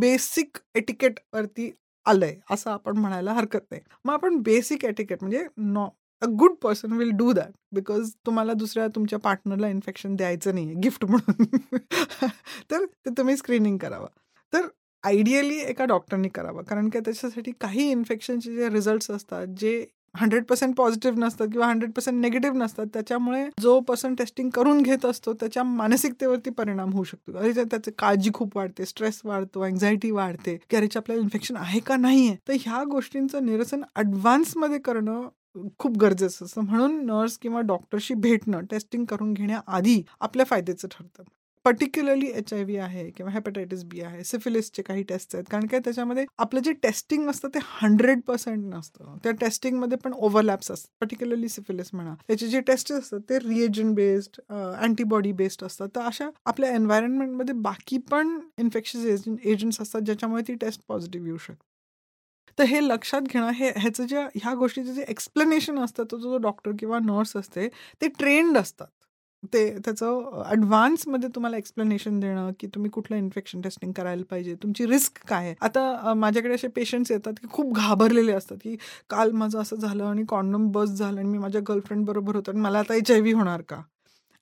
बेसिक 0.00 0.58
एटिकेटवरती 0.74 1.70
आलंय 2.06 2.34
असं 2.50 2.70
आपण 2.70 2.96
म्हणायला 2.98 3.32
हरकत 3.32 3.60
नाही. 3.70 3.82
मग 4.04 4.12
आपण 4.12 4.36
बेसिक 4.42 4.84
एटिकेट 4.84 5.18
म्हणजे 5.22 5.46
no 5.58 5.88
a 6.22 6.26
good 6.38 6.54
person 6.62 6.92
will 6.92 7.10
do 7.16 7.32
that 7.32 7.50
because 7.72 8.10
तुम्हाला 8.26 8.52
दुसऱ्या 8.52 8.86
तुमच्या 8.88 9.18
पार्टनरला 9.18 9.68
इन्फेक्शन 9.68 10.14
द्यायचं 10.16 10.54
नाही 10.54 10.66
आहे 10.66 10.74
गिफ्ट 10.82 11.04
म्हणून. 11.04 11.44
तर 12.70 12.84
ते 12.86 13.10
तुम्ही 13.18 13.36
स्क्रीनिंग 13.36 13.76
करावं. 13.78 14.08
तर 14.52 14.66
आयडियली 15.04 15.58
एका 15.60 15.84
डॉक्टरनी 15.84 16.28
करावं. 16.28 16.62
कारण 16.62 16.88
की 16.88 16.98
त्याच्यासाठी 16.98 17.52
काही 17.60 17.90
इन्फेक्शनचे 17.90 18.54
जे 18.56 18.68
रिझल्ट्स 18.70 19.10
असतात 19.10 19.46
जे 19.60 19.84
हंड्रेड 20.14 20.44
पर्सेंट 20.44 20.74
पॉझिटिव्ह 20.76 21.18
नसतात 21.18 21.48
किंवा 21.52 21.66
हंड्रेड 21.68 21.90
पर्सेंट 21.92 22.20
निगेटिव्ह 22.20 22.56
नसतात 22.58 22.86
त्याच्यामुळे 22.92 23.44
जो 23.62 23.78
पर्सन 23.88 24.14
टेस्टिंग 24.14 24.48
करून 24.54 24.80
घेत 24.82 25.04
असतो 25.06 25.32
त्याच्या 25.32 25.62
मानसिकतेवरती 25.62 26.50
परिणाम 26.50 26.92
होऊ 26.92 27.04
शकतो. 27.04 27.36
अरे 27.38 27.64
त्याची 27.64 27.90
काळजी 27.98 28.30
खूप 28.34 28.56
वाढते 28.56 28.86
स्ट्रेस 28.86 29.20
वाढतो 29.24 29.62
अँझायटी 29.64 30.10
वाढते 30.10 30.56
की 30.70 30.76
अरे 30.76 30.88
आपल्याला 30.96 31.22
इन्फेक्शन 31.22 31.56
आहे 31.56 31.80
का 31.80 31.96
नाही 31.96 32.26
आहे 32.28 32.36
तर 32.48 32.56
ह्या 32.60 32.82
गोष्टींचं 32.90 33.46
निरसन 33.46 33.82
ॲडव्हान्समध्ये 33.96 34.78
करणं 34.78 35.28
खूप 35.78 35.96
गरजेचं 35.98 36.44
असतं. 36.44 36.60
म्हणून 36.60 37.04
नर्स 37.06 37.38
किंवा 37.38 37.60
डॉक्टरशी 37.66 38.14
भेटणं 38.16 38.64
टेस्टिंग 38.70 39.04
करून 39.04 39.32
घेण्याआधी 39.32 40.02
आपल्या 40.20 40.46
फायद्याचं 40.46 40.88
ठरतं. 40.90 41.22
पर्टिक्युलरली 41.68 42.26
एच 42.36 42.52
आय 42.54 42.62
व्ही 42.64 42.76
आहे 42.76 43.04
किंवा 43.16 43.32
हेपेटायटिस 43.32 43.82
बी 43.84 44.00
आहे 44.00 44.22
सिफिलिसचे 44.24 44.82
काही 44.82 45.02
टेस्ट 45.08 45.34
आहेत. 45.34 45.44
कारण 45.50 45.66
काय 45.66 45.80
त्याच्यामध्ये 45.84 46.24
आपलं 46.38 46.60
जे 46.64 46.72
टेस्टिंग 46.82 47.28
असतं 47.30 47.48
ते 47.54 47.58
हंड्रेड 47.62 48.20
पर्सेंट 48.26 48.64
नसतं. 48.74 49.16
त्या 49.24 49.32
टेस्टिंगमध्ये 49.40 49.98
पण 50.04 50.12
ओव्हरलॅप्स 50.12 50.70
असतात. 50.70 50.90
पर्टिक्युलरली 51.00 51.48
सिफिलिस 51.48 51.90
म्हणा. 51.92 52.14
त्याचे 52.28 52.48
जे 52.48 52.60
टेस्ट 52.66 52.92
असतात 52.92 53.20
ते 53.30 53.38
रिएजन 53.38 53.92
बेस्ड 53.94 54.40
अँटीबॉडी 54.50 55.32
बेस्ड 55.32 55.64
असतात. 55.64 55.88
तर 55.96 56.00
अशा 56.00 56.28
आपल्या 56.46 56.70
एन्व्हायरमेंटमध्ये 56.74 57.54
बाकी 57.54 57.98
पण 58.10 58.38
इन्फेक्शन 58.58 59.34
एजंट्स 59.44 59.80
असतात 59.80 60.00
ज्याच्यामुळे 60.00 60.42
ती 60.48 60.54
टेस्ट 60.60 60.82
पॉझिटिव्ह 60.88 61.26
येऊ 61.26 61.36
शकते. 61.38 61.66
तर 62.58 62.64
हे 62.64 62.80
लक्षात 62.82 63.22
घेणं 63.22 63.50
हे 63.54 63.70
ह्याचं 63.76 64.06
जे 64.06 64.22
ह्या 64.34 64.54
गोष्टीचं 64.54 64.92
जे 64.92 65.04
एक्सप्लेनेशन 65.08 65.78
असतं 65.78 66.04
तो 66.10 66.18
जो 66.18 66.36
डॉक्टर 66.38 66.72
किंवा 66.78 66.98
नर्स 66.98 67.36
असते 67.36 67.68
ते 68.02 68.08
ट्रेंड 68.08 68.58
असतात. 68.58 68.86
ते 69.44 69.60
त्याचं 69.78 70.42
ॲडव्हान्समध्ये 70.46 71.28
तुम्हाला 71.34 71.56
एक्सप्लेनेशन 71.56 72.18
देणं 72.20 72.50
की 72.60 72.66
तुम्ही 72.66 72.90
कुठलं 72.90 73.16
इन्फेक्शन 73.16 73.60
टेस्टिंग 73.60 73.92
करायला 73.92 74.22
पाहिजे 74.30 74.54
तुमची 74.62 74.86
रिस्क 74.86 75.18
काय 75.28 75.44
आहे? 75.46 75.54
आता 75.60 76.14
माझ्याकडे 76.14 76.54
असे 76.54 76.68
पेशंट्स 76.68 77.10
येतात 77.10 77.32
की 77.42 77.48
खूप 77.52 77.72
घाबरलेले 77.76 78.32
असतात 78.32 78.56
की 78.62 78.76
काल 79.10 79.30
माझं 79.32 79.60
असं 79.60 79.76
झालं 79.76 80.04
आणि 80.04 80.24
कॉन्डम 80.28 80.70
बस 80.72 80.90
झालं 80.90 81.20
आणि 81.20 81.28
मी 81.28 81.38
माझ्या 81.38 81.60
गर्लफ्रेंड 81.68 82.04
बरोबर 82.06 82.36
होतो 82.36 82.50
आणि 82.50 82.60
मला 82.60 82.78
आता 82.78 82.94
एच 82.94 83.10
आय 83.10 83.20
व्ही 83.20 83.32
होणार 83.32 83.62
का? 83.68 83.80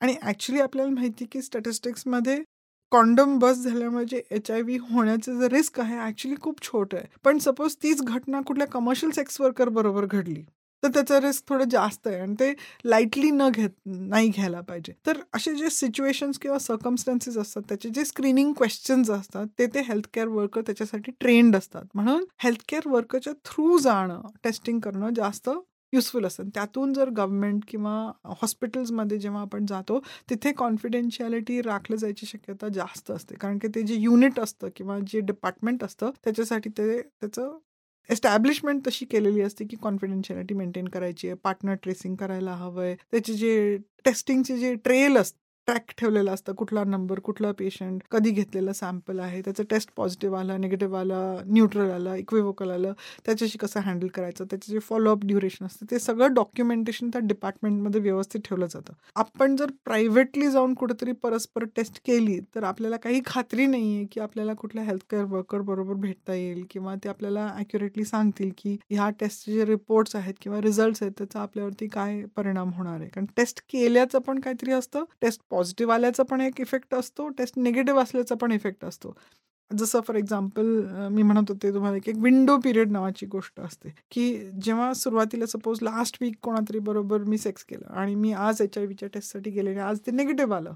आणि 0.01 0.15
ॲक्च्युली 0.23 0.61
आपल्याला 0.61 0.91
माहिती 0.93 1.25
की 1.33 1.43
स्टॅटिस्टिक्समध्ये 1.43 2.43
कॉन्डम 2.93 3.39
बस 3.39 3.63
झाल्यामुळे 3.65 4.05
जे 4.05 4.23
एच 4.31 4.51
आय 4.51 4.63
व्ही 4.63 4.77
होण्याचं 4.91 5.41
जे 5.41 5.49
रिस्क 5.49 5.81
आहे 5.81 5.97
ॲक्च्युली 5.99 6.37
खूप 6.41 6.63
छोटं 6.63 6.97
आहे. 6.97 7.07
पण 7.25 7.39
सपोज 7.39 7.77
तीच 7.83 8.03
घटना 8.03 8.41
कुठल्या 8.41 8.67
कमर्शियल 8.67 9.13
सेक्स 9.13 9.41
वर्कर 9.41 9.69
बरोबर 9.69 10.05
घडली. 10.07 10.43
तर 10.83 10.89
त्याचा 10.89 11.21
रिस्क 11.21 11.49
थोडं 11.49 11.69
जास्त 11.71 12.07
आहे 12.09 12.19
आणि 12.21 12.35
ते 12.41 12.53
लाईटली 12.85 13.31
न 13.31 13.49
घेत 13.51 13.71
नाही 13.87 14.29
घ्यायला 14.29 14.61
पाहिजे. 14.61 14.93
तर 15.07 15.21
असे 15.35 15.55
जे 15.57 15.71
सिच्युएशन्स 15.71 16.39
किंवा 16.39 16.59
सर्कमस्टन्सेस 16.59 17.37
असतात 17.39 17.62
त्याचे 17.69 17.89
जे 17.91 18.05
स्क्रीनिंग 18.05 18.53
क्वेश्चन्स 18.57 19.11
असतात 19.11 19.47
ते 19.59 19.67
ते 19.67 19.81
हेल्थकेअर 19.89 20.29
वर्कर 20.29 20.61
त्याच्यासाठी 20.67 21.12
ट्रेंड 21.21 21.57
असतात. 21.57 21.85
म्हणून 21.95 22.25
हेल्थकेअर 22.43 22.89
वर्करच्या 22.89 23.33
थ्रू 23.45 23.79
जाणं 23.79 24.21
टेस्टिंग 24.45 24.81
करणं 24.81 25.15
जास्त 25.17 25.51
युजफुल 25.93 26.25
असतं. 26.27 26.49
त्यातून 26.55 26.93
जर 26.93 27.09
गव्हर्नमेंट 27.11 27.62
किंवा 27.69 27.93
हॉस्पिटल्समध्ये 28.43 29.19
जेव्हा 29.19 29.41
आपण 29.43 29.67
जातो 29.67 29.99
तिथे 30.31 30.53
कॉन्फिडेन्शियालिटी 30.53 31.61
राखलं 31.62 31.97
जायची 31.97 32.27
शक्यता 32.27 32.69
जास्त 32.75 33.11
असते. 33.11 33.35
कारण 33.35 33.59
की 33.59 33.69
ते 33.75 33.83
जे 33.83 33.95
युनिट 33.97 34.41
असतं 34.41 34.69
किंवा 34.77 34.99
जे 35.09 35.21
डिपार्टमेंट 35.23 35.85
असतं 35.85 36.11
त्याच्यासाठी 36.25 36.71
ते 36.79 37.01
त्याचं 37.03 37.57
एस्टॅब्लिशमेंट 38.11 38.87
तशी 38.87 39.07
केलेली 39.07 39.40
असते 39.40 39.64
की 39.64 39.77
कॉन्फिडेन्शियालिटी 39.77 40.55
मेंटेन 40.55 40.88
करायची 40.88 41.29
आहे 41.29 41.37
पार्टनर 41.37 41.75
ट्रेसिंग 41.75 42.14
करायला 42.16 42.55
हवं 42.55 42.83
आहे 42.83 42.95
त्याचे 42.95 43.35
जे 43.35 43.77
टेस्टिंगचे 44.05 44.57
जे 44.57 44.75
ट्रेल 44.75 45.16
असतं 45.16 45.46
ट्रॅक 45.69 45.91
ठेवलेलं 45.99 46.31
असतं 46.31 46.53
कुठला 46.55 46.83
नंबर 46.85 47.19
कुठला 47.21 47.51
पेशंट 47.53 48.03
कधी 48.11 48.31
घेतलेलं 48.31 48.73
सॅम्पल 48.73 49.19
आहे 49.21 49.41
त्याचं 49.43 49.65
टेस्ट 49.71 49.91
पॉझिटिव्ह 49.97 50.39
आलं 50.39 50.61
निगेटिव्ह 50.61 50.99
आलं 50.99 51.41
न्यूट्रल 51.47 51.91
आलं 51.91 52.15
इक्विवोकल 52.15 52.71
आलं 52.71 52.93
त्याच्याशी 53.27 53.59
कसं 53.59 53.81
हँडल 53.81 54.07
करायचं 54.15 54.45
त्याचे 54.45 54.73
जे 54.73 54.79
फॉलोअप 54.81 55.25
ड्युरेशन 55.25 55.65
असतं 55.67 55.87
ते 55.91 55.99
सगळं 55.99 56.35
डॉक्युमेंटेशन 56.35 57.09
त्या 57.11 57.21
डिपार्टमेंटमध्ये 57.25 58.01
व्यवस्थित 58.01 58.41
ठेवलं 58.45 58.67
जातं. 58.67 58.93
आपण 59.17 59.57
जर 59.57 59.71
प्रायव्हेटली 59.85 60.51
जाऊन 60.51 60.75
कुठेतरी 60.75 61.13
परस्पर 61.23 61.65
टेस्ट 61.77 61.99
केली 62.07 62.39
तर 62.55 62.63
आपल्याला 62.65 62.97
काही 62.97 63.21
खात्री 63.27 63.67
नाही 63.67 63.95
आहे 63.97 64.05
की 64.13 64.21
आपल्याला 64.21 64.55
कुठल्या 64.55 64.85
हेल्थकेअर 64.85 65.25
वर्कर 65.31 65.61
बरोबर 65.63 65.95
भेटता 66.01 66.35
येईल 66.35 66.65
किंवा 66.71 66.95
ते 67.05 67.09
आपल्याला 67.09 67.47
अॅक्युरेटली 67.49 68.05
सांगतील 68.05 68.51
की 68.59 68.77
ह्या 68.91 69.09
टेस्टचे 69.21 69.53
जे 69.53 69.65
रिपोर्ट्स 69.67 70.17
आहेत 70.17 70.35
किंवा 70.41 70.61
रिझल्ट्स 70.61 71.03
आहेत 71.03 71.13
त्याचा 71.19 71.41
आपल्यावरती 71.41 71.87
काय 71.89 72.23
परिणाम 72.37 72.73
होणार 72.73 73.01
आहे. 73.01 73.09
कारण 73.09 73.27
टेस्ट 73.37 73.61
केल्याचं 73.71 74.19
पण 74.21 74.41
काहीतरी 74.41 74.73
असतं 74.73 75.05
टेस्ट 75.23 75.41
पॉझिटिव्ह 75.57 75.95
आल्याचा 75.95 76.23
पण 76.31 76.40
एक 76.40 76.61
इफेक्ट 76.61 76.95
असतो 76.95 77.29
टेस्ट 77.38 77.59
निगेटिव्ह 77.59 78.03
असल्याचा 78.03 78.35
पण 78.40 78.53
इफेक्ट 78.53 78.85
असतो. 78.85 79.14
जसं 79.71 80.01
फॉर 80.07 80.16
एक्झाम्पल 80.16 80.66
मी 81.12 81.23
म्हणत 81.23 81.51
होते 81.51 81.73
तुम्हाला 81.75 81.97
एक 81.97 82.16
विंडो 82.23 82.57
पिरियड 82.64 82.90
नावाची 82.92 83.27
गोष्ट 83.27 83.61
असते 83.61 83.92
की 84.12 84.27
जेव्हा 84.62 84.92
सुरुवातीला 84.95 85.47
सपोज 85.47 85.79
लास्ट 85.83 86.16
वीक 86.21 86.35
कोणातरी 86.42 86.79
बरोबर 86.88 87.23
मी 87.25 87.38
सेक्स 87.38 87.64
केलं 87.64 87.87
आणि 87.92 88.14
मी 88.14 88.33
आज 88.33 88.62
एच 88.62 88.79
आय 88.79 88.85
व्हीच्या 88.85 89.09
टेस्टसाठी 89.14 89.51
गेले 89.51 89.71
आणि 89.71 89.81
आज 89.81 90.01
ते 90.07 90.11
निगेटिव्ह 90.12 90.55
आलं 90.57 90.75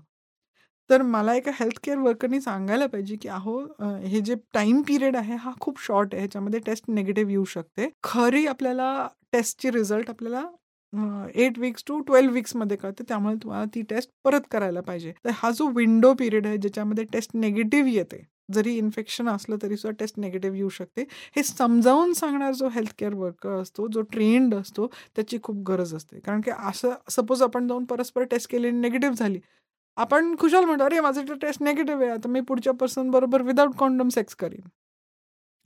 तर 0.90 1.02
मला 1.02 1.34
एका 1.34 1.50
हेल्थ 1.54 1.78
केअर 1.84 1.98
वर्करनी 1.98 2.40
सांगायला 2.40 2.86
पाहिजे 2.86 3.16
की 3.22 3.28
अहो 3.28 3.58
हे 4.04 4.20
जे 4.20 4.34
टाइम 4.54 4.80
पिरियड 4.86 5.16
आहे 5.16 5.34
हा 5.34 5.52
खूप 5.60 5.80
शॉर्ट 5.80 6.14
आहे 6.14 6.22
ह्याच्यामध्ये 6.22 6.60
टेस्ट 6.66 6.90
निगेटिव्ह 6.90 7.30
येऊ 7.30 7.44
शकते. 7.44 7.88
खरी 8.04 8.46
आपल्याला 8.46 9.06
टेस्टची 9.32 9.70
रिझल्ट 9.70 10.10
आपल्याला 10.10 10.42
एट 10.92 11.58
वीक्स 11.58 11.84
टू 11.86 11.98
ट्वेल्व 12.00 12.32
वीक्समध्ये 12.32 12.76
कळते. 12.76 13.04
त्यामुळे 13.08 13.34
तुम्हाला 13.42 13.64
ती 13.74 13.82
टेस्ट 13.90 14.10
परत 14.24 14.40
करायला 14.50 14.80
पाहिजे. 14.80 15.12
तर 15.24 15.30
हा 15.34 15.50
जो 15.50 15.68
विंडो 15.76 16.12
पिरियड 16.18 16.46
आहे 16.46 16.56
ज्याच्यामध्ये 16.56 17.04
टेस्ट 17.12 17.30
नेगेटिव्ह 17.34 17.90
येते 17.90 18.26
जरी 18.54 18.72
इन्फेक्शन 18.78 19.28
असलं 19.28 19.56
तरी 19.62 19.76
सुद्धा 19.76 19.96
टेस्ट 19.98 20.18
नेगेटिव्ह 20.18 20.56
येऊ 20.56 20.68
शकते. 20.68 21.02
हे 21.36 21.42
समजावून 21.42 22.12
सांगणार 22.12 22.52
जो 22.54 22.68
हेल्थ 22.74 22.92
केअर 22.98 23.14
वर्कर 23.14 23.60
असतो 23.60 23.86
जो 23.92 24.00
ट्रेंड 24.12 24.54
असतो 24.54 24.86
त्याची 25.16 25.38
खूप 25.42 25.62
गरज 25.68 25.94
असते. 25.94 26.20
कारण 26.20 26.40
की 26.40 26.50
असं 26.68 26.94
सपोज 27.10 27.42
आपण 27.42 27.68
जाऊन 27.68 27.84
परस्पर 27.84 28.24
टेस्ट 28.30 28.50
केली 28.50 28.70
निगेटिव्ह 28.70 29.14
झाली. 29.16 29.40
आपण 29.96 30.34
खुशाल 30.38 30.64
म्हणतो 30.64 30.84
अरे 30.84 31.00
माझं 31.00 31.28
तर 31.28 31.34
टेस्ट 31.42 31.62
नेगेटिव्ह 31.62 32.02
आहे. 32.02 32.12
आता 32.12 32.28
मी 32.28 32.40
पुढच्या 32.48 32.72
पर्सनबरोबर 32.80 33.42
विदाऊट 33.42 33.74
कॉन्डम 33.78 34.08
सेक्स 34.08 34.34
करीन. 34.34 34.68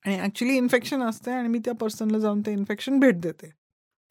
आणि 0.05 0.19
ॲक्च्युली 0.19 0.57
इन्फेक्शन 0.57 1.03
असते 1.03 1.31
आणि 1.31 1.49
मी 1.49 1.59
त्या 1.65 1.75
पर्सनला 1.75 2.19
जाऊन 2.19 2.41
ते 2.47 2.53
इन्फेक्शन 2.53 2.99
भेट 3.01 3.21
देते. 3.21 3.51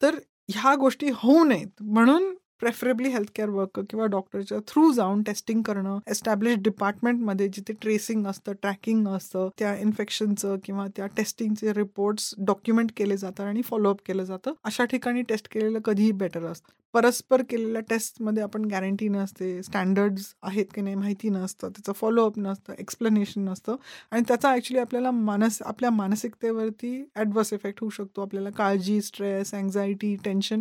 तर 0.02 0.18
ह्या 0.48 0.74
गोष्टी 0.74 1.08
होऊ 1.14 1.44
नयेत. 1.44 1.68
म्हणून 1.80 2.34
प्रेफरेबली 2.60 3.08
हेल्थकेअर 3.08 3.48
वर्कर 3.48 3.82
किंवा 3.90 4.06
डॉक्टरच्या 4.06 4.58
थ्रू 4.68 4.90
जाऊन 4.92 5.22
टेस्टिंग 5.22 5.62
करणं 5.62 5.98
एस्टॅब्लिश 6.06 6.56
डिपार्टमेंटमध्ये 6.58 7.48
जिथे 7.48 7.72
ट्रेसिंग 7.72 8.26
असतं 8.26 8.52
ट्रॅकिंग 8.52 9.08
असतं 9.08 9.48
त्या 9.58 9.74
इन्फेक्शनचं 9.76 10.56
किंवा 10.64 10.86
त्या 10.96 11.06
टेस्टिंगचे 11.06 11.72
रिपोर्ट्स 11.72 12.34
डॉक्युमेंट 12.46 12.92
केले 12.96 13.16
जातात 13.16 13.46
आणि 13.46 13.62
फॉलोअप 13.62 14.00
केलं 14.06 14.24
जातं 14.24 14.52
अशा 14.64 14.84
ठिकाणी 14.84 15.22
टेस्ट 15.22 15.48
केलेलं 15.52 15.80
कधीही 15.84 16.12
बेटर 16.12 16.44
असतं. 16.44 16.72
परस्पर 16.94 17.42
केलेल्या 17.50 17.80
टेस्टमध्ये 17.88 18.42
आपण 18.42 18.64
गॅरंटी 18.64 19.08
नसते 19.08 19.62
स्टँडर्ड्स 19.62 20.34
आहेत 20.42 20.66
की 20.74 20.80
नाही 20.80 20.94
माहिती 20.96 21.28
नसतं 21.28 21.68
त्याचं 21.68 21.92
फॉलोअप 21.92 22.38
नसतं 22.38 22.74
एक्सप्लेनेशन 22.78 23.48
नसतं 23.48 23.76
आणि 24.12 24.22
त्याचा 24.28 24.50
ॲक्च्युली 24.50 24.80
आपल्याला 24.80 25.10
मानस 25.10 25.60
आपल्या 25.62 25.90
मानसिकतेवरती 25.90 26.94
ॲडवर्स 27.14 27.52
इफेक्ट 27.52 27.80
होऊ 27.80 27.90
शकतो. 27.90 28.22
आपल्याला 28.22 28.50
काळजी 28.50 29.00
स्ट्रेस 29.02 29.54
अँझायटी 29.54 30.14
टेन्शन 30.24 30.60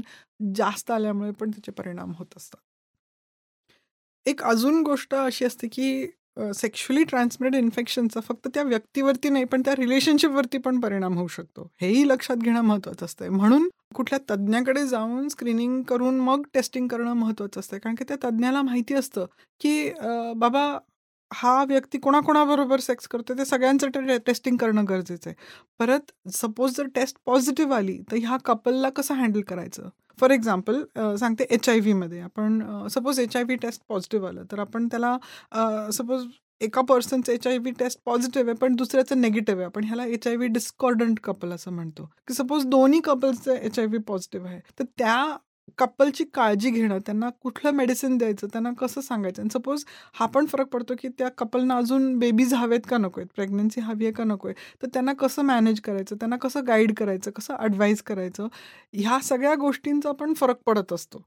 जास्त 0.56 0.92
आल्यामुळे 0.92 1.32
पण 1.32 1.52
त्याचे 1.52 1.72
परिणाम 1.72 2.12
होत 2.18 2.38
असतात. 2.38 2.62
एक 4.26 4.44
अजून 4.44 4.82
गोष्ट 4.84 5.16
अशी 5.16 5.46
असते 5.46 5.68
की 5.68 6.08
सेक्शुअली 6.56 7.04
ट्रान्समिटेड 7.04 7.56
इन्फेक्शनचा 7.56 8.20
फक्त 8.20 8.48
त्या 8.54 8.64
व्यक्तीवरती 8.64 9.30
नाही 9.30 9.46
पण 9.46 9.62
त्या 9.62 9.76
रिलेशनशिपवरती 9.76 10.58
पण 10.58 10.80
परिणाम 10.80 11.18
होऊ 11.18 11.28
शकतो. 11.28 11.68
हेही 11.82 12.08
लक्षात 12.08 12.38
घेणं 12.38 12.62
महत्त्वाचं 12.62 13.06
असतं 13.06 13.30
म्हणून 13.30 13.68
कुठल्या 13.96 14.20
तज्ज्ञाकडे 14.30 14.86
जाऊन 14.88 15.28
स्क्रीनिंग 15.28 15.82
करून 15.84 16.20
मग 16.20 16.46
टेस्टिंग 16.54 16.88
करणं 16.88 17.14
महत्त्वाचं 17.14 17.60
असतं 17.60 17.78
कारण 17.78 17.96
की 17.96 18.04
त्या 18.04 18.18
तज्ज्ञाला 18.24 18.62
माहिती 18.62 18.94
असतं 18.94 19.26
की 19.62 19.90
बाबा 20.36 20.66
हा 21.34 21.64
व्यक्ती 21.68 21.98
कोणाकोणाबरोबर 22.00 22.80
सेक्स 22.80 23.08
करतो 23.08 23.34
ते 23.38 23.46
सगळ्यांचं 23.46 24.18
टेस्टिंग 24.26 24.58
करणं 24.58 24.86
गरजेचं 24.90 25.30
आहे. 25.30 25.36
परत 25.80 26.12
सपोज 26.34 26.76
जर 26.78 26.88
टेस्ट 26.96 27.18
पॉझिटिव्ह 27.26 27.76
आली 27.76 27.98
तर 28.12 28.18
ह्या 28.18 28.38
कपलला 28.46 28.90
कसं 28.96 29.14
हँडल 29.16 29.42
करायचं? 29.48 29.90
फॉर 30.20 30.32
एक्झाम्पल 30.32 30.84
सांगते 31.20 31.46
एच 31.52 31.70
आय 31.70 31.80
व्हीमध्ये 31.80 32.20
आपण 32.22 32.62
suppose 32.92 33.20
H 33.20 33.36
I 33.38 33.44
V 33.44 33.56
test 33.62 33.82
positive 33.90 34.28
आलं 34.28 34.44
तर 34.52 34.60
आपण 34.60 34.88
त्याला 34.88 35.18
सपोज 35.94 36.26
एका 36.62 36.82
पर्सनचं 36.90 37.32
H 37.34 37.48
I 37.48 37.58
V 37.58 37.72
test 37.80 38.00
positive 38.06 38.50
आहे 38.50 38.58
पण 38.58 38.76
दुसऱ्याचं 38.76 39.22
नेगेटिव्ह 39.22 39.62
आहे. 39.62 39.66
आपण 39.66 39.84
ह्याला 39.84 40.06
H 40.06 40.28
I 40.28 40.36
V 40.36 40.48
discordant 40.50 41.20
couple 41.24 41.52
असं 41.54 41.72
म्हणतो. 41.72 42.04
की 42.28 42.34
सपोज 42.34 42.66
दोन्ही 42.68 43.00
कपल्सचं 43.06 43.54
एच 43.56 43.80
आय 43.80 43.86
व्ही 43.86 44.00
पॉझिटिव्ह 44.08 44.48
आहे 44.50 44.60
तर 44.80 44.84
त्या 44.98 45.16
कपलची 45.78 46.24
काळजी 46.34 46.70
घेणं, 46.70 46.98
त्यांना 47.00 47.30
कुठलं 47.42 47.72
मेडिसिन 47.72 48.18
द्यायचं, 48.18 48.48
त्यांना 48.48 48.72
कसं 48.72 49.02
सांगायचं? 49.02 49.42
आणि 49.42 49.50
सपोज 49.54 49.84
हा 50.14 50.26
पण 50.26 50.46
फरक 50.46 50.68
पडतो, 50.68 50.94
की 51.00 51.08
त्या 51.10 51.30
कपलना 51.30 51.78
अजून 51.78 52.18
बेबीज 52.20 52.54
हवेत 52.54 52.88
का 52.90 52.98
नको 52.98 53.20
आहेत, 53.22 53.30
प्रेग्नन्सी 53.36 53.82
हवी 53.82 54.06
आहे 54.06 54.14
का 54.14 54.24
नको 54.24 54.48
आहे. 54.48 54.56
तर 54.84 54.88
त्यांना 54.94 55.14
कसं 55.14 55.42
मॅनेज 55.42 55.82
करायचं, 55.82 56.16
त्यांना 56.16 56.38
कसं 56.38 56.68
गाईड 56.68 56.94
करायचं, 56.96 57.32
कसं 57.32 57.56
ॲडवाईज 57.60 58.02
करायचं, 58.02 58.48
ह्या 58.94 59.20
सगळ्या 59.24 59.56
गोष्टींचा 59.56 60.12
पण 60.12 60.34
फरक 60.34 60.58
पडत 60.66 60.94
असतो. 60.94 61.24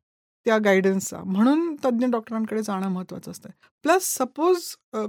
त्या 0.46 0.56
गायडन्सचा 0.58 1.18
म्हणून 1.24 1.74
तज्ज्ञ 1.84 2.06
डॉक्टरांकडे 2.06 2.62
जाणं 2.62 2.88
महत्त्वाचं 2.88 3.30
असतं 3.30 3.50
प्लस 3.84 4.04
सपोज 4.16 4.62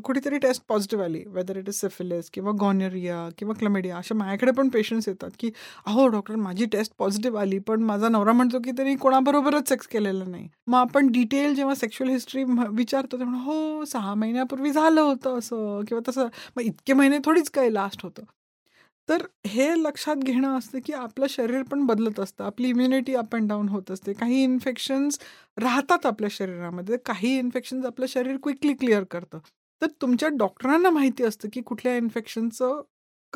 कुठेतरी 0.03 0.37
टेस्ट 0.37 0.63
पॉझिटिव्ह 0.69 1.03
आली 1.05 1.23
वेदर 1.27 1.57
इट 1.57 1.69
इज 1.69 1.75
सिफिलिस 1.75 2.29
किंवा 2.33 2.51
गॉनेरिया 2.59 3.27
किंवा 3.37 3.53
क्लमेडिया 3.59 3.97
अशा 3.97 4.15
माझ्याकडे 4.15 4.51
पण 4.51 4.69
पेशंट्स 4.69 5.07
येतात 5.07 5.31
की 5.39 5.51
अहो 5.85 6.07
डॉक्टर 6.07 6.35
माझी 6.35 6.65
टेस्ट 6.65 6.93
पॉझिटिव्ह 6.99 7.39
आली 7.41 7.59
पण 7.59 7.83
माझा 7.83 8.09
नवरा 8.09 8.33
म्हणतो 8.33 8.59
की 8.65 8.71
त्यांनी 8.71 8.95
कोणाबरोबरच 8.95 9.69
सेक्स 9.69 9.87
केलेलं 9.87 10.31
नाही. 10.31 10.47
मग 10.67 10.77
आपण 10.79 11.07
डिटेल 11.11 11.55
जेव्हा 11.55 11.75
सेक्शुअल 11.75 12.09
हिस्ट्री 12.09 12.43
विचारतो 12.71 13.19
तेव्हा 13.19 13.41
हो 13.43 13.85
सहा 13.85 14.13
महिन्यापूर्वी 14.13 14.71
झालं 14.71 15.01
होतं 15.01 15.37
असं 15.39 15.81
किंवा 15.87 16.09
तसं. 16.09 16.27
मग 16.57 16.61
इतके 16.63 16.93
महिने 16.93 17.17
थोडीच 17.25 17.49
काय 17.51 17.69
लास्ट 17.69 18.03
होतं. 18.03 18.23
तर 19.09 19.21
हे 19.47 19.73
लक्षात 19.83 20.15
घेणं 20.15 20.57
असतं, 20.57 20.79
की 20.85 20.93
आपलं 20.93 21.25
शरीर 21.29 21.61
पण 21.63 21.85
बदलत 21.85 22.19
असतं. 22.19 22.43
आपली 22.43 22.69
इम्युनिटी 22.69 23.15
अप 23.15 23.35
अँड 23.35 23.49
डाऊन 23.49 23.69
होत 23.69 23.91
असते. 23.91 24.13
काही 24.13 24.43
इन्फेक्शन्स 24.43 25.19
राहतात 25.57 26.05
आपल्या 26.05 26.29
शरीरामध्ये. 26.31 26.97
काही 26.97 27.37
इन्फेक्शन्स 27.37 27.85
आपलं 27.85 28.05
शरीर 28.05 28.37
क्विकली 28.43 28.73
क्लिअर 28.73 29.03
करतं. 29.03 29.39
तर 29.81 29.87
तुमच्या 30.01 30.29
डॉक्टरांना 30.29 30.89
माहिती 30.89 31.23
असतं, 31.23 31.49
की 31.53 31.61
कुठल्या 31.61 31.95
इन्फेक्शनचं 31.97 32.81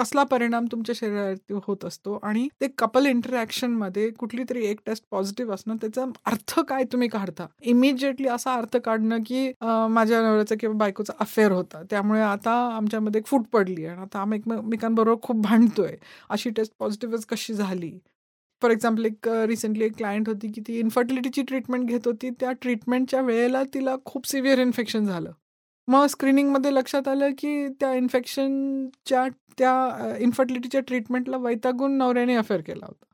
कसला 0.01 0.23
परिणाम 0.23 0.65
तुमच्या 0.71 0.95
शरीरावरती 0.97 1.53
होत 1.65 1.85
असतो 1.85 2.17
आणि 2.23 2.47
ते 2.61 2.67
कपल 2.77 3.05
इंटरॅक्शनमध्ये 3.05 4.09
कुठली 4.19 4.43
तरी 4.49 4.65
एक 4.65 4.79
टेस्ट 4.85 5.03
पॉझिटिव्ह 5.11 5.53
असणं 5.53 5.75
त्याचा 5.81 6.05
अर्थ 6.25 6.59
काय 6.69 6.83
तुम्ही 6.91 7.07
काढता? 7.07 7.45
इमिजिएटली 7.63 8.27
असा 8.27 8.53
अर्थ 8.53 8.77
काढणं 8.85 9.23
की 9.25 9.51
माझ्या 9.61 10.21
नवऱ्याचा 10.21 10.55
किंवा 10.59 10.75
बायकोचा 10.77 11.13
अफेअर 11.19 11.51
होता. 11.51 11.81
त्यामुळे 11.89 12.21
आता 12.21 12.51
आमच्यामध्ये 12.75 13.21
फूट 13.25 13.45
पडली 13.53 13.85
आणि 13.85 14.01
आता 14.01 14.19
आम्ही 14.21 14.39
एकमेकांबरोबर 14.39 15.21
खूप 15.23 15.41
भांडतोय. 15.41 15.95
अशी 16.29 16.49
टेस्ट 16.49 16.73
पॉझिटिव्हच 16.79 17.25
कशी 17.25 17.53
झाली? 17.53 17.91
फॉर 18.61 18.71
एक्झाम्पल 18.71 19.05
एक 19.05 19.27
रिसेंटली 19.47 19.85
एक 19.85 19.95
क्लायंट 19.97 20.27
होती 20.29 20.51
की 20.51 20.61
ती 20.67 20.79
इन्फर्टिलिटीची 20.79 21.41
ट्रीटमेंट 21.43 21.87
घेत 21.89 22.07
होती. 22.07 22.29
त्या 22.39 22.51
ट्रीटमेंटच्या 22.61 23.21
वेळेला 23.21 23.63
तिला 23.73 23.95
खूप 24.05 24.27
सिव्हिअर 24.27 24.59
इन्फेक्शन 24.59 25.05
झालं. 25.05 25.31
मग 25.87 26.05
स्क्रीनिंगमध्ये 26.05 26.73
लक्षात 26.73 27.07
आलं, 27.07 27.29
की 27.29 27.67
त्या 27.67 27.93
इन्फेक्शनच्या 27.93 29.27
त्या 29.57 29.89
इन्फर्टिलिटीच्या 30.19 30.81
ट्रीटमेंटला 30.81 31.37
वैतागून 31.37 31.97
नवऱ्याने 31.97 32.35
अफेअर 32.35 32.61
केला 32.61 32.85
होता. 32.85 33.05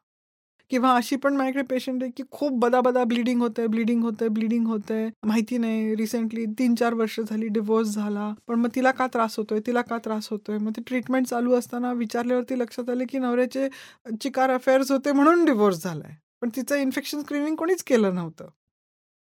किंवा 0.70 0.96
अशी 0.96 1.16
पण 1.16 1.36
माझ्याकडे 1.36 1.64
पेशंट 1.64 2.04
आहे, 2.04 2.12
की 2.18 2.24
खूप 2.32 2.52
बदाबदा 2.52 3.04
ब्लिडिंग 3.04 3.08
ब्लीडिंग 3.08 3.42
होतंय, 3.42 3.68
ब्लीडिंग 3.68 4.04
होतंय, 4.04 4.28
ब्लीडिंग 4.28 4.68
होतंय. 4.68 5.10
माहिती 5.26 5.58
नाही 5.58 5.96
रिसेंटली 5.96 6.46
तीन 6.46 6.76
चार 6.76 6.94
वर्ष 6.94 7.20
झाली 7.20 7.48
डिवोर्स 7.48 7.88
झाला. 7.88 8.34
पण 8.48 8.56
मग 8.56 8.70
तिला 8.76 8.92
का 8.92 9.08
त्रास 9.08 9.38
होतोय? 9.38 9.60
तिला 9.68 9.82
का 9.82 9.98
त्रास 9.98 10.28
होतोय? 10.32 10.58
मग 10.58 10.72
ते 10.72 10.82
ट्रीटमेंट 10.88 11.28
चालू 11.28 11.54
असताना 11.54 11.94
विचारल्यावरती 11.94 12.60
लक्षात 12.60 12.90
आलं, 12.90 13.04
की 13.10 13.20
नवऱ्याचे 13.20 13.70
चिकार 14.22 14.50
अफेअर्स 14.50 14.92
होते 14.92 15.12
म्हणून 15.12 15.46
डिवोर्स 15.46 15.84
झालाय. 15.84 16.12
पण 16.42 16.50
तिचं 16.56 16.76
इन्फेक्शन 16.76 17.22
स्क्रीनिंग 17.22 17.56
कोणीच 17.56 17.84
केलं 17.84 18.16
नव्हतं. 18.16 18.50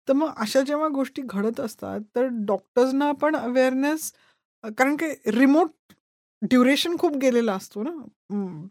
तर 0.08 0.14
मग 0.14 0.34
अशा 0.38 0.62
जेव्हा 0.62 0.88
गोष्टी 0.88 1.22
घडत 1.26 1.60
असतात, 1.60 2.00
तर 2.16 2.28
डॉक्टर्सना 2.48 3.12
पण 3.22 3.36
अवेअरनेस 3.36 4.12
कारण 4.78 4.96
की 4.96 5.06
रिमोट 5.32 5.72
ड्युरेशन 6.42 6.96
खूप 7.00 7.16
गेलेला 7.18 7.54
असतो 7.54 7.84
ना, 7.84 7.92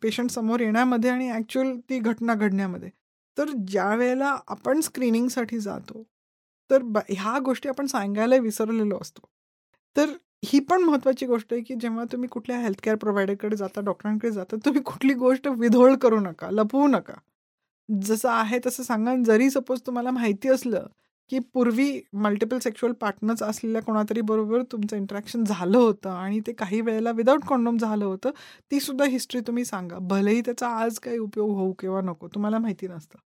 पेशंट 0.03 0.31
समोर 0.31 0.61
येण्यामध्ये 0.61 1.11
आणि 1.11 1.31
ॲक्च्युअल 1.31 1.77
ती 1.91 1.99
घटना 1.99 2.35
घडण्यामध्ये. 2.35 2.91
तर 3.37 3.51
ज्या 3.69 3.95
वेळेला 3.95 4.37
आपण 4.49 4.81
स्क्रीनिंगसाठी 4.81 5.59
जातो, 5.61 6.03
तर 6.71 6.83
ह्या 7.11 7.39
गोष्टी 7.39 7.69
आपण 7.69 7.87
सांगायला 7.87 8.37
विसरलेलो 8.37 8.99
असतो. 9.01 9.29
तर 9.97 10.13
ही 10.45 10.61
पण 10.61 10.83
महत्त्वाची 10.83 11.27
गोष्ट 11.27 11.53
आहे, 11.53 11.63
की 11.63 11.75
जेव्हा 11.75 12.05
तुम्ही 12.13 12.29
कुठल्या 12.29 12.59
हेल्थकेअर 12.59 12.97
प्रोव्हायडरकडे 12.97 13.57
जाता, 13.57 13.81
डॉक्टरांकडे 13.81 14.31
जाता, 14.31 14.57
तुम्ही 14.65 14.83
कुठली 14.83 15.15
गोष्ट 15.15 15.49
विधोळ 15.49 15.95
करू 15.97 16.21
नका, 16.21 16.51
लपवू 16.51 16.87
नका. 16.87 17.15
जसं 17.89 18.29
आहे 18.31 18.59
तसं 18.67 18.83
सांगा. 18.83 19.15
जरी 19.27 19.51
सपोज 19.51 19.81
तुम्हाला 19.87 20.11
माहिती 20.11 20.49
असलं 20.49 20.87
की 21.33 21.39
पूर्वी 21.55 21.87
मल्टिपल 22.17 22.59
सेक्शुअल 22.59 22.93
पार्टनर्स 23.01 23.43
असलेल्या 23.43 23.83
कोणातरी 23.83 24.21
बरोबर 24.23 24.63
तुमचं 24.73 24.97
इंटरॅक्शन 24.97 25.45
झालं 25.45 25.79
होतं 25.79 26.11
आणि 26.11 26.41
ते 26.47 26.53
काही 26.53 26.81
वेळेला 26.81 27.11
विदाऊट 27.13 27.45
कॉन्डोम 27.45 27.77
झालं 27.79 28.05
होतं 28.05 28.31
ती 28.71 28.81
सुद्धा 28.81 29.05
हिस्ट्री 29.07 29.41
तुम्ही 29.41 29.65
सांगा. 29.65 29.99
भलेही 30.03 30.41
त्याचा 30.41 30.69
आज 30.79 30.99
काही 30.99 31.19
उपयोग 31.19 31.51
होऊ 31.51 31.73
किंवा 31.73 32.01
नको 32.01 32.29
तुम्हाला 32.29 32.59
माहिती 32.59 32.89
नसतं. 32.89 33.19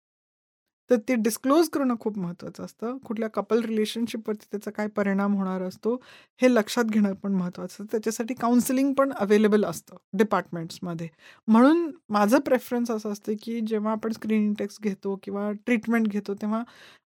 तर 0.91 0.97
ते 1.09 1.15
डिस्क्लोज 1.17 1.69
करणं 1.69 1.95
खूप 2.01 2.19
महत्त्वाचं 2.19 2.65
असतं. 2.65 2.97
कुठल्या 3.07 3.29
कपल 3.35 3.63
रिलेशनशिपवरती 3.65 4.47
त्याचा 4.51 4.71
काय 4.71 4.87
परिणाम 4.97 5.35
होणार 5.35 5.63
असतो 5.63 5.95
हे 6.41 6.53
लक्षात 6.55 6.85
घेणं 6.85 7.13
पण 7.23 7.33
महत्त्वाचं 7.35 7.73
असतं. 7.75 7.85
त्याच्यासाठी 7.93 8.35
काउन्सिलिंग 8.41 8.93
पण 8.95 9.13
अवेलेबल 9.15 9.65
असतं 9.65 9.97
डिपार्टमेंट्समध्ये 10.19 11.09
म्हणून 11.49 11.91
माझं 12.11 12.39
प्रेफरन्स 12.41 12.91
असं 12.91 13.13
असतं 13.13 13.33
की 13.43 13.61
जेव्हा 13.67 13.93
आपण 13.93 14.13
स्क्रीनिंग 14.13 14.55
टेक्स्ट 14.59 14.83
घेतो 14.83 15.19
किंवा 15.23 15.51
ट्रीटमेंट 15.67 16.09
घेतो 16.09 16.35
तेव्हा 16.35 16.63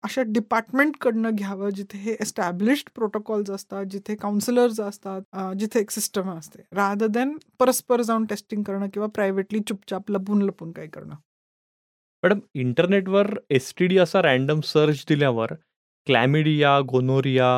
अशा 0.04 0.22
डिपार्टमेंटकडनं 0.26 1.30
घ्यावं 1.30 1.70
जिथे 1.70 1.98
हे 1.98 2.16
एस्टॅब्लिश्ड 2.20 2.88
प्रोटोकॉल्स 2.94 3.50
असतात 3.50 3.84
जिथे 3.90 4.14
काउन्सिलर्स 4.16 4.80
असतात 4.80 5.54
जिथे 5.58 5.80
एक 5.80 5.90
सिस्टम 5.90 6.30
असते. 6.30 6.62
रादर 6.72 7.06
दॅन 7.08 7.36
परस्पर 7.58 8.02
जाऊन 8.02 8.24
टेस्टिंग 8.26 8.62
करणं 8.62 8.88
किंवा 8.94 9.08
प्रायव्हेटली 9.14 9.60
चुपचाप 9.68 10.10
लपून 10.10 10.42
लपून 10.42 10.72
काय 10.72 10.86
करणं. 10.88 11.14
मॅडम 12.22 12.40
इंटरनेटवर 12.54 13.28
एस 13.50 13.72
टी 13.78 13.86
डी 13.86 13.96
असा 13.98 14.20
रँडम 14.22 14.60
सर्च 14.60 15.04
दिल्यावर 15.08 15.52
chlamydia 16.06 16.78
gonorrhoea 16.80 17.48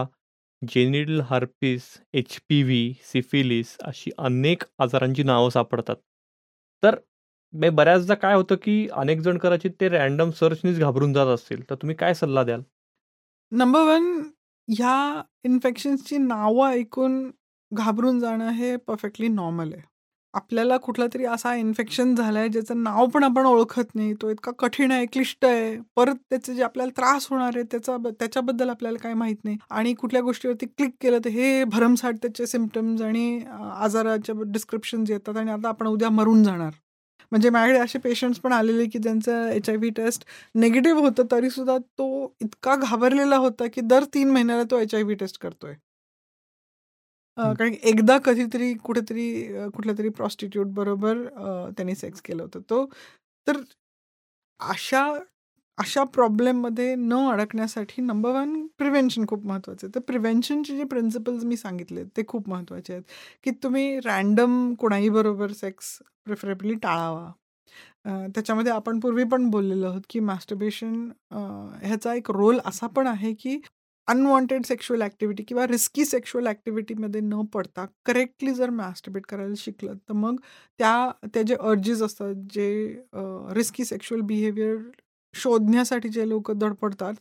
genital 0.63 1.21
herpes 1.21 1.83
H 2.15 2.39
P 2.49 2.63
V 2.63 2.95
syphilis 3.03 3.77
अशी 3.83 4.11
अनेक 4.19 4.63
आजारांची 4.79 5.23
नावं 5.23 5.49
सापडतात 5.49 5.97
तर 6.83 6.97
बऱ्याचदा 7.53 8.15
काय 8.15 8.35
होतं, 8.35 8.55
की 8.57 8.89
अनेक 8.93 9.21
जण 9.21 9.39
कदाचित 9.39 9.71
ते 9.81 9.89
रँडम 9.89 10.31
सर्चनीच 10.31 10.79
घाबरून 10.79 11.13
जात 11.13 11.27
असतील. 11.27 11.61
तर 11.71 11.75
तुम्ही 11.75 11.97
काय 11.97 12.15
सल्ला 12.15 12.43
द्याल? 12.43 12.63
नंबर 13.53 13.81
वन 13.81 14.11
ह्या 14.69 15.23
इन्फेक्शन्सची 15.45 16.19
नावं 16.19 16.71
ऐकून 16.71 17.31
घाबरून 17.73 18.19
जाणं 18.21 18.51
हे 18.51 18.77
परफेक्टली 18.77 19.29
नॉर्मल 19.29 19.73
आहे. 19.73 19.83
आपल्याला 20.35 20.77
कुठला 20.77 21.07
तरी 21.15 21.25
असा 21.27 21.55
इन्फेक्शन 21.57 22.15
झालाय 22.15 22.49
ज्याचं 22.49 22.83
नाव 22.83 23.07
पण 23.07 23.25
आपण 23.25 23.47
ओळखत 23.47 23.95
नाही. 23.95 24.13
तो 24.23 24.31
इतका 24.31 24.53
कठीण 24.59 24.93
आहे, 24.93 25.07
क्लिष्ट 25.07 25.45
आहे. 25.45 25.77
परत 25.97 26.15
त्याचे 26.31 26.55
जे 26.55 26.63
आपल्याला 26.63 26.93
त्रास 26.97 27.27
होणार 27.31 27.57
आहे 27.57 27.63
त्याचा 27.71 27.97
त्याच्याबद्दल 28.11 28.69
आपल्याला 28.71 28.99
काही 29.03 29.15
माहीत 29.15 29.37
नाही 29.45 29.57
आणि 29.71 29.93
कुठल्या 29.95 30.23
गोष्टीवरती 30.23 30.67
क्लिक 30.69 30.95
केलं 31.01 31.19
तर 31.25 31.31
हे 31.31 31.65
भरमसाठ 31.65 32.17
त्याचे 32.23 32.47
सिमटम्स 32.47 33.03
आणि 33.03 33.41
आजाराच्या 33.75 34.35
डिस्क्रिप्शन्स 34.47 35.11
येतात 35.11 35.37
आणि 35.37 35.51
आता 35.51 35.69
आपण 35.69 35.87
उद्या 35.87 36.11
मरून 36.11 36.43
जाणार. 36.45 36.71
म्हणजे 37.33 37.51
माझ्याकडे 37.51 37.79
असे 37.79 37.99
पेशंट्स 37.99 38.41
पण 38.41 38.53
आलेले 38.53 38.85
की 38.87 38.99
ज्यांचं 38.99 39.49
H 39.49 39.69
I 39.71 39.77
V 39.77 39.91
test 39.91 40.25
negative 40.55 41.01
होतं 41.01 41.23
तरी 41.31 41.51
सुद्धा 41.51 41.77
तो 41.79 42.35
इतका 42.41 42.75
घाबरलेला 42.77 43.37
होता 43.37 43.67
की 43.75 43.81
दर 43.81 44.05
तीन 44.15 44.31
महिन्याला 44.31 44.63
तो 44.71 44.79
एच 44.79 44.95
आय 44.95 45.03
व्ही 45.03 45.15
टेस्ट 45.15 45.41
करतोय 45.41 45.75
कारण 47.39 47.75
एकदा 47.85 48.17
कधीतरी 48.25 48.73
कुठेतरी 48.85 49.25
कुठल्या 49.75 49.95
तरी 49.99 50.09
प्रॉस्टिट्यूट 50.19 50.67
बरोबर 50.75 51.23
त्यांनी 51.77 51.95
सेक्स 51.95 52.21
केलं 52.25 52.43
होतं. 52.43 52.61
तो 52.71 52.85
तर 53.47 53.57
अशा 54.61 55.05
अशा 55.79 56.03
प्रॉब्लेममध्ये 56.15 56.95
न 56.97 57.15
अडकण्यासाठी 57.31 58.03
नंबर 58.03 58.31
वन 58.33 58.67
प्रिव्हेन्शन 58.79 59.25
खूप 59.29 59.47
महत्त्वाचं 59.47 59.87
आहे. 59.87 59.95
तर 59.95 60.01
प्रिव्हेन्शनचे 60.09 60.77
जे 60.77 60.85
प्रिन्सिपल्स 60.91 61.45
मी 61.45 61.57
सांगितले 61.57 62.05
ते 62.17 62.23
खूप 62.29 62.49
महत्त्वाचे 62.49 62.93
आहेत. 62.93 63.03
की 63.45 63.51
तुम्ही 63.63 63.99
रँडम 64.05 64.75
कोणाही 64.81 65.09
बरोबर 65.11 65.53
सेक्स 65.53 65.99
प्रिफरेबली 66.27 66.75
टाळावा. 66.83 67.31
त्याच्यामध्ये 68.35 68.73
आपण 68.73 69.01
पूर्वी 69.01 69.25
पण 69.33 69.49
बोललेलो 69.51 69.87
आहोत 69.87 70.03
की 70.11 70.21
मास्टरबेशन 70.21 70.95
ह्याचा 71.83 72.15
एक 72.15 72.31
रोल 72.31 72.59
असा 72.67 72.87
पण 72.97 73.07
आहे 73.07 73.33
की 73.41 73.59
अनवॉन्टेड 74.09 74.65
सेक्शुअल 74.67 75.03
ॲक्टिव्हिटी 75.03 75.43
किंवा 75.43 75.67
रिस्की 75.67 76.05
सेक्शुअल 76.05 76.47
ॲक्टिव्हिटीमध्ये 76.47 77.21
न 77.21 77.41
पडता 77.55 77.85
करेक्टली 78.07 78.55
जर 78.55 78.71
मॅस्टिबेट 78.71 79.27
करायला 79.27 79.55
शिकलं 79.57 79.95
तर 79.99 80.13
मग 80.15 80.37
त्या 80.81 81.11
त्या 81.35 81.43
जे 81.43 81.55
अर्जेस 81.61 82.03
असतात 82.03 82.35
जे 82.51 82.69
रिस्की 83.55 83.85
सेक्शुअल 83.85 84.21
बिहेवियर 84.23 84.77
शोधण्यासाठी 85.35 86.09
जे 86.09 86.29
लोक 86.29 86.51
धडपडतात 86.53 87.15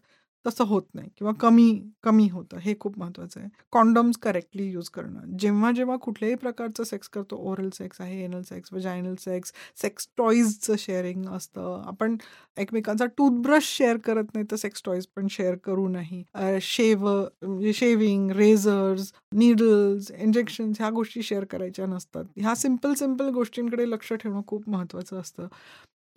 तसं 0.45 0.63
होत 0.65 0.83
नाही 0.93 1.09
किंवा 1.17 1.31
कमी 1.41 1.65
कमी 2.03 2.27
होतं. 2.29 2.57
हे 2.59 2.73
खूप 2.79 2.97
महत्त्वाचं 2.99 3.39
आहे. 3.39 3.49
कॉन्डम्स 3.73 4.17
करेक्टली 4.21 4.63
यूज 4.65 4.89
करणं. 4.89 5.37
जेव्हा 5.39 5.71
जेव्हा 5.71 5.95
कुठल्याही 5.97 6.35
प्रकारचं 6.37 6.83
सेक्स 6.83 7.09
करतो 7.09 7.35
ओरल 7.51 7.69
सेक्स 7.73 8.01
आहे 8.01 8.23
anal 8.23 8.41
sex 8.43 8.73
vaginal 8.73 9.15
sex 9.19 9.53
sex 9.81 10.07
टॉईजचं 10.17 10.75
sharing 10.79 11.25
असतं. 11.29 11.81
आपण 11.87 12.17
एकमेकांचा 12.57 13.05
टूथब्रश 13.17 13.65
शेअर 13.77 13.97
करत 14.05 14.33
नाही 14.33 14.45
तर 14.51 14.55
सेक्स 14.55 14.81
टॉईज 14.85 15.05
पण 15.15 15.27
शेअर 15.31 15.55
करू 15.63 15.87
नाही. 15.87 16.23
शेव 16.63 17.07
म्हणजे 17.07 17.73
शेविंग 17.73 18.31
रेझर्स 18.33 19.11
नीडल्स 19.35 20.11
इंजेक्शन्स 20.13 20.79
ह्या 20.79 20.89
गोष्टी 20.91 21.23
शेअर 21.23 21.43
करायच्या 21.45 21.85
नसतात. 21.87 22.25
ह्या 22.37 22.55
सिंपल 22.55 22.93
सिंपल 22.95 23.29
गोष्टींकडे 23.33 23.89
लक्ष 23.89 24.13
ठेवणं 24.13 24.41
खूप 24.47 24.69
महत्त्वाचं 24.69 25.19
असतं. 25.19 25.47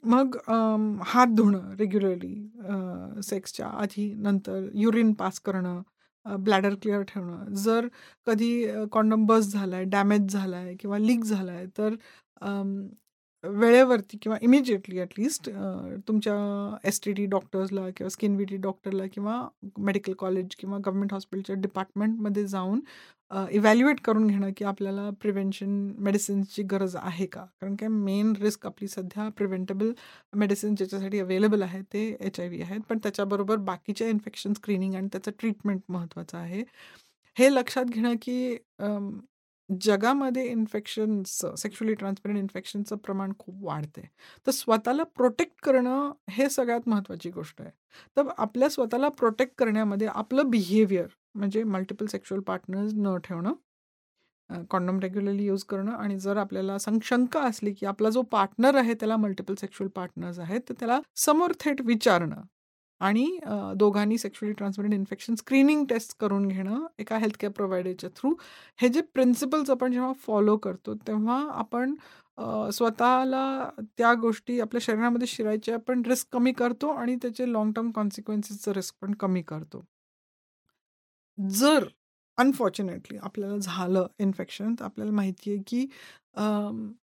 मग 0.07 0.37
हात 1.07 1.27
धुणं 1.37 1.75
रेग्युलरली 1.79 2.35
सेक्सच्या 3.23 3.67
आधी, 3.83 4.13
नंतर 4.17 4.69
युरिन 4.75 5.13
पास 5.19 5.41
करणं, 5.45 5.81
ब्लॅडर 6.27 6.75
क्लिअर 6.83 7.03
ठेवणं. 7.09 7.55
जर 7.65 7.87
कधी 8.27 8.51
कॉन्डम 8.93 9.25
बस 9.27 9.47
आहे 9.75 9.85
डॅमेज 9.91 10.33
झाला 10.33 10.57
आहे 10.57 10.75
किंवा 10.81 10.99
लीक 10.99 11.25
झाला 11.25 11.53
आहे 11.53 11.67
तर 11.79 11.95
वेळेवरती 13.51 14.19
किंवा 14.23 14.39
इमिजिएटली 14.43 14.99
ॲटलीस्ट 15.01 15.51
तुमच्या 16.09 16.35
एस-टी-डी 16.89 17.27
डॉक्टर्सला 17.27 17.89
किंवा 17.97 18.09
स्किन 18.11 18.37
टी 18.45 18.57
डॉक्टरला 18.57 19.07
किंवा 19.15 19.41
मेडिकल 19.79 20.13
कॉलेज 20.19 20.55
किंवा 20.59 20.79
गव्हर्मेंट 20.79 21.13
हॉस्पिटलच्या 21.13 21.57
डिपार्टमेंटमध्ये 21.61 22.47
जाऊन 22.47 22.81
इव्हॅल्युएट 23.51 24.01
करून 24.05 24.27
घेणं, 24.27 24.51
की 24.57 24.65
आपल्याला 24.65 25.09
प्रिव्हेन्शन 25.21 25.69
मेडिसिन्सची 25.99 26.63
गरज 26.71 26.95
आहे 26.97 27.27
का? 27.27 27.45
कारण 27.61 27.75
काय 27.77 27.89
मेन 27.89 28.33
रिस्क 28.41 28.67
आपली 28.67 28.89
सध्या 28.89 29.29
प्रिव्हेंटेबल 29.37 29.93
मेडिसिन 30.37 30.75
ज्याच्यासाठी 30.75 31.19
अवेलेबल 31.21 31.63
आहे 31.63 31.81
ते 31.93 32.07
एच-आय-व्ही 32.21 32.63
आहेत. 32.63 32.81
पण 32.91 32.99
त्याच्याबरोबर 33.03 33.57
बाकीच्या 33.65 34.09
इन्फेक्शन 34.09 34.53
स्क्रीनिंग 34.53 34.95
आणि 34.95 35.09
त्याचं 35.13 35.31
ट्रीटमेंट 35.41 35.81
महत्त्वाचं 35.89 36.39
आहे. 36.39 36.63
हे 37.37 37.55
लक्षात 37.55 37.85
घेणं, 37.87 38.15
की 38.23 38.57
जगामध्ये 39.71 40.45
इन्फेक्शनचं 40.47 41.55
सेक्शुअली 41.57 41.95
ट्रान्सपेरंट 41.95 42.39
इन्फेक्शनचं 42.39 42.97
प्रमाण 42.97 43.33
खूप 43.39 43.65
वाढते 43.65 44.03
तर 44.47 44.51
स्वतःला 44.51 45.03
प्रोटेक्ट 45.17 45.61
करणं 45.63 46.11
हे 46.31 46.49
सगळ्यात 46.51 46.89
महत्त्वाची 46.89 47.31
गोष्ट 47.31 47.61
आहे. 47.63 47.71
तर 48.17 48.29
आपल्या 48.39 48.69
स्वतःला 48.71 49.09
प्रोटेक्ट 49.09 49.55
करण्यामध्ये 49.59 50.07
आपलं 50.09 50.51
बिहेवियर 50.51 51.07
म्हणजे 51.35 51.63
मल्टिपल 51.65 52.07
सेक्शुअल 52.07 52.41
पार्टनर्स 52.43 52.93
न 52.97 53.17
ठेवणं 53.25 53.55
कॉन्डम 54.71 54.99
रेग्युलरली 55.01 55.45
यूज 55.47 55.65
करणं 55.65 55.93
आणि 55.93 56.19
जर 56.19 56.37
आपल्याला 56.37 56.77
शंका 57.05 57.41
असली 57.43 57.73
की 57.73 57.87
आपला 57.87 58.11
जो 58.11 58.23
पार्टनर 58.33 58.77
आहे 58.77 58.95
त्याला 58.95 59.17
मल्टिपल 59.17 59.55
सेक्शुअल 59.61 59.89
पार्टनर्स 59.91 60.39
आहेत 60.39 60.61
तर 60.69 60.75
त्याला 60.81 61.01
समोर 61.17 61.53
थेट 61.61 61.81
विचारणं. 61.83 62.43
आणि 63.01 63.27
दोघांनी 63.77 64.19
sexually 64.19 64.55
transmitted 64.55 64.95
infection 64.95 65.35
screening 65.35 65.85
test 65.87 66.17
करून 66.21 66.47
घेणं 66.49 66.87
एका 66.99 67.19
हेल्थकेअर 67.19 67.53
प्रोव्हायडरच्या 67.53 68.11
थ्रू 68.17 68.35
हे 68.79 68.89
जे 68.89 69.01
प्रिन्सिपल्स 69.15 69.71
आपण 69.71 69.93
जेव्हा 69.93 70.13
फॉलो 70.21 70.57
करतो 70.59 70.95
तेव्हा 71.07 71.41
आपण 71.55 71.95
स्वतःला 72.73 73.43
त्या 73.99 74.13
गोष्टी 74.15 74.59
आपल्या 74.61 74.81
शरीरामध्ये 74.83 75.27
शिरायच्या 75.27 75.75
आपण 75.75 76.03
रिस्क 76.07 76.29
कमी 76.33 76.53
करतो 76.53 76.89
आणि 76.91 77.17
त्याचे 77.23 77.53
लाँग 77.53 77.73
टर्म 77.73 77.91
कॉन्सिक्वेन्सेसचं 77.91 78.73
रिस्क 78.73 78.95
पण 79.03 79.15
कमी 79.21 79.43
करतो. 79.43 79.85
जर 81.39 81.85
अनफॉर्च्युनेटली 82.39 83.19
आपल्याला 83.23 83.57
झालं 83.59 84.07
इन्फेक्शन 84.21 84.75
तर 84.81 84.85
आपल्याला 84.85 85.13
माहिती 85.17 85.51
आहे 85.51 85.63
की 85.67 85.87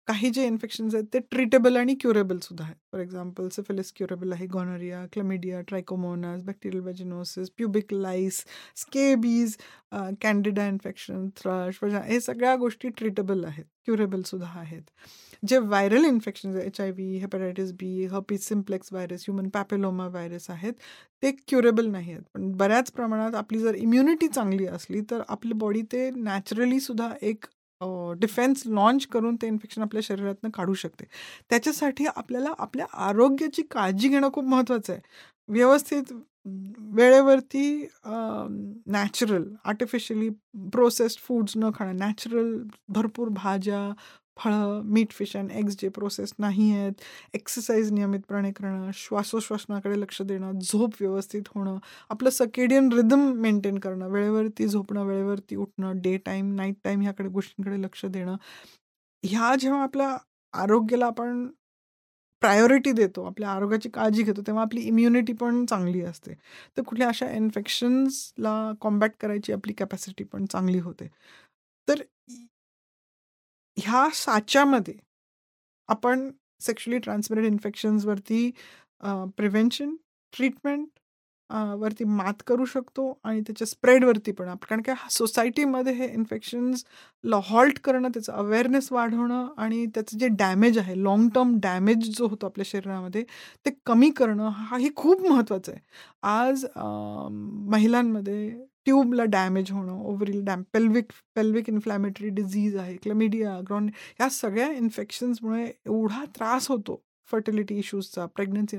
काही 0.07 0.29
जे 0.33 0.45
इन्फेक्शन्स 0.45 0.95
आहेत 0.95 1.05
ते 1.13 1.19
ट्रीटेबल 1.31 1.75
आणि 1.77 1.93
क्युरेबल 2.01 2.37
सुद्धा 2.43 2.63
आहेत. 2.63 2.75
फॉर 2.91 3.01
एक्झाम्पल 3.01 3.47
सिफिलिस 3.49 3.91
क्युरेबल 3.95 4.33
आहे 4.33 4.45
gonorrhoea 4.53 5.05
chlamydia 5.13 5.61
trichomonas 5.67 6.41
bacterial 6.43 6.83
vaginosis 6.83 7.49
pubic 7.57 7.93
lice 7.93 8.43
scabies 8.77 9.55
candida 10.21 10.67
infection 10.67 11.27
thrush 11.37 11.83
हे 11.83 12.19
सगळ्या 12.21 12.55
गोष्टी 12.55 12.89
ट्रीटेबल 12.97 13.45
आहेत 13.45 13.65
क्युरेबल 13.85 14.21
सुद्धा 14.25 14.47
आहेत. 14.59 14.81
जे 15.43 15.57
viral 15.59 16.05
infection 16.05 16.55
H 16.59 16.79
I 16.81 16.91
V 16.91 17.17
hepatitis 17.19 17.71
B 17.73 18.05
herpes 18.11 18.41
simplex 18.47 18.91
virus 18.93 19.23
human 19.27 19.47
papilloma 19.53 20.07
virus 20.07 20.49
आहेत 20.49 20.73
ते 21.23 21.31
क्युरेबल 21.47 21.87
नाही 21.91 22.11
आहेत. 22.11 22.23
पण 22.33 22.51
बऱ्याच 22.57 22.91
प्रमाणात 22.91 23.35
आपली 23.35 23.59
जर 23.59 23.75
इम्युनिटी 23.75 24.27
चांगली 24.27 24.65
असली 24.67 25.01
तर 25.11 25.21
आपली 25.29 25.53
बॉडी 25.55 25.81
ते 25.91 26.09
नॅचरली 26.15 26.79
सुद्धा 26.79 27.09
एक 27.21 27.45
डिफेन्स 28.21 28.63
लॉन्च 28.67 29.05
करून 29.11 29.35
ते 29.41 29.47
इन्फेक्शन 29.47 29.81
आपल्या 29.81 30.01
शरीरातनं 30.05 30.49
काढू 30.53 30.73
शकते. 30.73 31.05
त्याच्यासाठी 31.49 32.05
आपल्याला 32.07 32.53
आपल्या 32.59 32.85
आरोग्याची 33.07 33.61
काळजी 33.71 34.07
घेणं 34.09 34.29
खूप 34.33 34.45
महत्त्वाचं 34.45 34.93
आहे. 34.93 35.01
व्यवस्थित 35.49 36.13
वेळेवरती 36.95 37.63
नॅचरल 38.87 39.43
आर्टिफिशियली 39.65 40.29
प्रोसेस्ड 40.73 41.19
फूड्स 41.23 41.53
न 41.57 41.69
खाणं 41.75 41.97
नॅचरल 41.97 42.55
भरपूर 42.89 43.29
भाज्या 43.31 43.79
फळं 44.37 44.81
मीट 44.85 45.11
फिश 45.11 45.35
अँड 45.37 45.51
एग्स 45.51 45.75
जे 45.79 45.89
प्रोसेस 45.89 46.33
नाही 46.39 46.71
आहेत 46.73 47.01
एक्सरसाइज 47.33 47.91
नियमितपणे 47.91 48.51
करणं 48.51 48.89
श्वासोश्वासनाकडे 48.95 49.99
लक्ष 50.01 50.21
देणं 50.23 50.59
झोप 50.61 50.95
व्यवस्थित 51.01 51.49
होणं 51.55 51.77
आपलं 52.09 52.29
सकेडियन 52.29 52.91
रिदम 52.93 53.31
मेंटेन 53.41 53.79
करणं 53.79 54.07
वेळेवरती 54.09 54.67
झोपणं 54.67 55.03
वेळेवरती 55.05 55.55
उठणं 55.57 56.01
डे 56.01 56.17
टाईम 56.25 56.53
नाईट 56.55 56.75
टाईम 56.83 57.01
ह्याकडे 57.01 57.29
गोष्टींकडे 57.29 57.81
लक्ष 57.81 58.05
देणं 58.07 58.35
ह्या 59.23 59.55
जेव्हा 59.59 59.81
आपल्या 59.83 60.17
आरोग्याला 60.53 61.05
आपण 61.07 61.47
प्रायोरिटी 62.41 62.91
देतो 62.93 63.23
आपल्या 63.25 63.49
आरोग्याची 63.51 63.89
काळजी 63.89 64.23
घेतो 64.23 64.41
तेव्हा 64.47 64.63
आपली 64.63 64.81
इम्युनिटी 64.83 65.33
पण 65.33 65.65
चांगली 65.65 66.01
असते. 66.03 66.33
तर 66.77 66.81
कुठल्या 66.83 67.07
अशा 67.07 67.29
इन्फेक्शन्सला 67.33 68.53
कॉम्बॅट 68.81 69.11
करायची 69.21 69.53
आपली 69.53 69.73
कॅपॅसिटी 69.75 70.23
पण 70.25 70.45
चांगली 70.45 70.79
होते. 70.79 71.07
तर 71.87 72.01
ह्या 73.77 74.07
साच्यामध्ये 74.15 74.93
आपण 75.89 76.29
सेक्शुअली 76.61 76.99
ट्रान्समिटेड 76.99 77.45
इन्फेक्शन्सवरती 77.45 78.49
प्रिव्हेन्शन 79.37 79.95
ट्रीटमेंट 80.33 80.87
वरती 81.79 82.03
मात 82.07 82.43
करू 82.47 82.65
शकतो 82.65 83.03
आणि 83.25 83.41
त्याच्या 83.41 83.67
स्प्रेडवरती 83.67 84.31
पण 84.31 84.49
कारण 84.61 84.81
काय 84.81 84.95
सोसायटीमध्ये 85.11 85.93
हे 85.93 86.07
इन्फेक्शन्स 86.07 86.83
हॉल्ट 87.45 87.79
करणं 87.83 88.09
त्याचं 88.13 88.33
अवेअरनेस 88.33 88.91
वाढवणं 88.91 89.47
आणि 89.57 89.85
त्याचं 89.95 90.17
जे 90.17 90.27
डॅमेज 90.39 90.77
आहे 90.77 90.95
लाँग 91.03 91.27
टर्म 91.35 91.55
डॅमेज 91.63 92.09
जो 92.17 92.27
होतो 92.27 92.45
आपल्या 92.45 92.65
शरीरामध्ये 92.67 93.23
ते 93.65 93.71
कमी 93.85 94.09
करणं 94.17 94.49
हाही 94.51 94.89
खूप 94.95 95.21
महत्त्वाचं 95.29 95.71
आहे. 95.71 95.81
आज 96.23 96.65
महिलांमध्ये 97.69 98.49
ट्यूबला 98.85 99.23
डॅमेज 99.29 99.71
होणं 99.71 100.01
ओव्हरील 100.03 100.43
dam 100.45 100.63
pelvic 100.73 101.11
pelvic 101.35 101.69
inflammatory 101.69 102.29
disease 102.29 102.75
आहे 102.77 102.95
क्लमिडिया 103.03 103.59
ग्रॉन 103.69 103.89
या 104.21 104.29
सगळ्या 104.31 104.71
इन्फेक्शन्समुळे 104.73 105.65
एवढा 105.65 106.23
त्रास 106.35 106.67
होतो 106.69 107.01
फर्टिलिटी 107.29 107.77
इश्यूजचा 107.79 108.25
प्रेग्नन्सी 108.35 108.77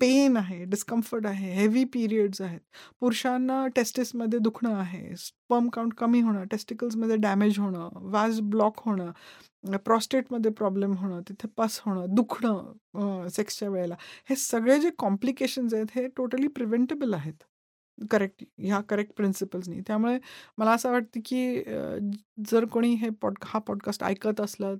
पेन 0.00 0.36
आहे 0.36 0.64
डिस्कम्फर्ट 0.64 1.26
आहे 1.26 1.52
हेवी 1.54 1.84
पिरियड्स 1.92 2.40
आहेत. 2.42 2.60
पुरुषांना 3.00 3.66
टेस्टिसमध्ये 3.76 4.38
दुखणं 4.38 4.74
आहे 4.76 5.16
स्पर्म 5.16 5.68
काउंट 5.72 5.94
कमी 5.98 6.20
होणं 6.20 6.44
टेस्टिकल्समध्ये 6.50 7.16
डॅमेज 7.16 7.58
होणं 7.58 7.88
वाज 8.12 8.40
ब्लॉक 8.50 8.80
होणं 8.86 9.76
प्रॉस्टेटमध्ये 9.84 10.50
प्रॉब्लेम 10.52 10.92
होणं 10.98 11.20
तिथे 11.28 11.48
पस 11.58 11.80
होणं 11.84 12.14
दुखणं 12.14 13.28
सेक्सच्या 13.36 13.68
वेळेला. 13.68 13.94
हे 14.30 14.36
सगळे 14.36 14.80
जे 14.80 14.90
कॉम्प्लिकेशन्स 14.98 15.74
आहेत 15.74 15.86
हे 15.96 16.06
टोटली 16.16 16.48
प्रिव्हेंटेबल 16.48 17.14
आहेत. 17.14 17.34
करेक्ट 18.10 18.44
ह्या 18.58 18.80
करेक्ट 18.80 19.12
प्रिन्सिपल्सनी 19.12 19.80
त्यामुळे 19.80 20.18
मला 20.58 20.72
असं 20.72 20.92
वाटतं 20.92 21.20
की 21.24 21.62
जर 22.50 22.64
कोणी 22.64 22.94
हे 22.94 23.08
पॉड 23.10 23.34
हा 23.44 23.58
पॉडकास्ट 23.58 24.04
ऐकत 24.04 24.40
असलं 24.40 24.74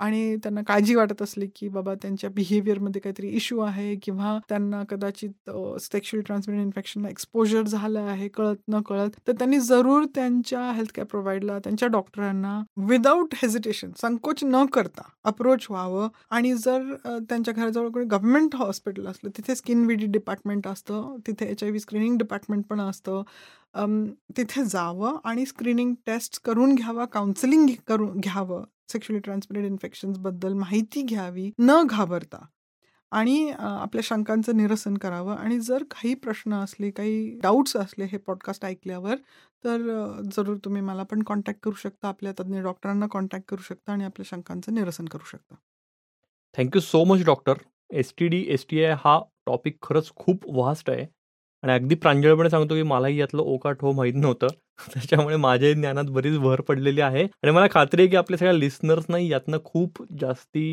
आणि 0.00 0.36
त्यांना 0.36 0.62
काळजी 0.62 0.94
वाटत 0.94 1.22
असली 1.22 1.46
की 1.56 1.68
बाबा 1.68 1.94
त्यांच्या 1.94 2.30
बिहेवियरमध्ये 2.30 3.00
काहीतरी 3.00 3.28
इश्यू 3.28 3.58
आहे 3.60 3.94
किंवा 4.02 4.38
त्यांना 4.48 4.82
कदाचित 4.88 5.50
सेक्शुअल 5.80 6.22
ट्रान्समिटेड 6.22 6.62
इन्फेक्शनला 6.62 7.08
एक्सपोजर 7.08 7.62
झालं 7.62 8.00
आहे 8.00 8.28
कळत 8.28 8.56
न 8.68 8.80
कळत 8.80 9.18
तर 9.28 9.32
त्यांनी 9.32 9.60
जरूर 9.60 10.04
त्यांच्या 10.14 10.70
हेल्थ 10.72 10.92
केअर 10.94 11.06
प्रोव्हाइडला 11.06 11.58
त्यांच्या 11.58 11.88
डॉक्टरांना 11.88 12.58
विदाऊट 12.88 13.34
हेजिटेशन 13.42 13.90
संकोच 14.00 14.44
न 14.44 14.64
करता 14.72 15.02
अप्रोच 15.24 15.66
व्हावं. 15.70 16.08
आणि 16.30 16.52
जर 16.56 16.92
त्यांच्या 17.28 17.54
घराजवळ 17.54 17.88
कोणी 17.90 18.04
गव्हर्नमेंट 18.06 18.54
हॉस्पिटल 18.56 19.06
असलं 19.06 19.30
तिथे 19.36 19.54
स्किन 19.54 19.84
विडी 19.86 20.06
डिपार्टमेंट 20.06 20.66
असतं 20.68 21.16
तिथे 21.26 21.46
H 21.46 21.62
I 21.62 21.70
V 21.70 21.80
screening 21.80 22.16
department 22.18 22.64
पण 22.70 22.80
असतं 22.80 23.22
तिथे 24.36 24.64
जावं 24.64 25.16
आणि 25.24 25.46
स्क्रीनिंग 25.46 25.94
टेस्ट 26.06 26.40
करून 26.44 26.74
घ्यावा 26.74 27.04
काउन्सिलिंग 27.04 27.66
करून 27.88 28.18
घ्यावं. 28.20 28.64
सेक्शुअली 28.88 29.20
ट्रान्समिटेड 29.20 29.66
इन्फेक्शन्सबद्दल 29.66 30.52
माहिती 30.52 31.02
घ्यावी 31.02 31.50
न 31.58 31.82
घाबरता. 31.90 32.44
आणि 33.12 33.52
आपल्या 33.58 34.02
शंकांचं 34.04 34.56
निरसन 34.56 34.96
करावं. 34.96 35.34
आणि 35.36 35.58
जर 35.60 35.82
काही 35.90 36.14
प्रश्न 36.14 36.54
असले 36.54 36.90
काही 36.90 37.38
डाऊट्स 37.42 37.76
असले 37.76 38.04
हे 38.04 38.18
पॉडकास्ट 38.18 38.64
ऐकल्यावर 38.64 39.16
तर 39.64 40.20
जरूर 40.32 40.56
तुम्ही 40.64 40.82
मला 40.82 41.02
पण 41.02 41.22
कॉन्टॅक्ट 41.22 41.60
करू 41.62 41.74
शकता. 41.74 42.08
आपल्या 42.08 42.32
तज्ज्ञ 42.32 42.60
डॉक्टरांना 42.60 43.06
कॉन्टॅक्ट 43.06 43.46
करू 43.48 43.62
शकता 43.62 43.92
आणि 43.92 44.04
आपल्या 44.04 44.24
शंकांचं 44.30 44.74
निरसन 44.74 45.04
करू 45.04 45.24
शकता. 45.26 45.54
Thank you 46.56 46.80
so 46.80 47.04
much 47.04 47.24
doctor 47.24 47.54
S 47.90 48.12
T 48.18 48.28
D 48.28 48.44
S 48.48 48.66
T 48.70 48.84
I 48.84 48.94
हा 48.98 49.18
टॉपिक 49.46 49.76
खरंच 49.82 50.10
खूप 50.16 50.44
वास्ट 50.48 50.90
आहे. 50.90 51.06
आणि 51.64 51.72
अगदी 51.72 51.94
प्रांजळपणे 51.94 52.50
सांगतो 52.50 52.74
की 52.74 52.82
मलाही 52.82 53.18
यातलं 53.18 53.42
ओकाट 53.42 53.82
हो 53.82 53.92
माहीत 53.92 54.14
नव्हतं. 54.14 54.46
त्याच्यामुळे 54.94 55.36
माझ्या 55.36 55.72
ज्ञानात 55.72 56.10
बरीच 56.12 56.38
भर 56.38 56.60
पडलेली 56.60 57.00
आहे. 57.00 57.22
आणि 57.24 57.50
मला 57.50 57.66
खात्री 57.70 58.02
आहे 58.02 58.10
की 58.10 58.16
आपल्या 58.16 58.38
सगळ्या 58.38 58.52
लिस्नर्सनाही 58.54 59.30
यातनं 59.30 59.58
खूप 59.64 60.02
जास्ती 60.20 60.66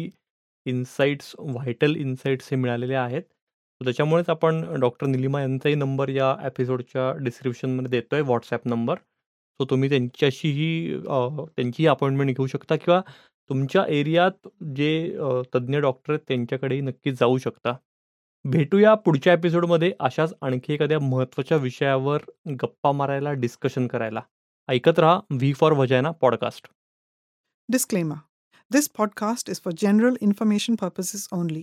इन्साइट्स 0.66 1.36
व्हायटल 1.39 1.96
इन्साइट्स 1.96 2.48
हे 2.52 2.58
मिळालेले 2.58 2.96
आहेत. 2.96 3.22
त्याच्यामुळेच 3.82 4.30
आपण 4.30 4.64
डॉक्टर 4.80 5.08
निलिमा 5.08 5.42
यांचाही 5.42 5.76
नंबर 5.76 6.10
या 6.10 6.36
एपिसोडच्या 6.46 7.12
डिस्क्रिप्शनमध्ये 7.24 7.89
देतो 7.92 8.16
आहे 8.16 8.24
व्हॉट्सॲप 8.24 8.68
नंबर. 8.68 8.96
सो 9.60 9.66
तुम्ही 9.66 9.89
त्यांच्याशीही 9.89 10.98
त्यांचीही 11.06 11.88
अपॉइंटमेंट 11.88 12.30
घेऊ 12.38 12.48
शकता 12.48 12.76
किंवा 12.76 13.02
तुमच्या 13.50 13.86
एरियात 13.89 14.48
जे 14.76 14.92
तज्ज्ञ 15.56 15.80
डॉक्टर 15.80 16.14
आहेत 16.14 16.24
त्यांच्याकडेही 16.28 16.82
नक्की 16.82 17.12
जाऊ 17.12 17.38
शकता. 17.38 17.74
भेटूया 18.45 18.95
पुढच्या 18.95 19.33
एपिसोडमध्ये 19.33 19.93
अशाच 20.01 20.35
आणखी 20.43 20.72
एखाद्या 20.74 20.99
महत्त्वाच्या 21.01 21.57
विषयावर 21.57 22.22
गप्पा 22.51 22.93
मारायला 22.93 23.33
डिस्कशन 23.33 23.87
करायला 23.87 24.20
ऐकत 24.68 24.99
रहा 24.99 25.20
V 25.31 25.53
for 25.53 25.72
vagina 25.72 26.11
podcast 26.11 26.68
Disclaimer 27.72 28.16
This 28.70 28.89
podcast 28.99 29.49
is 29.49 29.61
for 29.61 29.72
general 29.72 30.16
information 30.27 30.77
purposes 30.77 31.29
only. 31.33 31.62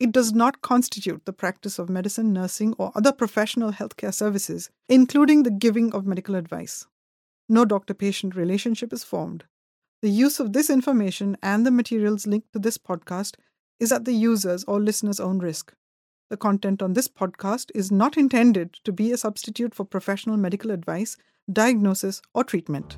It 0.00 0.12
does 0.12 0.32
not 0.32 0.60
constitute 0.62 1.24
the 1.24 1.32
practice 1.32 1.78
of 1.78 1.88
medicine, 1.88 2.32
nursing, 2.32 2.74
or 2.78 2.90
other 2.94 3.12
professional 3.12 3.72
healthcare 3.72 4.14
services, 4.14 4.68
including 4.88 5.42
the 5.42 5.56
giving 5.66 5.92
of 5.92 6.06
medical 6.06 6.34
advice. 6.34 6.86
No 7.48 7.64
doctor 7.64 7.94
patient 7.94 8.34
relationship 8.34 8.92
is 8.92 9.04
formed. 9.04 9.44
The 10.02 10.08
use 10.08 10.40
of 10.40 10.52
this 10.52 10.70
information 10.70 11.36
and 11.42 11.66
the 11.66 11.70
materials 11.70 12.26
linked 12.26 12.52
to 12.52 12.58
this 12.58 12.78
podcast 12.78 13.36
is 13.78 13.92
at 13.92 14.04
the 14.04 14.14
user's 14.14 14.64
or 14.64 14.80
listener's 14.80 15.20
own 15.20 15.38
risk. 15.38 15.74
The 16.29 16.37
content 16.37 16.81
on 16.81 16.93
this 16.93 17.07
podcast 17.07 17.69
is 17.75 17.91
not 17.91 18.17
intended 18.17 18.73
to 18.83 18.91
be 18.91 19.11
a 19.11 19.17
substitute 19.17 19.75
for 19.75 19.85
professional 19.85 20.37
medical 20.37 20.71
advice, 20.71 21.17
diagnosis, 21.51 22.21
or 22.33 22.43
treatment. 22.43 22.97